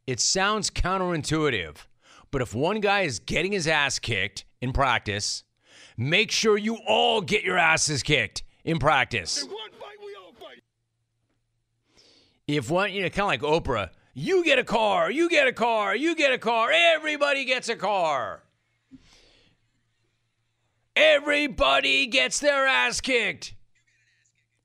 It 0.05 0.19
sounds 0.19 0.69
counterintuitive, 0.69 1.86
but 2.31 2.41
if 2.41 2.53
one 2.53 2.79
guy 2.79 3.01
is 3.01 3.19
getting 3.19 3.51
his 3.51 3.67
ass 3.67 3.99
kicked 3.99 4.45
in 4.61 4.73
practice, 4.73 5.43
make 5.97 6.31
sure 6.31 6.57
you 6.57 6.77
all 6.87 7.21
get 7.21 7.43
your 7.43 7.57
asses 7.57 8.03
kicked 8.03 8.43
in 8.63 8.79
practice. 8.79 9.43
In 9.43 9.49
one 9.49 9.71
fight, 9.71 9.97
we 10.05 10.15
all 10.15 10.33
fight. 10.33 10.63
If 12.47 12.69
one, 12.69 12.93
you 12.93 13.01
know, 13.01 13.09
kind 13.09 13.21
of 13.21 13.27
like 13.27 13.63
Oprah, 13.63 13.89
you 14.13 14.43
get 14.43 14.59
a 14.59 14.63
car, 14.63 15.11
you 15.11 15.29
get 15.29 15.47
a 15.47 15.53
car, 15.53 15.95
you 15.95 16.15
get 16.15 16.33
a 16.33 16.37
car, 16.37 16.71
everybody 16.71 17.45
gets 17.45 17.69
a 17.69 17.75
car. 17.75 18.41
Everybody 20.95 22.07
gets 22.07 22.39
their 22.39 22.65
ass 22.65 23.01
kicked. 23.01 23.53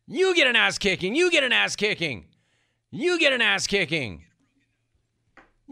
You 0.07 0.35
get 0.35 0.47
an 0.47 0.57
ass 0.57 0.79
kicking, 0.79 1.15
you 1.15 1.31
get 1.31 1.45
an 1.45 1.53
ass 1.53 1.77
kicking, 1.77 2.27
you 2.91 3.19
get 3.19 3.33
an 3.33 3.43
ass 3.43 3.67
kicking. 3.67 4.25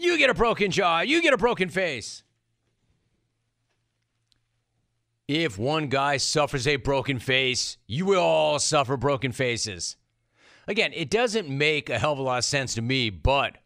You 0.01 0.17
get 0.17 0.31
a 0.31 0.35
broken 0.35 0.71
jaw, 0.71 1.01
you 1.01 1.21
get 1.21 1.35
a 1.35 1.39
broken 1.39 1.69
face. 1.69 2.23
If 5.29 5.59
one 5.59 5.89
guy 5.89 6.17
suffers 6.17 6.67
a 6.67 6.77
broken 6.77 7.19
face, 7.19 7.77
you 7.87 8.07
will 8.07 8.23
all 8.23 8.59
suffer 8.59 8.97
broken 8.97 9.31
faces. 9.31 9.97
Again, 10.67 10.93
it 10.95 11.11
doesn't 11.11 11.51
make 11.51 11.91
a 11.91 11.99
hell 11.99 12.15
of 12.15 12.19
a 12.19 12.23
lot 12.23 12.39
of 12.39 12.45
sense 12.45 12.75
to 12.75 12.83
me, 12.83 13.11
but 13.11 13.59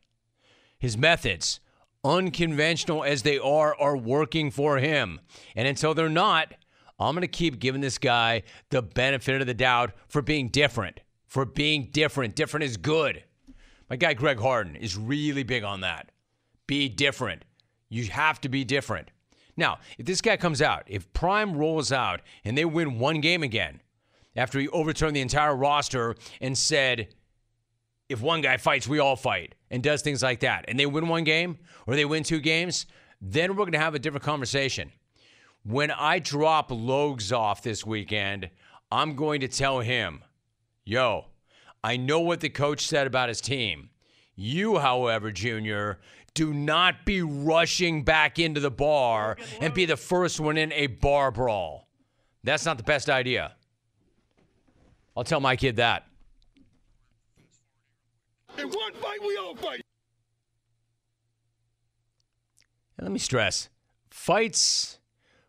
his 0.77 0.99
methods, 0.99 1.61
unconventional 2.03 3.05
as 3.05 3.23
they 3.23 3.39
are, 3.39 3.77
are 3.81 3.97
working 3.97 4.51
for 4.51 4.79
him. 4.79 5.21
And 5.55 5.69
until 5.69 5.95
they're 5.95 6.09
not, 6.09 6.53
I'm 6.99 7.15
going 7.15 7.23
to 7.23 7.29
keep 7.29 7.61
giving 7.61 7.81
this 7.81 7.99
guy 7.99 8.43
the 8.71 8.83
benefit 8.83 9.41
of 9.41 9.47
the 9.47 9.55
doubt 9.55 9.93
for 10.09 10.21
being 10.21 10.49
different. 10.49 10.99
For 11.29 11.45
being 11.45 11.91
different. 11.93 12.35
Different 12.35 12.65
is 12.65 12.77
good. 12.77 13.23
My 13.89 13.95
guy 13.95 14.15
Greg 14.15 14.41
Harden 14.41 14.75
is 14.75 14.97
really 14.97 15.45
big 15.45 15.63
on 15.63 15.83
that. 15.83 16.11
Be 16.67 16.89
different. 16.89 17.45
You 17.89 18.07
have 18.07 18.41
to 18.43 18.49
be 18.49 18.65
different. 18.65 19.11
Now, 19.57 19.79
if 19.99 20.07
this 20.07 20.21
guy 20.21 20.37
comes 20.37 20.61
out, 20.61 20.85
if 20.87 21.13
Prime 21.13 21.57
rolls 21.57 21.93
out 21.93 22.21
and 22.45 22.59
they 22.59 22.65
win 22.65 22.99
one 22.99 23.21
game 23.21 23.43
again, 23.43 23.81
after 24.37 24.59
he 24.59 24.69
overturned 24.69 25.15
the 25.15 25.21
entire 25.21 25.55
roster 25.55 26.17
and 26.41 26.59
said, 26.59 27.09
if 28.09 28.21
one 28.21 28.41
guy 28.41 28.57
fights, 28.57 28.89
we 28.89 28.99
all 28.99 29.17
fight, 29.17 29.55
and 29.71 29.83
does 29.83 30.03
things 30.03 30.23
like 30.23 30.41
that, 30.41 30.65
and 30.69 30.79
they 30.79 30.87
win 30.87 31.09
one 31.09 31.25
game 31.25 31.59
or 31.87 31.95
they 31.95 32.05
win 32.05 32.23
two 32.23 32.41
games, 32.41 32.87
then 33.21 33.51
we're 33.51 33.65
going 33.65 33.73
to 33.73 33.79
have 33.79 33.95
a 33.95 33.99
different 33.99 34.25
conversation. 34.25 34.91
When 35.63 35.91
I 35.91 36.19
drop 36.19 36.71
Logs 36.71 37.33
off 37.33 37.63
this 37.63 37.87
weekend, 37.87 38.51
I'm 38.91 39.17
going 39.17 39.41
to 39.41 39.49
tell 39.49 39.81
him, 39.81 40.23
yo, 40.85 41.27
I 41.83 41.97
know 41.97 42.21
what 42.21 42.41
the 42.41 42.51
coach 42.51 42.87
said 42.87 43.07
about 43.07 43.29
his 43.29 43.41
team. 43.41 43.91
You, 44.37 44.79
however, 44.79 45.31
Junior, 45.31 46.01
do 46.35 46.53
not 46.53 47.05
be 47.05 47.23
rushing 47.23 48.03
back 48.03 48.39
into 48.39 48.61
the 48.61 48.71
bar 48.71 49.37
and 49.61 49.73
be 49.73 49.87
the 49.87 49.97
first 49.97 50.41
one 50.41 50.57
in 50.57 50.73
a 50.73 50.89
bar 50.89 51.31
brawl. 51.31 51.89
That's 52.43 52.65
not 52.65 52.77
the 52.77 52.85
best 52.85 53.09
idea. 53.09 53.55
I'll 55.17 55.25
tell 55.25 55.41
my 55.41 55.57
kid 55.57 55.77
that. 55.77 56.07
In 58.59 58.69
one 58.69 58.93
fight, 58.95 59.21
we 59.23 59.37
all 59.37 59.55
fight. 59.55 59.81
And 62.97 63.05
let 63.05 63.13
me 63.13 63.19
stress 63.19 63.69
fights 64.15 65.01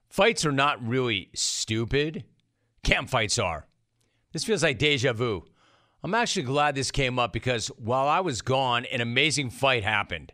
fights 0.09 0.43
are 0.43 0.51
not 0.51 0.85
really 0.85 1.29
stupid 1.35 2.23
camp 2.83 3.07
fights 3.07 3.37
are 3.37 3.67
this 4.33 4.43
feels 4.43 4.63
like 4.63 4.79
deja 4.79 5.13
vu 5.13 5.43
i'm 6.03 6.15
actually 6.15 6.41
glad 6.41 6.73
this 6.73 6.89
came 6.89 7.19
up 7.19 7.31
because 7.31 7.67
while 7.77 8.07
i 8.07 8.19
was 8.19 8.41
gone 8.41 8.85
an 8.85 9.01
amazing 9.01 9.51
fight 9.51 9.83
happened 9.83 10.33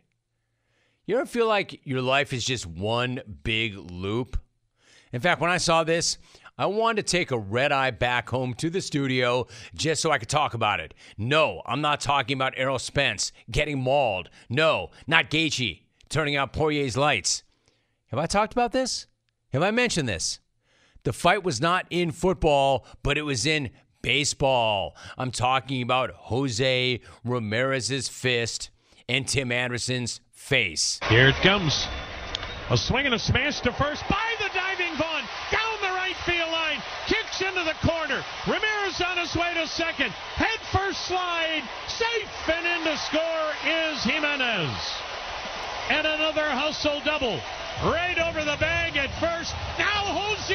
you 1.12 1.18
ever 1.18 1.26
feel 1.26 1.46
like 1.46 1.78
your 1.84 2.00
life 2.00 2.32
is 2.32 2.42
just 2.42 2.64
one 2.64 3.20
big 3.44 3.76
loop 3.76 4.38
in 5.12 5.20
fact 5.20 5.42
when 5.42 5.50
i 5.50 5.58
saw 5.58 5.84
this 5.84 6.16
I 6.58 6.66
wanted 6.66 7.06
to 7.06 7.10
take 7.10 7.30
a 7.30 7.38
red 7.38 7.72
eye 7.72 7.90
back 7.90 8.28
home 8.28 8.54
to 8.54 8.68
the 8.70 8.80
studio 8.80 9.46
just 9.74 10.02
so 10.02 10.10
I 10.10 10.18
could 10.18 10.28
talk 10.28 10.52
about 10.52 10.80
it. 10.80 10.92
No, 11.16 11.62
I'm 11.64 11.80
not 11.80 11.98
talking 12.00 12.36
about 12.36 12.52
Errol 12.58 12.78
Spence 12.78 13.32
getting 13.50 13.80
mauled. 13.80 14.28
No, 14.50 14.90
not 15.06 15.30
Gaethje 15.30 15.80
turning 16.10 16.36
out 16.36 16.52
Poirier's 16.52 16.96
lights. 16.96 17.42
Have 18.08 18.20
I 18.20 18.26
talked 18.26 18.52
about 18.52 18.72
this? 18.72 19.06
Have 19.54 19.62
I 19.62 19.70
mentioned 19.70 20.08
this? 20.08 20.40
The 21.04 21.14
fight 21.14 21.42
was 21.42 21.58
not 21.58 21.86
in 21.88 22.12
football, 22.12 22.86
but 23.02 23.16
it 23.16 23.22
was 23.22 23.46
in 23.46 23.70
baseball. 24.02 24.94
I'm 25.16 25.30
talking 25.30 25.80
about 25.80 26.10
Jose 26.10 27.00
Ramirez's 27.24 28.08
fist 28.08 28.68
and 29.08 29.26
Tim 29.26 29.50
Anderson's 29.50 30.20
face. 30.42 30.98
Here 31.08 31.28
it 31.28 31.36
comes. 31.36 31.86
A 32.70 32.76
swing 32.76 33.06
and 33.06 33.14
a 33.14 33.18
smash 33.18 33.60
to 33.60 33.72
first 33.72 34.02
by 34.08 34.34
the 34.38 34.50
diving 34.54 34.96
Vaughn. 34.96 35.22
Down 35.50 35.76
the 35.80 35.94
right 35.94 36.16
field 36.26 36.50
line. 36.50 36.82
Kicks 37.06 37.40
into 37.40 37.62
the 37.64 37.76
corner. 37.86 38.22
Ramirez 38.46 39.00
on 39.00 39.18
his 39.18 39.34
way 39.36 39.54
to 39.54 39.66
second. 39.66 40.10
Head 40.36 40.58
first 40.72 41.06
slide. 41.06 41.62
Safe 41.86 42.48
and 42.48 42.66
in 42.66 42.84
to 42.84 42.96
score 42.98 43.48
is 43.66 44.02
Jimenez. 44.04 44.74
And 45.90 46.06
another 46.06 46.48
hustle 46.50 47.00
double. 47.04 47.40
Right 47.84 48.18
over 48.18 48.44
the 48.44 48.56
bag 48.58 48.96
at 48.96 49.10
first. 49.20 49.54
Now 49.78 50.04
Jose 50.06 50.51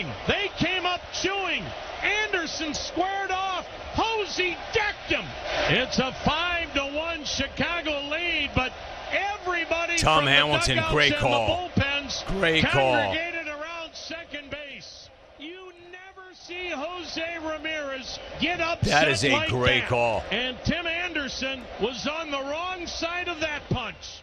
anything. 0.00 0.14
They 0.26 0.48
came 0.56 0.86
up 0.86 1.00
chewing. 1.12 1.64
Anderson 2.02 2.74
squared 2.74 3.30
off. 3.30 3.66
Jose 3.94 4.56
decked 4.72 5.08
him. 5.10 5.24
It's 5.68 5.98
a 5.98 6.12
five 6.24 6.72
to 6.74 6.80
one 6.96 7.24
Chicago 7.24 7.90
lead, 8.08 8.50
but 8.54 8.72
everybody 9.12 9.96
Tom 9.98 10.26
Hamilton, 10.26 10.82
great 10.90 11.16
call. 11.16 11.70
The 11.74 11.80
bullpens 11.82 12.26
Great 12.38 12.64
call. 12.64 12.94
congregated 12.94 13.48
around 13.48 13.94
second 13.94 14.50
base. 14.50 15.08
You 15.38 15.72
never 15.90 16.32
see 16.34 16.68
Jose 16.70 17.38
Ramirez 17.44 18.18
get 18.40 18.60
upset 18.60 18.84
That 18.84 19.08
is 19.08 19.24
a 19.24 19.32
like 19.32 19.48
great 19.48 19.80
that. 19.80 19.88
call. 19.88 20.22
And 20.30 20.56
Tim 20.64 20.86
Anderson 20.86 21.62
was 21.80 22.06
on 22.06 22.30
the 22.30 22.40
wrong 22.40 22.86
side 22.86 23.28
of 23.28 23.40
that 23.40 23.68
punch. 23.68 24.22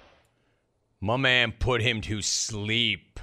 My 1.02 1.18
man 1.18 1.52
put 1.52 1.82
him 1.82 2.02
to 2.02 2.22
sleep. 2.24 3.20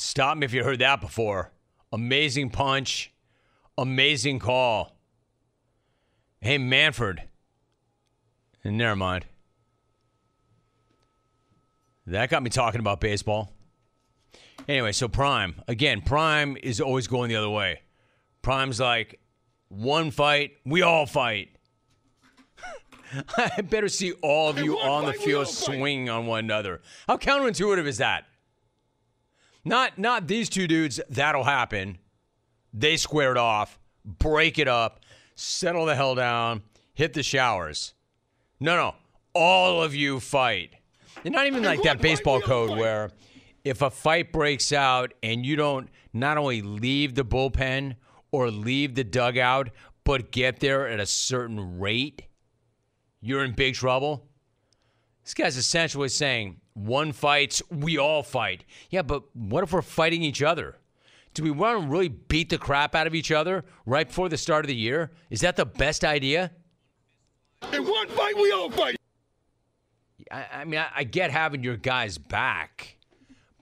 Stop 0.00 0.38
me 0.38 0.46
if 0.46 0.54
you 0.54 0.64
heard 0.64 0.78
that 0.78 1.02
before. 1.02 1.52
Amazing 1.92 2.48
punch. 2.48 3.12
Amazing 3.76 4.38
call. 4.38 4.96
Hey, 6.40 6.58
Manford. 6.58 7.18
Never 8.64 8.96
mind. 8.96 9.26
That 12.06 12.30
got 12.30 12.42
me 12.42 12.48
talking 12.48 12.80
about 12.80 13.02
baseball. 13.02 13.52
Anyway, 14.66 14.92
so 14.92 15.06
Prime. 15.06 15.60
Again, 15.68 16.00
Prime 16.00 16.56
is 16.62 16.80
always 16.80 17.06
going 17.06 17.28
the 17.28 17.36
other 17.36 17.50
way. 17.50 17.82
Prime's 18.40 18.80
like, 18.80 19.20
one 19.68 20.10
fight, 20.10 20.52
we 20.64 20.80
all 20.80 21.04
fight. 21.04 21.50
I 23.36 23.60
better 23.60 23.88
see 23.88 24.12
all 24.22 24.48
of 24.48 24.58
you 24.58 24.78
on 24.78 25.04
the 25.04 25.12
field 25.12 25.48
swinging 25.48 26.08
on 26.08 26.26
one 26.26 26.44
another. 26.44 26.80
How 27.06 27.18
counterintuitive 27.18 27.86
is 27.86 27.98
that? 27.98 28.24
Not 29.64 29.98
not 29.98 30.26
these 30.26 30.48
two 30.48 30.66
dudes, 30.66 31.00
that'll 31.08 31.44
happen. 31.44 31.98
They 32.72 32.96
squared 32.96 33.36
off, 33.36 33.78
break 34.04 34.58
it 34.58 34.68
up, 34.68 35.00
settle 35.34 35.86
the 35.86 35.94
hell 35.94 36.14
down, 36.14 36.62
hit 36.94 37.12
the 37.12 37.22
showers. 37.22 37.94
No, 38.58 38.76
no. 38.76 38.94
All 39.34 39.82
of 39.82 39.94
you 39.94 40.20
fight. 40.20 40.72
And 41.24 41.34
not 41.34 41.46
even 41.46 41.62
like 41.62 41.82
that 41.82 42.00
baseball 42.00 42.40
code 42.40 42.78
where 42.78 43.10
if 43.64 43.82
a 43.82 43.90
fight 43.90 44.32
breaks 44.32 44.72
out 44.72 45.12
and 45.22 45.44
you 45.44 45.56
don't 45.56 45.88
not 46.12 46.38
only 46.38 46.62
leave 46.62 47.14
the 47.14 47.24
bullpen 47.24 47.96
or 48.32 48.50
leave 48.50 48.94
the 48.94 49.04
dugout, 49.04 49.70
but 50.04 50.30
get 50.30 50.60
there 50.60 50.88
at 50.88 51.00
a 51.00 51.06
certain 51.06 51.78
rate, 51.78 52.22
you're 53.20 53.44
in 53.44 53.52
big 53.52 53.74
trouble. 53.74 54.26
This 55.24 55.34
guy's 55.34 55.56
essentially 55.56 56.08
saying 56.08 56.60
one 56.86 57.12
fights, 57.12 57.62
we 57.70 57.98
all 57.98 58.22
fight. 58.22 58.64
Yeah, 58.90 59.02
but 59.02 59.24
what 59.34 59.64
if 59.64 59.72
we're 59.72 59.82
fighting 59.82 60.22
each 60.22 60.42
other? 60.42 60.76
Do 61.34 61.42
we 61.42 61.50
want 61.50 61.82
to 61.82 61.88
really 61.88 62.08
beat 62.08 62.50
the 62.50 62.58
crap 62.58 62.94
out 62.94 63.06
of 63.06 63.14
each 63.14 63.30
other 63.30 63.64
right 63.86 64.08
before 64.08 64.28
the 64.28 64.36
start 64.36 64.64
of 64.64 64.68
the 64.68 64.74
year? 64.74 65.12
Is 65.30 65.40
that 65.42 65.56
the 65.56 65.66
best 65.66 66.04
idea? 66.04 66.50
In 67.72 67.86
one 67.86 68.08
fight, 68.08 68.36
we 68.36 68.50
all 68.52 68.70
fight. 68.70 68.96
I, 70.30 70.46
I 70.52 70.64
mean, 70.64 70.80
I, 70.80 70.88
I 70.96 71.04
get 71.04 71.30
having 71.30 71.62
your 71.62 71.76
guys 71.76 72.18
back, 72.18 72.96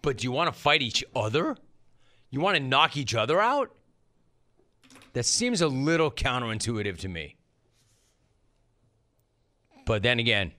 but 0.03 0.19
do 0.19 0.25
you 0.25 0.33
want 0.33 0.53
to 0.53 0.59
fight 0.59 0.83
each 0.83 1.05
other? 1.15 1.57
You 2.31 2.41
want 2.41 2.57
to 2.57 2.63
knock 2.63 2.97
each 2.97 3.15
other 3.15 3.41
out? 3.41 3.75
That 5.13 5.25
seems 5.25 5.61
a 5.61 5.69
little 5.69 6.11
counterintuitive 6.11 6.99
to 6.99 7.09
me. 7.09 7.37
But 9.85 10.03
then 10.03 10.19
again, 10.19 10.53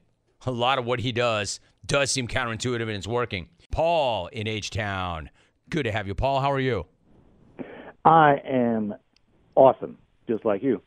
a 0.46 0.52
lot 0.52 0.80
of 0.80 0.86
what 0.86 1.00
he 1.00 1.12
does 1.12 1.60
does 1.90 2.12
seem 2.12 2.28
counterintuitive 2.28 2.84
and 2.84 2.92
it's 2.92 3.08
working. 3.08 3.50
Paul 3.72 4.28
in 4.28 4.48
H 4.48 4.70
Town. 4.70 5.30
Good 5.70 5.84
to 5.84 5.92
have 5.92 6.08
you, 6.08 6.16
Paul. 6.16 6.40
How 6.40 6.52
are 6.52 6.60
you? 6.60 6.86
I 8.06 8.38
am 8.46 8.96
awesome, 9.56 9.98
just 10.28 10.46
like 10.46 10.64
you. 10.64 10.82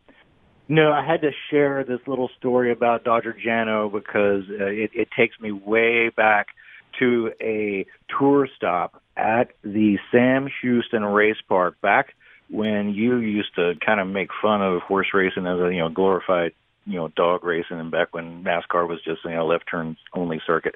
No, 0.69 0.91
I 0.91 1.05
had 1.05 1.21
to 1.21 1.31
share 1.51 1.85
this 1.85 2.01
little 2.07 2.31
story 2.39 2.73
about 2.73 3.05
Dodger 3.05 3.37
Jano 3.45 3.93
because 3.93 4.45
uh, 4.49 4.65
it, 4.67 4.91
it 4.95 5.09
takes 5.17 5.39
me 5.39 5.53
way 5.53 6.09
back 6.09 6.47
to 6.99 7.31
a 7.41 7.85
tour 8.19 8.49
stop 8.57 9.03
at 9.17 9.51
the 9.63 9.99
Sam 10.11 10.49
Houston 10.63 11.05
Race 11.05 11.37
Park 11.49 11.81
back 11.81 12.15
when 12.49 12.95
you 12.95 13.19
used 13.19 13.55
to 13.57 13.75
kind 13.85 14.01
of 14.01 14.07
make 14.07 14.29
fun 14.41 14.63
of 14.63 14.83
horse 14.83 15.09
racing 15.13 15.47
as 15.47 15.59
a 15.59 15.73
you 15.73 15.81
know 15.81 15.89
glorified 15.89 16.53
you 16.87 16.97
know 16.97 17.09
dog 17.09 17.45
racing 17.45 17.79
and 17.81 17.91
back 17.91 18.15
when 18.15 18.45
NASCAR 18.45 18.89
was 18.89 19.01
just 19.05 19.25
you 19.25 19.31
know 19.31 19.47
left 19.47 19.65
turn 19.71 19.97
only 20.15 20.41
circuit. 20.47 20.75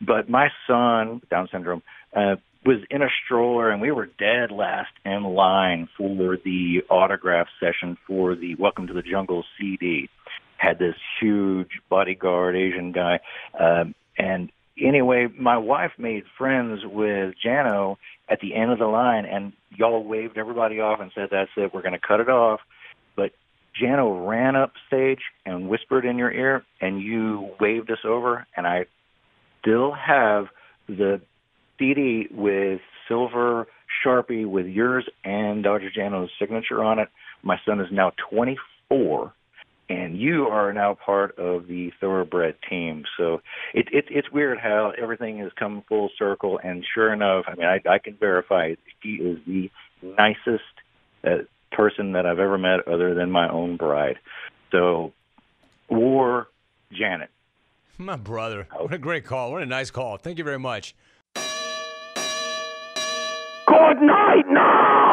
But 0.00 0.28
my 0.28 0.48
son, 0.66 1.22
Down 1.30 1.48
syndrome, 1.50 1.82
uh, 2.14 2.36
was 2.64 2.78
in 2.90 3.02
a 3.02 3.08
stroller 3.24 3.70
and 3.70 3.80
we 3.80 3.90
were 3.90 4.06
dead 4.06 4.50
last 4.50 4.90
in 5.04 5.22
line 5.24 5.88
for 5.96 6.36
the 6.36 6.82
autograph 6.90 7.46
session 7.60 7.96
for 8.06 8.34
the 8.34 8.54
Welcome 8.56 8.86
to 8.88 8.92
the 8.92 9.02
Jungle 9.02 9.44
CD. 9.58 10.08
Had 10.56 10.78
this 10.78 10.96
huge 11.20 11.80
bodyguard 11.88 12.56
Asian 12.56 12.90
guy, 12.92 13.20
um, 13.58 13.94
and 14.18 14.50
anyway, 14.80 15.28
my 15.38 15.56
wife 15.56 15.92
made 15.98 16.24
friends 16.36 16.80
with 16.84 17.34
Jano 17.44 17.96
at 18.28 18.40
the 18.40 18.54
end 18.54 18.72
of 18.72 18.78
the 18.78 18.86
line, 18.86 19.24
and 19.24 19.52
y'all 19.70 20.02
waved 20.02 20.36
everybody 20.36 20.80
off 20.80 21.00
and 21.00 21.12
said, 21.14 21.28
"That's 21.30 21.50
it, 21.56 21.72
we're 21.72 21.82
going 21.82 21.92
to 21.92 22.06
cut 22.06 22.20
it 22.20 22.28
off." 22.28 22.60
Jano 23.82 24.26
ran 24.26 24.56
up 24.56 24.72
stage 24.86 25.20
and 25.44 25.68
whispered 25.68 26.04
in 26.04 26.18
your 26.18 26.30
ear, 26.32 26.64
and 26.80 27.00
you 27.00 27.50
waved 27.60 27.90
us 27.90 27.98
over, 28.04 28.46
and 28.56 28.66
I 28.66 28.86
still 29.60 29.92
have 29.92 30.46
the 30.88 31.20
CD 31.78 32.26
with 32.30 32.80
silver 33.08 33.66
Sharpie 34.04 34.46
with 34.46 34.66
yours 34.66 35.08
and 35.24 35.62
Dr. 35.62 35.90
Jano's 35.96 36.30
signature 36.38 36.82
on 36.82 36.98
it. 36.98 37.08
My 37.42 37.56
son 37.66 37.80
is 37.80 37.88
now 37.90 38.12
24, 38.30 39.32
and 39.88 40.18
you 40.18 40.44
are 40.44 40.72
now 40.72 40.96
part 41.04 41.38
of 41.38 41.66
the 41.66 41.90
Thoroughbred 42.00 42.56
team. 42.68 43.04
So 43.16 43.40
it, 43.74 43.88
it, 43.92 44.06
it's 44.10 44.30
weird 44.30 44.58
how 44.58 44.92
everything 45.00 45.38
has 45.38 45.50
come 45.58 45.82
full 45.88 46.10
circle. 46.18 46.60
And 46.62 46.84
sure 46.94 47.12
enough, 47.12 47.44
I 47.48 47.54
mean, 47.54 47.66
I, 47.66 47.80
I 47.88 47.98
can 47.98 48.16
verify 48.18 48.74
she 49.02 49.10
is 49.10 49.38
the 49.46 49.70
nicest 50.02 50.64
uh, 51.24 51.44
person 51.72 52.12
that 52.12 52.26
I've 52.26 52.38
ever 52.38 52.58
met, 52.58 52.86
other 52.88 53.14
than 53.14 53.30
my 53.30 53.48
own 53.48 53.76
bride. 53.76 54.18
So, 54.72 55.12
war 55.88 56.48
Janet. 56.92 57.30
My 57.98 58.16
brother. 58.16 58.68
Oh. 58.72 58.84
What 58.84 58.94
a 58.94 58.98
great 58.98 59.24
call. 59.24 59.52
What 59.52 59.62
a 59.62 59.66
nice 59.66 59.90
call. 59.90 60.16
Thank 60.18 60.38
you 60.38 60.44
very 60.44 60.58
much. 60.58 60.94
Good 63.66 64.02
night 64.02 64.44
now! 64.48 65.07